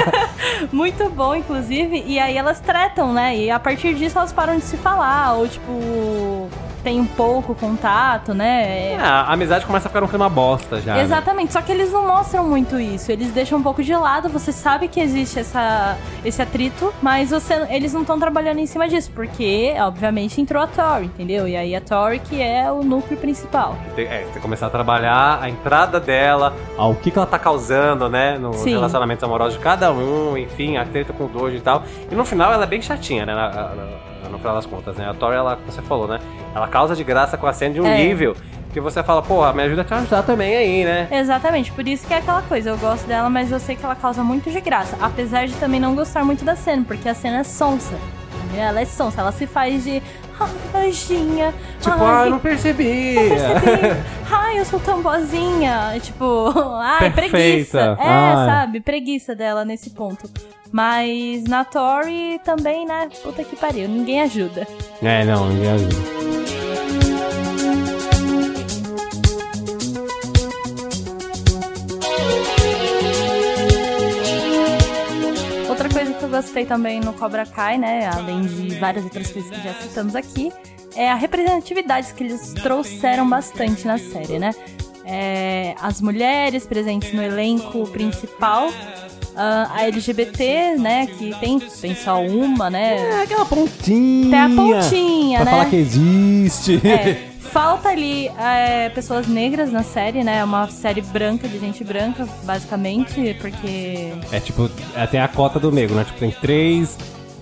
[0.73, 2.03] Muito bom, inclusive.
[2.07, 3.37] E aí elas tretam, né?
[3.37, 5.18] E a partir disso elas param de se falar.
[5.35, 6.49] Ou, tipo,
[6.83, 8.93] tem um pouco contato, né?
[8.93, 10.95] É, a amizade começa a ficar um clima bosta já.
[10.95, 11.03] né?
[11.03, 13.11] Exatamente, só que eles não mostram muito isso.
[13.11, 17.67] Eles deixam um pouco de lado, você sabe que existe essa, esse atrito, mas você,
[17.69, 21.47] eles não estão trabalhando em cima disso, porque, obviamente, entrou a Tori, entendeu?
[21.49, 23.77] E aí a Tori que é o núcleo principal.
[23.95, 27.39] Tem, é, tem que começar a trabalhar a entrada dela, ao que, que ela tá
[27.39, 28.39] causando, né?
[28.39, 28.71] Nos Sim.
[28.71, 31.83] relacionamentos amorosos de cada um, enfim, a treta com o dojo e tal.
[32.11, 33.35] E no final ela é bem chatinha, né?
[34.31, 35.09] No final das contas, né?
[35.09, 36.19] A Tori, ela, como você falou, né?
[36.55, 37.97] Ela causa de graça com a cena de um É.
[37.97, 38.37] nível
[38.73, 41.09] que você fala, porra, me ajuda a te ajudar também aí, né?
[41.11, 43.95] Exatamente, por isso que é aquela coisa, eu gosto dela, mas eu sei que ela
[43.95, 44.97] causa muito de graça.
[45.01, 47.95] Apesar de também não gostar muito da cena, porque a cena é sonsa.
[48.57, 50.03] Ela é sonsa, ela se faz de.
[50.75, 51.53] Ai, anjinha.
[51.81, 53.15] Tipo, ai, ah, eu não percebi.
[53.15, 54.01] percebi.
[54.31, 55.99] Ai, eu sou tão boazinha.
[56.01, 56.51] Tipo,
[56.81, 57.31] ai, Perfeita.
[57.31, 57.79] preguiça.
[58.01, 58.47] É, Ai.
[58.47, 58.81] sabe?
[58.81, 60.31] Preguiça dela nesse ponto.
[60.73, 63.09] Mas na Tori também, né?
[63.23, 64.67] Puta que pariu, ninguém ajuda.
[65.03, 65.97] É, não, ninguém ajuda.
[75.69, 78.11] Outra coisa que eu gostei também no Cobra Kai, né?
[78.13, 80.53] Além de várias outras coisas que já citamos aqui,
[80.95, 84.55] é a representatividade que eles trouxeram bastante na série, né?
[85.05, 88.69] É, as mulheres presentes no elenco principal,
[89.39, 91.07] a LGBT, né?
[91.07, 92.97] Que tem, tem só uma, né?
[92.97, 94.31] É aquela pontinha.
[94.31, 95.51] Tem a pontinha, pra né?
[95.53, 96.81] falar que existe.
[96.87, 100.39] É, falta ali é, pessoas negras na série, né?
[100.39, 104.13] É uma série branca, de gente branca, basicamente, porque.
[104.33, 106.05] É tipo, é, tem a cota do negro, né?
[106.05, 106.99] Tipo, tem três,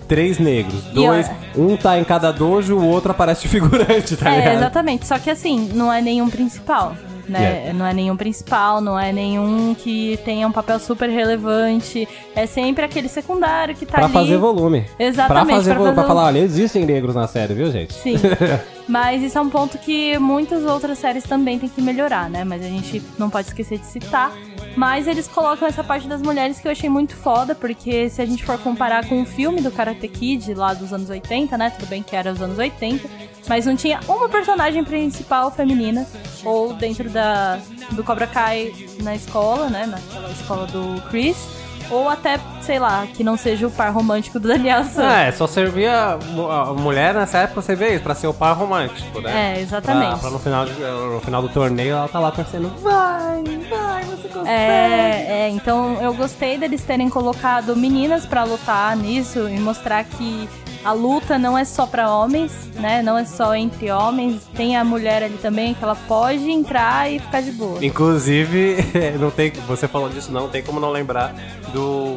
[0.07, 0.83] três negros.
[0.85, 4.55] Dois, ó- um tá em cada dojo, o outro aparece de figurante, tá é, ligado?
[4.57, 5.05] exatamente.
[5.07, 6.95] Só que assim, não é nenhum principal.
[7.27, 7.39] Né?
[7.59, 7.73] Yeah.
[7.73, 12.07] Não é nenhum principal, não é nenhum que tenha um papel super relevante.
[12.35, 14.13] É sempre aquele secundário que tá Pra ali.
[14.13, 14.85] fazer volume.
[14.97, 15.93] Exatamente, Pra fazer pra volume.
[15.95, 17.93] Pra fazer falar, olha, existem negros na série, viu, gente?
[17.93, 18.15] Sim.
[18.87, 22.45] Mas isso é um ponto que muitas outras séries também têm que melhorar, né?
[22.45, 24.31] Mas a gente não pode esquecer de citar.
[24.77, 28.25] Mas eles colocam essa parte das mulheres que eu achei muito foda, porque se a
[28.27, 31.71] gente for comparar com o filme do Karate Kid lá dos anos 80, né?
[31.71, 33.09] Tudo bem que era os anos 80,
[33.49, 36.07] mas não tinha uma personagem principal feminina,
[36.45, 37.59] ou dentro da,
[37.93, 38.71] do Cobra Kai
[39.01, 39.87] na escola, né?
[39.87, 41.66] Naquela escola do Chris.
[41.89, 45.03] Ou até, sei lá, que não seja o par romântico do Daniel San.
[45.09, 46.17] É, só servia
[46.51, 49.55] a mulher nessa época, você vê isso, pra ser o par romântico, né?
[49.57, 50.09] É, exatamente.
[50.11, 52.69] Pra, pra no, final, de- no final do torneio ela tá lá torcendo.
[52.81, 54.49] Vai, vai, você consegue.
[54.49, 60.49] É, é, então eu gostei deles terem colocado meninas pra lutar nisso e mostrar que
[60.87, 63.01] a luta não é só pra homens, né?
[63.01, 64.43] Não é só entre homens.
[64.55, 67.83] Tem a mulher ali também que ela pode entrar e ficar de boa.
[67.85, 68.77] Inclusive,
[69.19, 71.35] não tem, você falou disso, não tem como não lembrar
[71.73, 72.15] do,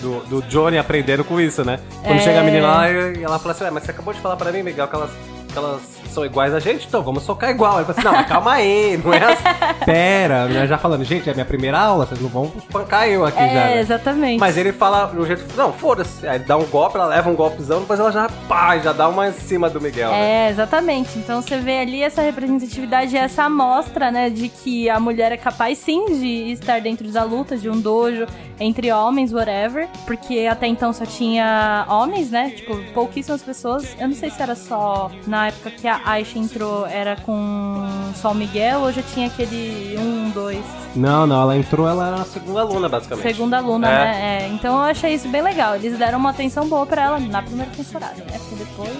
[0.00, 1.78] do, do Johnny aprendendo com isso, né?
[2.04, 2.22] Quando É.
[2.22, 4.52] chega a menina lá e ela fala assim, "Ué, mas você acabou de falar pra
[4.52, 5.10] mim, Miguel, que elas,
[5.56, 7.76] que elas são iguais a gente, então vamos socar igual.
[7.76, 9.44] Ele fala assim, não, mas calma aí, não é assim.
[9.84, 10.66] Pera, né?
[10.66, 13.44] já falando, gente, é minha primeira aula, vocês não vão espancar eu aqui já.
[13.44, 14.40] É, né?" exatamente.
[14.40, 16.26] Mas ele fala do jeito, não, foda-se.
[16.26, 19.08] Aí ele dá um golpe, ela leva um golpezão, depois ela já, pá, já dá
[19.08, 20.46] uma em cima do Miguel, né?
[20.46, 21.18] É, exatamente.
[21.18, 25.78] Então você vê ali essa representatividade, essa amostra, né, de que a mulher é capaz
[25.78, 28.26] sim de estar dentro da luta, de um dojo,
[28.58, 29.88] entre homens, whatever.
[30.06, 32.50] Porque até então só tinha homens, né?
[32.50, 33.96] Tipo, pouquíssimas pessoas.
[33.98, 38.32] Eu não sei se era só na época que a Aisha entrou, era com só
[38.32, 40.64] o Miguel ou já tinha aquele um, dois?
[40.94, 43.26] Não, não, ela entrou, ela era a segunda aluna, basicamente.
[43.28, 43.92] Segunda aluna, É.
[43.92, 44.20] né?
[44.44, 45.76] É, então eu achei isso bem legal.
[45.76, 48.38] Eles deram uma atenção boa pra ela na primeira temporada, né?
[48.38, 48.90] Porque depois.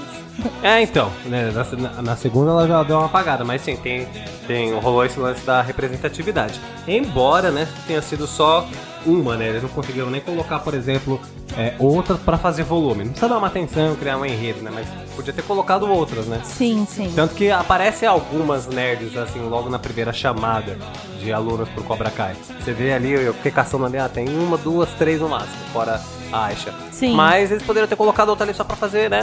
[0.62, 4.06] É, então, né, na, na segunda ela já deu uma apagada, mas sim, tem,
[4.46, 6.60] tem, rolou esse lance da representatividade.
[6.86, 8.66] Embora, né, tenha sido só
[9.06, 11.20] uma, né, eles não conseguiram nem colocar, por exemplo,
[11.56, 13.04] é, outras pra fazer volume.
[13.04, 16.40] Não precisa dar uma atenção, criar um enredo, né, mas podia ter colocado outras, né.
[16.44, 17.12] Sim, sim.
[17.14, 20.76] Tanto que aparecem algumas nerds, assim, logo na primeira chamada
[21.20, 22.36] de alunos pro Cobra Kai.
[22.60, 26.00] Você vê ali, eu fiquei caçando ali, ah, tem uma, duas, três no máximo, fora
[26.32, 26.72] a Aisha.
[26.90, 27.14] Sim.
[27.14, 29.22] Mas eles poderiam ter colocado outra ali só pra fazer, né,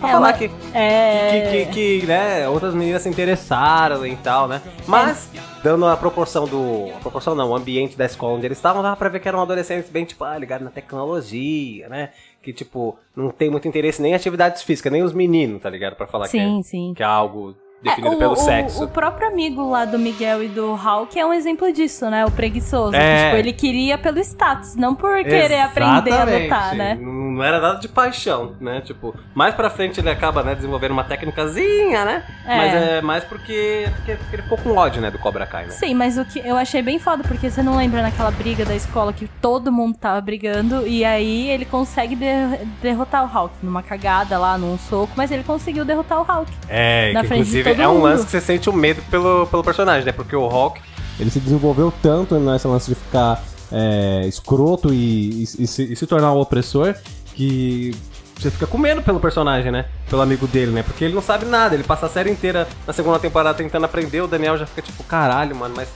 [0.00, 1.48] pra É, falar que É.
[1.50, 4.60] que, que, que, né, outras meninas se interessaram e tal, né?
[4.86, 5.30] Mas,
[5.62, 6.90] dando a proporção do.
[6.96, 9.40] A proporção não, o ambiente da escola onde eles estavam, dava pra ver que eram
[9.42, 12.10] adolescentes bem, tipo, ah, ligados na tecnologia, né?
[12.42, 15.96] Que, tipo, não tem muito interesse nem em atividades físicas, nem os meninos, tá ligado?
[15.96, 16.92] Pra falar que, Sim, é, sim.
[16.94, 18.84] que é algo definido É, o- pelo o, sexo.
[18.84, 22.24] O próprio amigo lá do Miguel e do Hulk é um exemplo disso, né?
[22.24, 22.94] O preguiçoso.
[22.96, 23.26] É.
[23.26, 26.42] Tipo, ele queria pelo status, não por querer aprender a Exatamente.
[26.44, 26.98] lutar, né?
[27.00, 28.80] Não era nada de paixão, né?
[28.80, 32.22] Tipo, mais pra frente ele acaba, né, desenvolvendo uma técnicazinha, né?
[32.46, 32.56] É.
[32.56, 35.70] Mas é mais porque, porque, ele ficou com ódio, né, do Cobra Kai, né?
[35.70, 38.74] Sim, mas o que eu achei bem foda, porque você não lembra naquela briga da
[38.74, 43.82] escola que todo mundo tava brigando, e aí ele consegue de- derrotar o Hulk numa
[43.82, 46.50] cagada lá, num soco, mas ele conseguiu derrotar o Hulk.
[46.68, 48.04] É, Na frente inclusive todo é um mundo.
[48.04, 50.12] lance que você sente o medo pelo, pelo personagem, né?
[50.12, 50.80] Porque o Hulk,
[51.20, 53.42] ele se desenvolveu tanto nesse lance de ficar
[53.72, 56.94] é, escroto e, e- e se, e se tornar um opressor
[57.34, 57.94] que
[58.38, 59.86] você fica com medo pelo personagem, né?
[60.10, 60.82] Pelo amigo dele, né?
[60.82, 64.20] Porque ele não sabe nada, ele passa a série inteira na segunda temporada tentando aprender,
[64.22, 65.88] o Daniel já fica tipo, caralho, mano, mas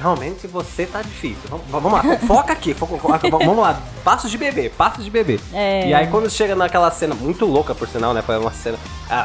[0.00, 1.48] realmente você tá difícil.
[1.48, 2.96] Vamos, vamos lá, foca aqui, foca,
[3.28, 5.38] vamos lá, passos de bebê, passos de bebê.
[5.52, 5.88] É.
[5.88, 8.22] E aí quando chega naquela cena muito louca, por sinal, né?
[8.22, 8.78] Foi uma cena.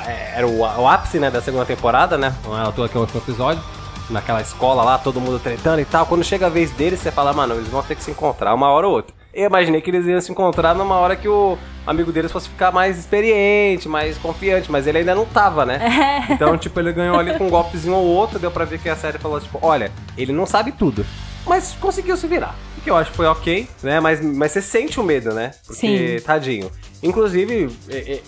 [0.08, 2.34] é, Era o, o ápice, né, da segunda temporada, né?
[2.66, 3.62] À toa que é outro episódio.
[4.10, 6.06] Naquela escola lá, todo mundo tretando e tal.
[6.06, 8.70] Quando chega a vez deles, você fala, mano, eles vão ter que se encontrar uma
[8.70, 9.16] hora ou outra.
[9.34, 11.57] Eu imaginei que eles iam se encontrar numa hora que o
[11.88, 15.80] amigo deles fosse ficar mais experiente, mais confiante, mas ele ainda não tava, né?
[16.30, 18.95] Então, tipo, ele ganhou ali com um golpezinho ou outro, deu pra ver que a
[18.95, 21.03] série falou, tipo, olha, ele não sabe tudo,
[21.47, 22.55] mas conseguiu se virar.
[22.77, 23.99] O que eu acho que foi ok, né?
[23.99, 25.51] Mas, mas você sente o medo, né?
[25.65, 26.26] Porque, Sim.
[26.26, 26.72] tadinho.
[27.01, 27.69] Inclusive,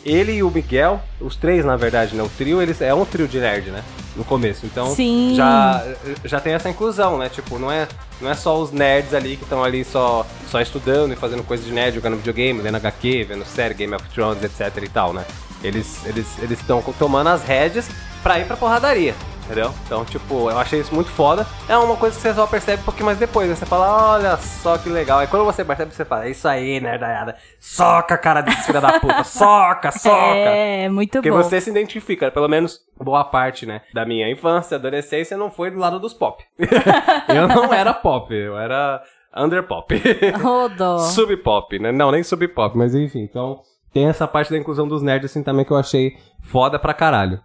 [0.03, 2.23] ele e o Miguel, os três, na verdade, né?
[2.23, 3.84] O trio, eles é um trio de nerd, né?
[4.16, 4.66] No começo.
[4.66, 5.34] Então, Sim.
[5.36, 5.84] já
[6.24, 7.28] já tem essa inclusão, né?
[7.28, 7.88] Tipo, não é,
[8.22, 11.64] não é só os nerds ali que estão ali só, só estudando e fazendo coisa
[11.64, 15.26] de nerd, jogando videogame, lendo HQ, vendo série, Game of Thrones, etc e tal, né?
[15.64, 17.88] Eles eles eles estão tomando as rédeas
[18.24, 19.14] pra ir pra porradaria.
[19.46, 19.72] Entendeu?
[19.86, 21.46] Então, tipo, eu achei isso muito foda.
[21.70, 23.48] É uma coisa que você só percebe um pouquinho mais depois.
[23.48, 23.56] Né?
[23.56, 25.20] Você fala, olha só que legal.
[25.20, 27.36] Aí quando você percebe, você fala, é isso aí, nerdaiada.
[27.60, 29.24] Soca, cara desse filho da puta.
[29.24, 30.16] Soca, soca.
[30.16, 31.38] É, muito Porque bom.
[31.38, 35.78] você se identifica, pelo menos boa parte, né, da minha infância, adolescência, não foi do
[35.78, 36.44] lado dos pop.
[37.30, 39.02] eu não era pop, eu era
[39.36, 39.94] under pop.
[40.44, 41.00] Ô, dó.
[41.00, 41.92] sub pop, né?
[41.92, 43.22] Não, nem sub pop, mas enfim.
[43.22, 43.62] Então,
[43.94, 47.40] tem essa parte da inclusão dos nerds assim também que eu achei foda pra caralho.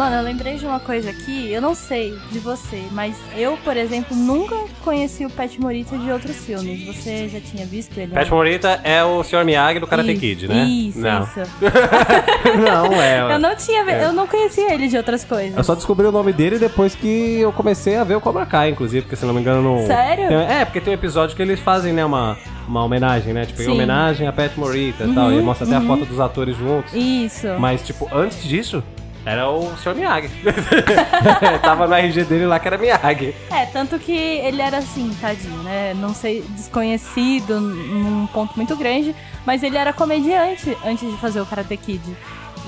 [0.00, 3.76] Mano, eu lembrei de uma coisa aqui, eu não sei de você, mas eu, por
[3.76, 6.86] exemplo, nunca conheci o Pet Morita de outros filmes.
[6.86, 8.14] Você já tinha visto ele?
[8.14, 9.44] Pet Morita é o Sr.
[9.44, 10.64] Miyagi do Karate Isso, Kid, né?
[10.64, 11.22] Isso, não.
[11.22, 11.40] isso.
[12.64, 13.34] não é.
[13.34, 15.54] Eu não tinha, vi- eu não conhecia ele de outras coisas.
[15.54, 18.70] Eu só descobri o nome dele depois que eu comecei a ver o Cobra Kai,
[18.70, 19.86] inclusive, porque se não me engano no.
[19.86, 20.28] Sério?
[20.28, 23.44] Tem- é, porque tem um episódio que eles fazem, né, uma, uma homenagem, né?
[23.44, 25.30] Tipo, em homenagem a Pet Morita e tal.
[25.30, 26.90] E mostra até a foto dos atores juntos.
[26.94, 27.48] Isso.
[27.58, 28.82] Mas, tipo, antes disso,
[29.24, 29.94] era o Sr.
[29.94, 30.30] Miyagi.
[31.62, 33.34] Tava no RG dele lá que era Miyagi.
[33.50, 35.94] É, tanto que ele era assim, tadinho, né?
[35.94, 39.14] Não sei, desconhecido num ponto muito grande,
[39.44, 42.02] mas ele era comediante antes de fazer o Karate Kid.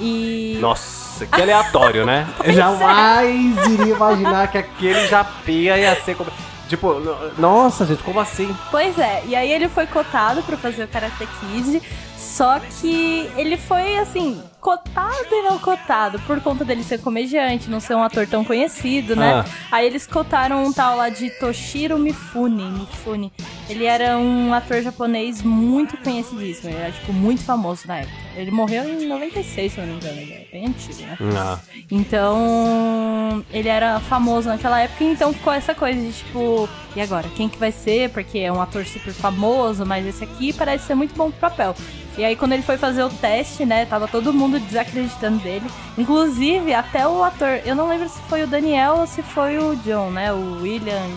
[0.01, 0.59] E.
[0.61, 2.27] Nossa, que aleatório, né?
[2.47, 6.31] Jamais iria imaginar que aquele japinha ia ser como.
[6.69, 8.55] Tipo, no- nossa, gente, como assim?
[8.71, 11.83] Pois é, e aí ele foi cotado pra fazer o Karate Kid,
[12.23, 17.81] só que ele foi assim, cotado e não cotado, por conta dele ser comediante, não
[17.81, 19.41] ser um ator tão conhecido, né?
[19.41, 19.45] Ah.
[19.73, 23.33] Aí eles cotaram um tal lá de Toshiro Mifune, Mifune.
[23.69, 28.15] Ele era um ator japonês muito conhecidíssimo, ele era tipo muito famoso na época.
[28.37, 31.19] Ele morreu em 96, se eu não me engano, ele é bem antigo, né?
[31.37, 31.59] Ah,
[31.91, 37.29] Então, ele era famoso naquela época, então ficou essa coisa de tipo, e agora?
[37.35, 38.11] Quem que vai ser?
[38.11, 41.75] Porque é um ator super famoso, mas esse aqui parece ser muito bom pro papel.
[42.17, 45.67] E aí quando ele foi fazer o teste, né, tava todo mundo desacreditando dele.
[45.97, 49.77] Inclusive, até o ator, eu não lembro se foi o Daniel ou se foi o
[49.77, 51.09] John, né, o William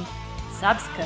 [0.60, 1.06] Zabska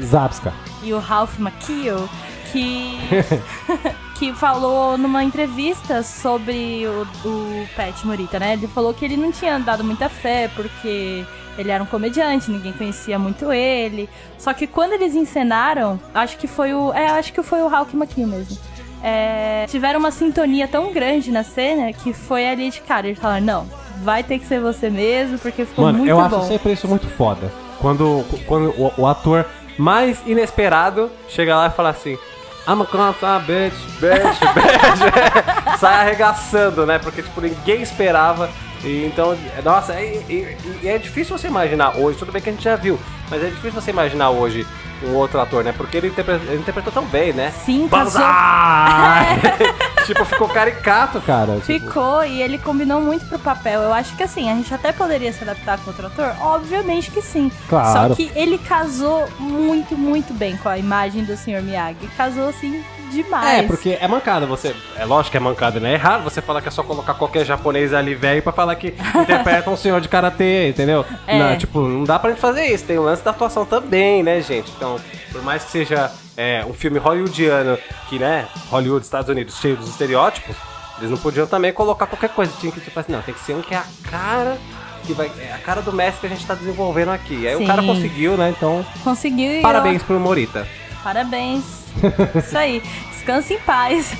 [0.00, 0.54] Zapska.
[0.82, 2.08] e o Ralph Macchio,
[2.50, 2.98] que
[4.18, 8.54] que falou numa entrevista sobre o, o Pat Morita, né?
[8.54, 11.24] Ele falou que ele não tinha dado muita fé porque
[11.56, 14.08] ele era um comediante, ninguém conhecia muito ele.
[14.36, 17.94] Só que quando eles encenaram, acho que foi o, é, acho que foi o Ralph
[17.94, 18.58] Macchio mesmo.
[19.02, 23.06] É, tiveram uma sintonia tão grande na cena que foi ali de cara.
[23.06, 23.66] Eles falaram, não,
[24.02, 26.24] vai ter que ser você mesmo, porque ficou Mano, muito eu bom.
[26.24, 27.52] acho sempre isso muito foda.
[27.80, 29.46] Quando, quando o, o ator
[29.78, 32.18] mais inesperado chega lá e fala assim.
[32.66, 35.78] I'm a cop, ah, bitch, bitch, bitch.
[35.80, 36.98] Sai arregaçando, né?
[36.98, 38.50] Porque, tipo, ninguém esperava.
[38.84, 42.52] E então, nossa, e, e- e é difícil você imaginar hoje, tudo bem que a
[42.52, 42.98] gente já viu,
[43.30, 44.66] mas é difícil você imaginar hoje
[45.02, 45.72] um outro ator, né?
[45.76, 47.52] Porque ele, interpre- ele interpretou tão bem, né?
[47.64, 48.20] Sim, casou.
[48.20, 49.40] Banzai!
[50.06, 51.54] tipo, ficou caricato, cara.
[51.60, 53.80] Tipo, Ficou e ele combinou muito pro papel.
[53.82, 56.34] Eu acho que assim, a gente até poderia se adaptar com outro ator?
[56.40, 57.50] Obviamente que sim.
[57.68, 58.08] Claro.
[58.10, 61.62] Só que ele casou muito, muito bem com a imagem do Sr.
[61.62, 62.08] Miyagi.
[62.16, 63.58] Casou assim demais.
[63.58, 64.74] É, porque é mancada, você.
[64.96, 65.94] É lógico que é mancada, né?
[65.94, 68.88] É raro você falar que é só colocar qualquer japonês ali velho pra falar que
[69.16, 71.04] interpreta um senhor de karatê, entendeu?
[71.26, 71.38] É.
[71.38, 72.84] Não, tipo, não dá pra gente fazer isso.
[72.84, 74.70] Tem o lance da atuação também, né, gente?
[74.76, 74.96] Então,
[75.32, 77.78] por mais que seja é, um filme hollywoodiano,
[78.08, 80.56] que, né, Hollywood, Estados Unidos, cheio dos estereótipos,
[80.98, 82.52] eles não podiam também colocar qualquer coisa.
[82.60, 84.58] Tinha que, tipo assim, não, tem que ser um que é a cara.
[85.06, 87.46] Que vai, é a cara do mestre que a gente tá desenvolvendo aqui.
[87.46, 87.64] Aí Sim.
[87.64, 88.52] o cara conseguiu, né?
[88.54, 90.66] Então, Conseguiu parabéns pro Morita.
[91.02, 91.64] parabéns.
[92.38, 92.82] Isso aí.
[93.10, 94.12] Descanse em paz.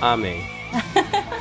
[0.00, 0.44] Amém.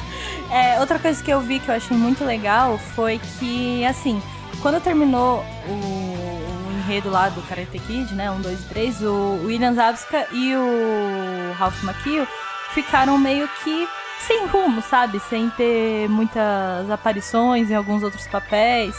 [0.50, 4.22] É, outra coisa que eu vi que eu achei muito legal foi que, assim,
[4.62, 9.42] quando terminou o, o enredo lá do Karate Kid, né, 1, 2 e 3, o
[9.44, 12.26] William Zabska e o Ralph Macchio
[12.74, 13.88] ficaram meio que
[14.20, 15.20] sem rumo, sabe?
[15.20, 18.96] Sem ter muitas aparições em alguns outros papéis.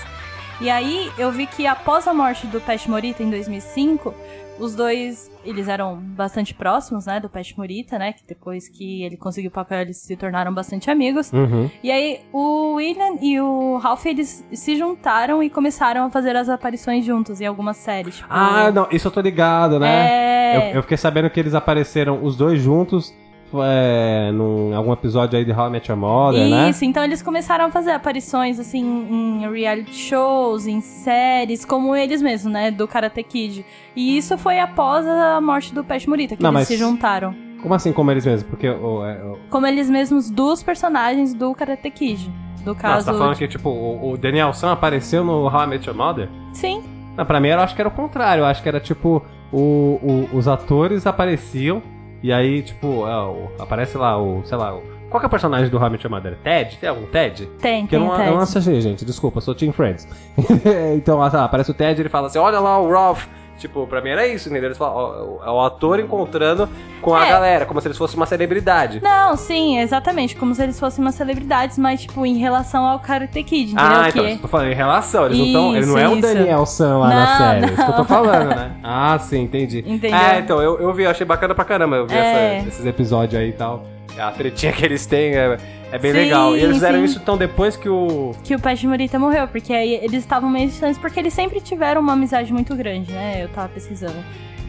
[0.61, 4.15] E aí eu vi que após a morte do Pat Morita em 2005,
[4.59, 9.17] os dois, eles eram bastante próximos, né, do Pat Morita, né, que depois que ele
[9.17, 11.33] conseguiu o papel eles se tornaram bastante amigos.
[11.33, 11.71] Uhum.
[11.83, 16.49] E aí o William e o Ralph, eles se juntaram e começaram a fazer as
[16.49, 18.17] aparições juntos em algumas séries.
[18.17, 20.09] Tipo, Ah, não, isso eu tô ligado, né?
[20.09, 20.71] É...
[20.73, 23.15] Eu, eu fiquei sabendo que eles apareceram os dois juntos
[23.55, 26.71] é, num algum episódio aí de How I Met Your Mother, né?
[26.71, 32.21] Isso, então eles começaram a fazer aparições, assim, em reality shows, em séries, como eles
[32.21, 33.65] mesmos, né, do Karate Kid.
[33.97, 37.35] E isso foi após a morte do Pet Morita, que Não, eles mas- se juntaram.
[37.63, 38.45] Como assim, como eles mesmos?
[38.49, 42.31] Porque o, é, o- Como eles mesmos dos personagens do Karate Kid.
[42.65, 43.05] Do Não, caso...
[43.07, 45.97] você tá falando que, tipo, o, o Daniel San apareceu no How I Met Your
[45.97, 46.29] Mother?
[46.53, 46.83] Sim,
[47.17, 48.43] Não, pra mim eu acho que era o contrário.
[48.43, 49.23] Eu acho que era, tipo,
[49.53, 51.83] o, o- os atores apareciam
[52.23, 55.71] e aí, tipo, é, aparece lá o, sei lá, o, qual que é o personagem
[55.71, 56.37] do Your Mother?
[56.43, 56.77] Ted?
[56.77, 57.47] Tem algum Ted?
[57.61, 58.29] tem, eu tem, não, Ted.
[58.29, 59.05] eu não assisti, gente.
[59.05, 60.07] Desculpa, eu sou Team Friends.
[60.95, 63.27] então, ah, tá, aparece o Ted e ele fala assim: olha lá o Ralph.
[63.59, 64.69] Tipo, pra mim era isso, entendeu?
[64.69, 66.69] Eles falam, ó, é o ator encontrando
[67.03, 67.31] com a É.
[67.31, 69.01] galera, como se eles fossem uma celebridade.
[69.03, 70.37] Não, sim, exatamente.
[70.37, 73.85] Como se eles fossem umas celebridades, mas, tipo, em relação ao Karate Kid, entendeu?
[74.01, 75.27] Ah, Que- então, eu tô falando em relação.
[75.27, 76.35] Eles não tão, ele não é Isso, o isso.
[76.35, 77.59] Daniel San lá na Não, série.
[77.65, 78.05] É isso que eu tô não.
[78.05, 78.71] falando, né?
[78.85, 79.85] Ah, sim, entendi.
[79.87, 80.17] Entendeu?
[80.19, 81.97] É, então, eu, eu vi, eu achei bacana pra caramba.
[81.97, 82.59] Eu vi É.
[82.59, 83.83] essa- esses episódios aí e tal.
[84.19, 85.57] A tretinha que eles têm é,
[85.91, 86.57] é bem Sim, legal.
[86.57, 87.05] E eles fizeram sim.
[87.05, 88.35] isso então depois que o.
[88.45, 92.01] que o Pat Morita morreu, porque aí eles estavam meio distantes, porque eles sempre tiveram
[92.01, 93.43] uma amizade muito grande, né?
[93.43, 94.19] Eu tava pesquisando.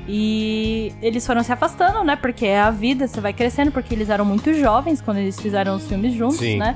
[0.07, 2.15] E eles foram se afastando, né?
[2.15, 5.75] Porque é a vida, você vai crescendo, porque eles eram muito jovens quando eles fizeram
[5.75, 6.57] os filmes juntos, Sim.
[6.57, 6.75] né?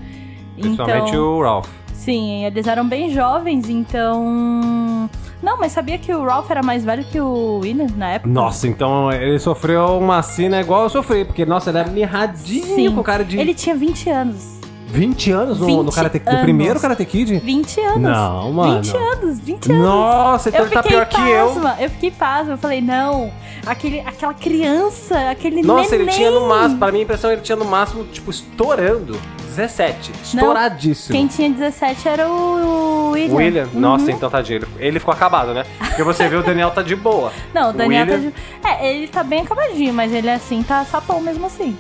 [0.56, 1.70] Principalmente então, o Ralph.
[1.94, 5.10] Sim, eles eram bem jovens, então.
[5.44, 8.30] Não, mas sabia que o Ralph era mais velho que o William na época?
[8.34, 12.96] Nossa, então ele sofreu uma cena igual eu sofri, porque, nossa, ele era mirradinho Sim.
[12.96, 14.54] com cara de Ele tinha 20 anos.
[14.88, 16.42] 20 anos no, no, 20 karate, no anos.
[16.44, 17.40] primeiro Karate Kid?
[17.40, 18.00] 20 anos.
[18.00, 18.82] Não, mano.
[18.84, 19.84] 20 anos, 20 anos.
[19.84, 21.48] Nossa, então Eu ele tá fiquei pior que eu.
[21.48, 22.54] pasma, eu fiquei pasma.
[22.54, 23.32] Eu falei, não,
[23.66, 26.16] aquele, aquela criança, aquele Nossa, ele neném.
[26.20, 29.20] tinha no máximo, pra minha impressão, ele tinha no máximo, tipo, estourando.
[29.56, 30.12] 17.
[30.24, 31.16] Estouradíssimo.
[31.18, 33.36] Quem tinha 17 era o William.
[33.36, 33.80] William, Uhum.
[33.80, 34.58] nossa, então tadinho.
[34.58, 35.64] Ele, ele ficou acabado, né?
[35.80, 37.32] Porque você vê o Daniel tá de boa.
[37.54, 38.32] Não, o Daniel William-
[38.62, 38.84] tá de...
[38.84, 41.78] É, ele tá bem acabadinho, mas ele assim tá sapão mesmo assim.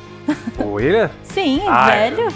[0.57, 2.27] O William, Sim, Ah, velho.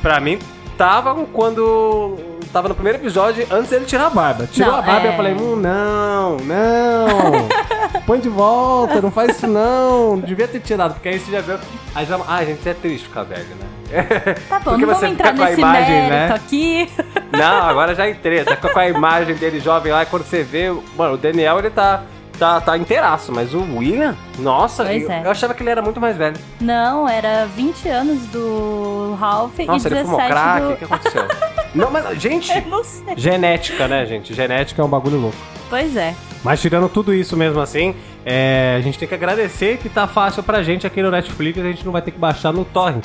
[0.00, 0.38] pra mim,
[0.78, 2.16] tava quando.
[2.52, 4.46] Tava no primeiro episódio, antes dele tirar a barba.
[4.46, 5.12] Tirou Não, a barba e é.
[5.12, 7.48] eu falei, hum, não, não.
[8.06, 10.20] Põe de volta, não faz isso não.
[10.20, 11.58] Devia ter tirado, porque aí você já viu.
[11.92, 12.16] Aí já.
[12.28, 13.66] Ah, gente, é triste ficar velho, né?
[14.48, 16.34] Tá bom, Porque não vamos entrar nesse imagem, mérito né?
[16.34, 16.90] aqui.
[17.32, 18.44] Não, agora já entrei.
[18.44, 20.70] Você fica com a imagem dele jovem lá e quando você vê.
[20.96, 22.04] Mano, o Daniel ele tá
[22.38, 25.22] tá, tá inteiraço, mas o William, nossa, eu, é.
[25.24, 26.36] eu achava que ele era muito mais velho.
[26.60, 30.76] Não, era 20 anos do Ralph Nossa, e ele 17 fumou crack, o do...
[30.76, 31.24] que aconteceu?
[31.74, 32.82] Não, mas, gente, Eu não
[33.16, 34.32] genética, né, gente?
[34.32, 35.36] Genética é um bagulho louco.
[35.68, 36.14] Pois é.
[36.44, 40.42] Mas tirando tudo isso mesmo assim, é, a gente tem que agradecer que tá fácil
[40.44, 43.04] pra gente aqui no Netflix, a gente não vai ter que baixar no torrent.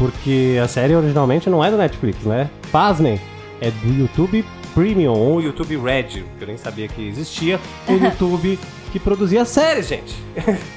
[0.00, 2.48] Porque a série originalmente não é do Netflix, né?
[2.72, 3.20] Pasmem,
[3.60, 4.42] é do YouTube
[4.74, 8.58] Premium ou YouTube Red, que eu nem sabia que existia, o YouTube
[8.90, 10.14] que produzia séries, gente.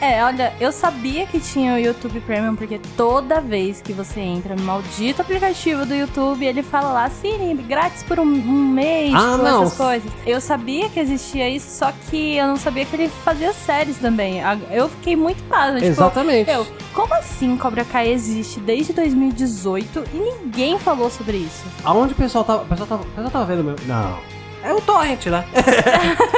[0.02, 4.56] É, olha, eu sabia que tinha o YouTube Premium porque toda vez que você entra
[4.56, 9.32] no maldito aplicativo do YouTube, ele fala lá, sim, grátis por um, um mês, Ah,
[9.34, 9.64] tipo, não.
[9.64, 10.12] essas coisas.
[10.26, 14.42] Eu sabia que existia isso, só que eu não sabia que ele fazia séries também.
[14.72, 16.50] Eu fiquei muito pasma, tipo, Exatamente.
[16.52, 21.64] eu, como assim Cobra Kai existe desde 2018 e ninguém falou sobre isso?
[21.84, 22.64] Aonde o pessoal tava.
[22.64, 23.76] O pessoal tava, o pessoal tava vendo meu.
[23.86, 24.18] Não.
[24.64, 25.44] É o torrent, né?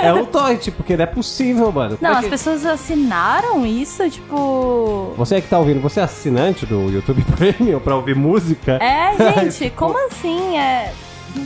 [0.01, 1.97] é o torrent, porque não é possível, mano.
[1.97, 5.13] Como Não, é as que- pessoas assinaram isso, tipo.
[5.15, 8.79] Você que tá ouvindo, você é assinante do YouTube Premium pra ouvir música?
[8.83, 9.13] É,
[9.49, 10.57] gente, como assim?
[10.57, 10.91] É.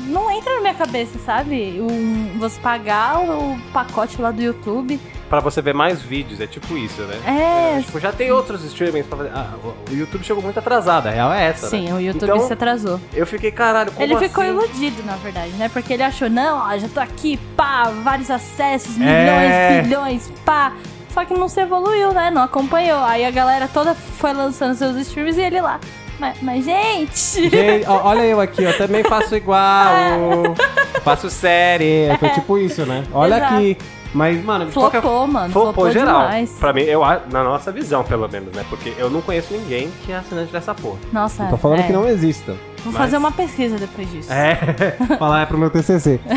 [0.08, 1.82] Não entra na minha cabeça, sabe?
[1.82, 5.00] Um, você pagar o pacote lá do YouTube.
[5.30, 7.78] Pra você ver mais vídeos, é tipo isso, né?
[7.78, 7.82] É.
[7.82, 9.32] Tipo, já tem outros streamings pra fazer.
[9.34, 11.94] Ah, o- YouTube chegou muito atrasado, a real é essa, Sim, né?
[11.94, 13.00] o YouTube Então, se atrasou.
[13.14, 14.54] Eu fiquei, caralho, como Ele ficou assim?
[14.54, 15.70] iludido, na verdade, né?
[15.70, 19.12] Porque ele achou, não, ó, já tô aqui, pá, vários acessos, milhões,
[19.52, 19.82] É.
[19.84, 20.74] bilhões, pá.
[21.14, 22.32] Só que não se evoluiu, né?
[22.32, 23.04] Não acompanhou.
[23.04, 25.80] Aí a galera toda foi lançando seus streams e ele lá.
[26.20, 27.50] Mas, mas gente.
[27.50, 30.56] Gente, olha eu aqui, eu também faço igual.
[31.04, 32.10] faço série.
[32.20, 33.04] Foi tipo isso, né?
[33.14, 33.54] Olha Exato.
[33.56, 33.78] aqui.
[34.14, 35.54] Mas, mano, de qualquer Flopou, mano.
[35.54, 36.22] Flopou Flopou geral.
[36.24, 36.52] demais.
[36.60, 38.66] Pra mim, eu, na nossa visão, pelo menos, né?
[38.70, 40.98] Porque eu não conheço ninguém que é assinante dessa porra.
[41.14, 41.84] Nossa, Tô falando é.
[41.84, 42.54] que não exista.
[42.84, 44.32] Vou mas- fazer uma pesquisa depois disso.
[44.32, 44.56] É.
[45.20, 46.20] Falar é pro meu TCC.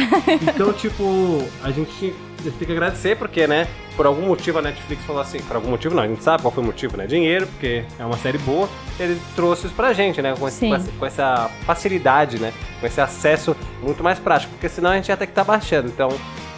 [0.55, 1.05] Então, tipo,
[1.63, 5.57] a gente tem que agradecer porque, né, por algum motivo a Netflix falou assim, por
[5.57, 7.07] algum motivo não, a gente sabe qual foi o motivo, né?
[7.07, 8.69] Dinheiro, porque é uma série boa,
[8.99, 10.35] ele trouxe isso pra gente, né?
[10.39, 12.53] Com, esse- com essa, com essa facilidade, né?
[12.81, 15.89] Com esse acesso muito mais prático, porque senão a gente ia ter que estar baixando.
[15.89, 16.09] Então,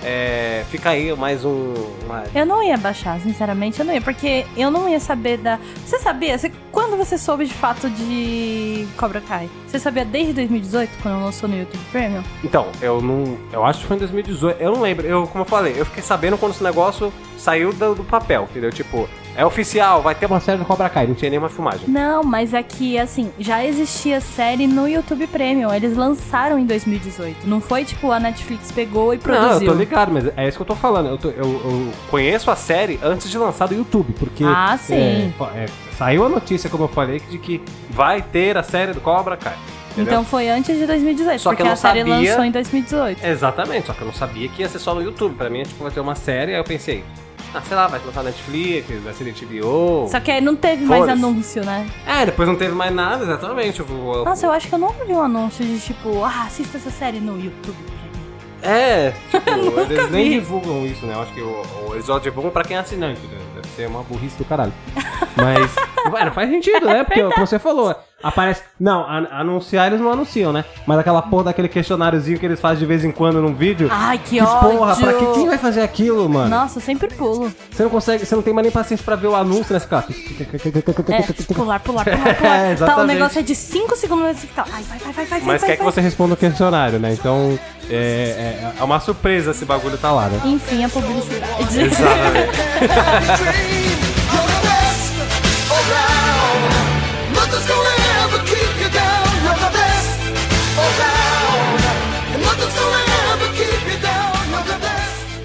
[0.05, 1.73] é, fica aí mais um.
[2.05, 5.59] uma- Eu não ia baixar, sinceramente, eu não ia, porque eu não ia saber da.
[5.85, 6.37] Você sabia?
[6.39, 9.49] Você- Quando você soube de fato de Cobra Kai?
[9.67, 12.23] Você sabia desde 2018, quando lançou no YouTube Premium?
[12.43, 13.39] Então, eu não.
[13.53, 14.61] Eu acho que foi em 2018.
[14.61, 15.07] Eu não lembro.
[15.07, 18.71] Eu, como eu falei, eu fiquei sabendo quando esse negócio saiu do, do papel, entendeu?
[18.71, 21.89] Tipo, é oficial, vai ter uma série do Cobra Kai, não tinha nenhuma filmagem.
[21.89, 25.73] Não, mas é que, assim, já existia série no YouTube Premium.
[25.73, 27.47] Eles lançaram em 2018.
[27.47, 29.73] Não foi tipo a Netflix pegou e Não, eu produziu.
[29.73, 31.09] tô ligado, mas é isso que eu tô falando.
[31.09, 34.45] Eu, tô- eu- eu conheço a série antes de lançar do YouTube, porque.
[34.45, 34.95] Ah, sim.
[34.95, 35.67] é, é,
[35.99, 39.57] saiu a notícia, como eu falei, de que vai ter a série do Cobra Kai.
[39.93, 40.13] entendeu?
[40.13, 43.25] Então foi antes de 2018, Só que porque não a série sabia- lançou em 2018.
[43.25, 45.35] Exatamente, só que eu não sabia que ia ser só no YouTube.
[45.37, 47.05] Pra mim, é, tipo, vai ter uma série, aí eu pensei,
[47.55, 50.09] ah, sei lá, vai lançar na Netflix, vai ser HBO.
[50.11, 51.89] Só que aí não teve mais anúncio, né?
[52.07, 53.81] É, depois não teve mais nada, exatamente.
[53.81, 56.77] Eu, vou- Nossa, eu acho que eu nunca vi um anúncio de tipo, ah, assista
[56.79, 57.77] essa série no YouTube.
[58.63, 60.35] É, tipo, eles nem vi.
[60.41, 61.15] divulgam isso, né?
[61.15, 63.39] Eu acho que o, o- eles só divulgam pra quem é assinante, né?
[63.65, 64.73] Deve ser uma burrice do caralho.
[65.37, 65.75] Mas,
[66.13, 67.03] ué, não faz sentido, né?
[67.03, 67.93] Porque, como você falou,
[68.23, 68.63] aparece...
[68.79, 70.65] Não, an- anunciar eles não anunciam, né?
[70.87, 73.89] Mas aquela porra daquele questionáriozinho que eles fazem de vez em quando num vídeo...
[73.91, 74.71] Ai, que, Que ódio!
[74.79, 76.49] porra, pra que, quem vai fazer aquilo, mano?
[76.49, 77.53] Nossa, eu sempre pulo.
[77.71, 79.81] Você não consegue, você não tem mais nem paciência pra ver o anúncio, né?
[79.81, 80.05] Você fica...
[81.13, 82.55] É, pular, pular, pular, pular.
[82.65, 85.25] É, tá, o negócio é de 5 segundos e você fica, ai, vai, vai, vai,
[85.27, 85.93] vai, Mas vai, quer que vai.
[85.93, 87.13] você responda o questionário, né?
[87.13, 87.59] Então,
[87.91, 90.41] é, é, é uma surpresa esse bagulho tá lá, né?
[90.45, 91.81] Enfim, a publicidade.
[91.81, 92.59] Exatamente.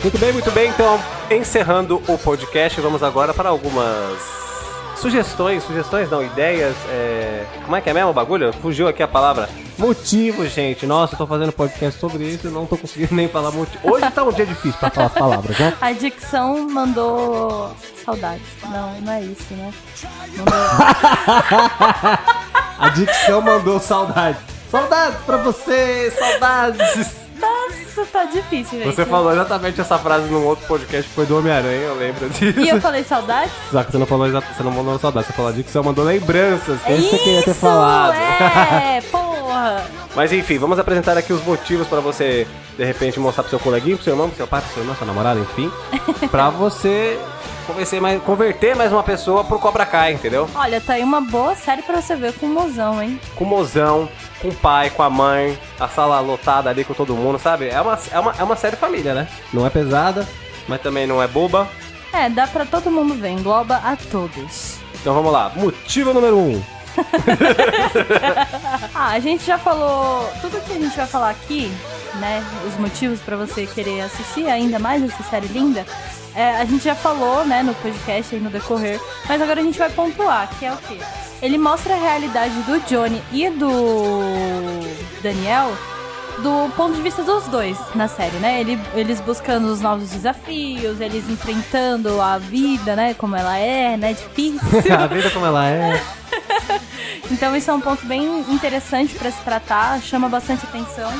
[0.01, 0.69] Muito bem, muito bem.
[0.69, 0.99] Então,
[1.29, 4.48] encerrando o podcast, vamos agora para algumas
[4.99, 6.75] sugestões, sugestões não, ideias.
[6.89, 8.51] é, Como é que é mesmo o bagulho?
[8.53, 9.49] Fugiu aqui a palavra.
[9.77, 10.85] Motivo, gente.
[10.85, 13.79] Nossa, eu tô fazendo podcast sobre isso e não tô conseguindo nem falar motivo.
[13.91, 15.73] Hoje tá um dia difícil pra falar as palavras, né?
[15.79, 17.73] A dicção mandou
[18.03, 18.45] saudades.
[18.69, 19.73] Não, não é isso, né?
[20.37, 20.53] Mandou...
[22.79, 24.37] A dicção mandou saudade.
[24.69, 27.15] Saudades pra você, saudades.
[27.99, 28.95] Nossa, tá difícil, gente.
[28.95, 32.59] Você falou exatamente essa frase num outro podcast que foi do Homem-Aranha, eu lembro disso.
[32.59, 33.51] E eu falei saudades?
[33.71, 36.05] Só que você não falou exatamente, você não mandou saudade, você falou a dicção, mandou
[36.05, 38.13] lembranças, que é isso que você queria ter Isso, falado.
[38.13, 39.85] É, porra.
[40.15, 42.47] Mas enfim, vamos apresentar aqui os motivos pra você,
[42.77, 44.95] de repente, mostrar pro seu coleguinha, pro seu irmão, pro seu pai, pro seu irmão,
[44.95, 45.71] sua namorada, enfim.
[46.31, 47.19] pra você
[47.69, 50.49] convencer mais, converter mais uma pessoa pro Cobra Kai, entendeu?
[50.55, 53.19] Olha, tá aí uma boa série pra você ver com o mozão, hein?
[53.35, 54.09] Com o mozão,
[54.41, 57.69] com o pai, com a mãe, a sala lotada ali com todo mundo, sabe?
[57.69, 59.27] É uma, é uma, é uma série família, né?
[59.53, 60.27] Não é pesada,
[60.67, 61.69] mas também não é boba.
[62.11, 64.79] É, dá pra todo mundo ver, engloba a todos.
[64.99, 65.51] Então vamos lá.
[65.55, 66.39] Motivo número 1.
[66.39, 66.78] Um.
[68.93, 71.71] Ah, a gente já falou tudo que a gente vai falar aqui,
[72.15, 72.43] né?
[72.67, 75.85] Os motivos pra você querer assistir ainda mais essa série linda.
[76.35, 79.79] é, a gente já falou, né, no podcast aí no decorrer, mas agora a gente
[79.79, 80.97] vai pontuar, que é o quê?
[81.41, 84.19] Ele mostra a realidade do Johnny e do
[85.23, 85.71] Daniel
[86.41, 88.59] do ponto de vista dos dois na série, né?
[88.61, 93.13] Ele- eles buscando os novos desafios, eles enfrentando a vida, né?
[93.13, 94.13] Como ela é, né?
[94.13, 94.59] Difícil.
[94.97, 96.01] a vida como ela é.
[97.31, 101.11] Então isso é um ponto bem interessante para se tratar, chama bastante atenção.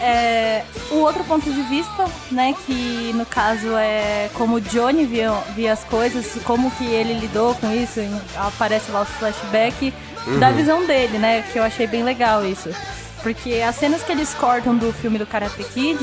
[0.00, 5.30] É, o outro ponto de vista, né, que no caso é como o Johnny via,
[5.54, 8.00] via as coisas, como que ele lidou com isso,
[8.36, 9.92] aparece lá o flashback
[10.38, 12.70] da visão dele, né, que eu achei bem legal isso.
[13.22, 15.98] Porque as cenas que eles cortam do filme do Karate Kid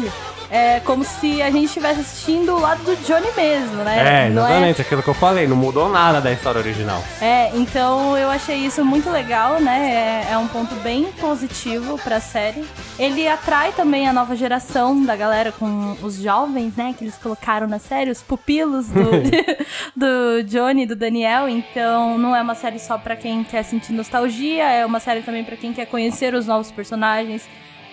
[0.55, 4.25] é como se a gente estivesse assistindo o lado do Johnny mesmo, né?
[4.25, 5.47] É, Não exatamente aquilo que eu falei.
[5.47, 7.03] Não mudou nada da história original.
[7.19, 10.23] é, então eu achei isso muito legal, né?
[10.29, 12.63] É, é um ponto bem positivo pra série.
[12.97, 16.95] Ele atrai também a nova geração da galera com os jovens, né?
[16.97, 19.03] Que eles colocaram na série, os pupilos do,
[19.93, 21.49] do Johnny e do Daniel.
[21.49, 25.43] Então não é uma série só pra quem quer sentir nostalgia, é uma série também
[25.43, 27.43] pra quem quer conhecer os novos personagens.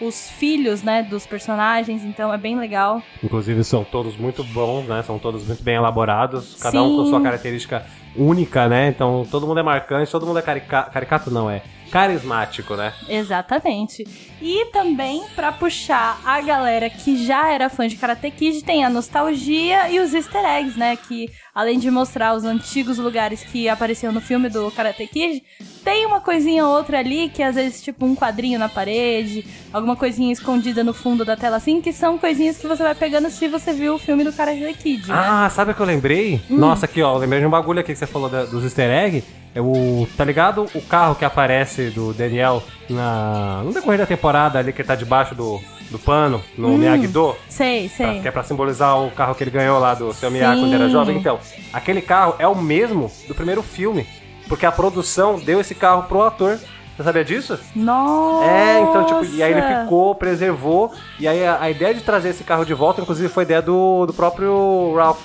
[0.01, 3.03] Os filhos, né, dos personagens, então é bem legal.
[3.23, 5.03] Inclusive são todos muito bons, né?
[5.03, 6.57] São todos muito bem elaborados.
[6.61, 7.11] Cada um com Sim.
[7.11, 7.87] sua característica
[8.17, 8.89] única, né?
[8.89, 10.83] Então todo mundo é marcante, todo mundo é carica...
[10.85, 12.93] caricato, não, é carismático, né?
[13.07, 14.05] Exatamente.
[14.41, 18.89] E também pra puxar a galera que já era fã de Karate Kid, tem a
[18.89, 20.97] nostalgia e os easter eggs, né?
[20.97, 25.43] Que além de mostrar os antigos lugares que apareciam no filme do Karate Kid,
[25.85, 29.95] tem uma coisinha ou outra ali que às vezes tipo um quadrinho na parede, alguma
[29.97, 33.49] coisinha escondida no fundo da tela assim, que são coisinhas que você vai pegando se
[33.49, 35.09] você viu o filme do Karate Kid.
[35.09, 35.15] né?
[35.17, 36.41] Ah, sabe o que eu lembrei?
[36.51, 36.57] Hum.
[36.59, 38.89] Nossa, aqui ó, eu lembrei de um bagulho aqui que você falou da- dos easter
[38.91, 39.23] egg.
[39.55, 40.09] É o.
[40.17, 40.67] Tá ligado?
[40.75, 42.63] O carro que aparece do Daniel
[42.93, 43.63] na.
[43.65, 45.61] No decorrer da temporada ali que ele tá debaixo do,
[45.91, 46.79] do pano, no Hum.
[46.79, 47.35] Miyagi-Do.
[47.49, 48.21] Sei, Pra- sei.
[48.21, 50.89] que é pra simbolizar o carro que ele ganhou lá do seu Miyagi quando era
[50.89, 51.17] jovem.
[51.17, 51.39] Então,
[51.73, 54.07] aquele carro é o mesmo do primeiro filme.
[54.49, 56.59] Porque a produção deu esse carro pro ator.
[56.97, 57.59] Você sabia disso?
[57.75, 58.45] Nossa!
[58.47, 60.93] É, então, tipo, e aí ele ficou, preservou.
[61.19, 64.05] E aí a, a ideia de trazer esse carro de volta, inclusive, foi ideia do,
[64.05, 65.21] do próprio Ralph.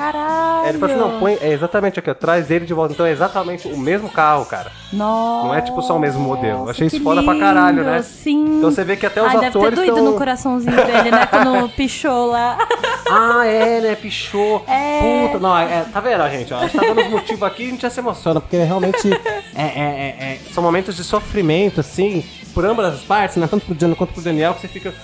[0.00, 0.64] Caralho!
[0.66, 2.94] É, ele falou assim, não, põe, é exatamente aqui, ó, traz ele de volta.
[2.94, 4.72] Então é exatamente o mesmo carro, cara.
[4.90, 6.64] Nossa, Não é tipo só o mesmo modelo.
[6.64, 8.00] Eu achei isso foda pra caralho, né?
[8.02, 8.56] Sim.
[8.58, 11.10] Então você vê que até os Ai, deve ter atores doído tão- no coraçãozinho dele,
[11.10, 11.26] né?
[11.26, 12.56] Quando pichou lá.
[13.10, 13.94] Ah, é, né?
[13.94, 14.64] Pichou.
[14.66, 15.26] É.
[15.26, 16.54] Puta, não, é, tá vendo, gente?
[16.54, 18.56] Ó, a gente tá dando os motivos aqui e a gente já se emociona, porque
[18.56, 19.12] realmente
[19.54, 22.24] é, é, é, é, são momentos de sofrimento, assim,
[22.54, 23.46] por ambas as partes, né?
[23.50, 24.94] Tanto pro Johnny quanto pro Daniel, que você fica.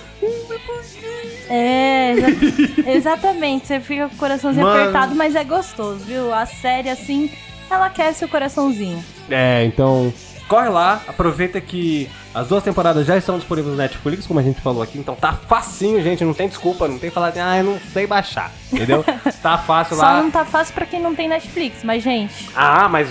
[1.49, 3.67] É, exa- exatamente.
[3.67, 4.79] Você fica com o coraçãozinho Mano.
[4.81, 6.33] apertado, mas é gostoso, viu?
[6.33, 7.29] A série, assim,
[7.69, 9.03] ela aquece o coraçãozinho.
[9.29, 10.13] É, então.
[10.47, 14.61] Corre lá, aproveita que as duas temporadas já estão disponíveis no Netflix, como a gente
[14.61, 17.65] falou aqui, então tá facinho, gente, não tem desculpa, não tem falar de, ah, eu
[17.65, 19.03] não sei baixar, entendeu?
[19.43, 20.21] tá fácil Só lá.
[20.23, 23.09] não tá fácil pra quem não tem Netflix, mas, gente, Ah, mas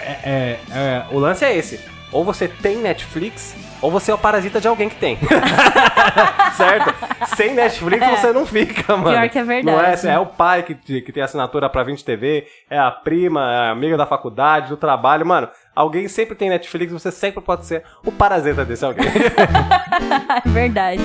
[0.00, 1.78] é, é, é, o lance é esse.
[2.10, 5.18] Ou você tem Netflix, ou você é o parasita de alguém que tem.
[6.56, 6.94] certo?
[7.34, 8.16] Sem Netflix É.
[8.16, 9.10] você não fica, mano.
[9.10, 9.76] Pior que é verdade.
[9.76, 13.40] Não é, é o pai que, que tem assinatura pra 20 TV, é a prima,
[13.52, 15.26] é a amiga da faculdade, do trabalho.
[15.26, 19.04] Mano, alguém sempre tem Netflix, você sempre pode ser o parasita desse alguém.
[20.44, 21.02] é verdade.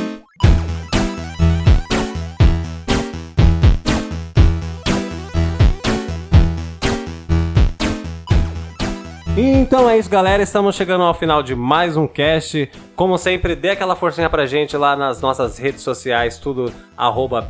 [9.40, 10.42] Então é isso, galera.
[10.42, 12.72] Estamos chegando ao final de mais um cast.
[12.98, 17.48] Como sempre, dê aquela forcinha pra gente lá nas nossas redes sociais, tudo arroba.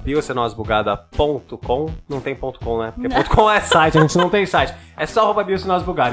[2.09, 2.91] Não tem ponto .com, né?
[2.93, 4.73] Porque ponto .com é site, a gente não tem site.
[4.97, 5.45] É só arroba.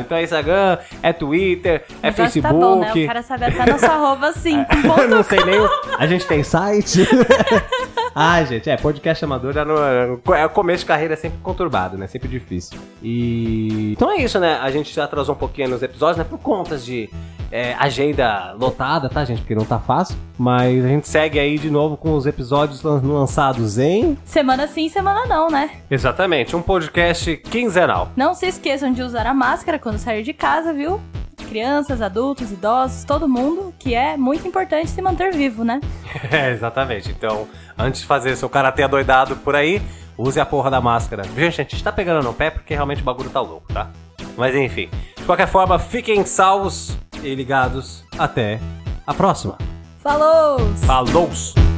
[0.03, 2.43] Então é Instagram, é Twitter, é Mas que Facebook.
[2.43, 2.93] Tá bom, né?
[2.93, 5.59] O cara sabe até nossa arroba com ponto não sei nem.
[5.59, 7.05] o- A gente tem site.
[8.15, 9.77] ah, gente, é, podcast amador já no,
[10.33, 12.07] é, o começo de carreira é sempre conturbado, né?
[12.07, 12.79] Sempre difícil.
[13.03, 13.95] E.
[13.97, 14.61] Então é isso, né?
[14.63, 16.23] A gente já atrasou um pouquinho nos episódios, né?
[16.23, 17.11] Por contas de
[17.55, 19.39] é, agenda lotada, tá, gente?
[19.43, 20.17] Porque não tá fácil.
[20.37, 24.19] Mas a gente segue aí de novo com os episódios lan- lançados em.
[24.25, 25.71] Semana sim, semana não, né?
[25.89, 28.09] Exatamente, um podcast quinzenal.
[28.17, 31.01] Não se esqueçam de usar a máscara quando sair de casa, viu?
[31.49, 35.81] Crianças, adultos, idosos, todo mundo, que é muito importante se manter vivo, né?
[36.33, 37.11] É, exatamente.
[37.11, 37.47] Então,
[37.79, 39.81] antes de fazer seu karatê adoidado por aí,
[40.19, 41.23] use a porra da máscara.
[41.37, 43.91] Gente, a gente tá pegando no pé porque realmente o bagulho tá louco, tá?
[44.37, 44.89] Mas enfim.
[45.17, 48.05] De qualquer forma, fiquem salvos e ligados.
[48.19, 48.61] Até
[49.07, 49.59] a próxima.
[49.99, 50.59] Falou!
[50.87, 51.74] Falou!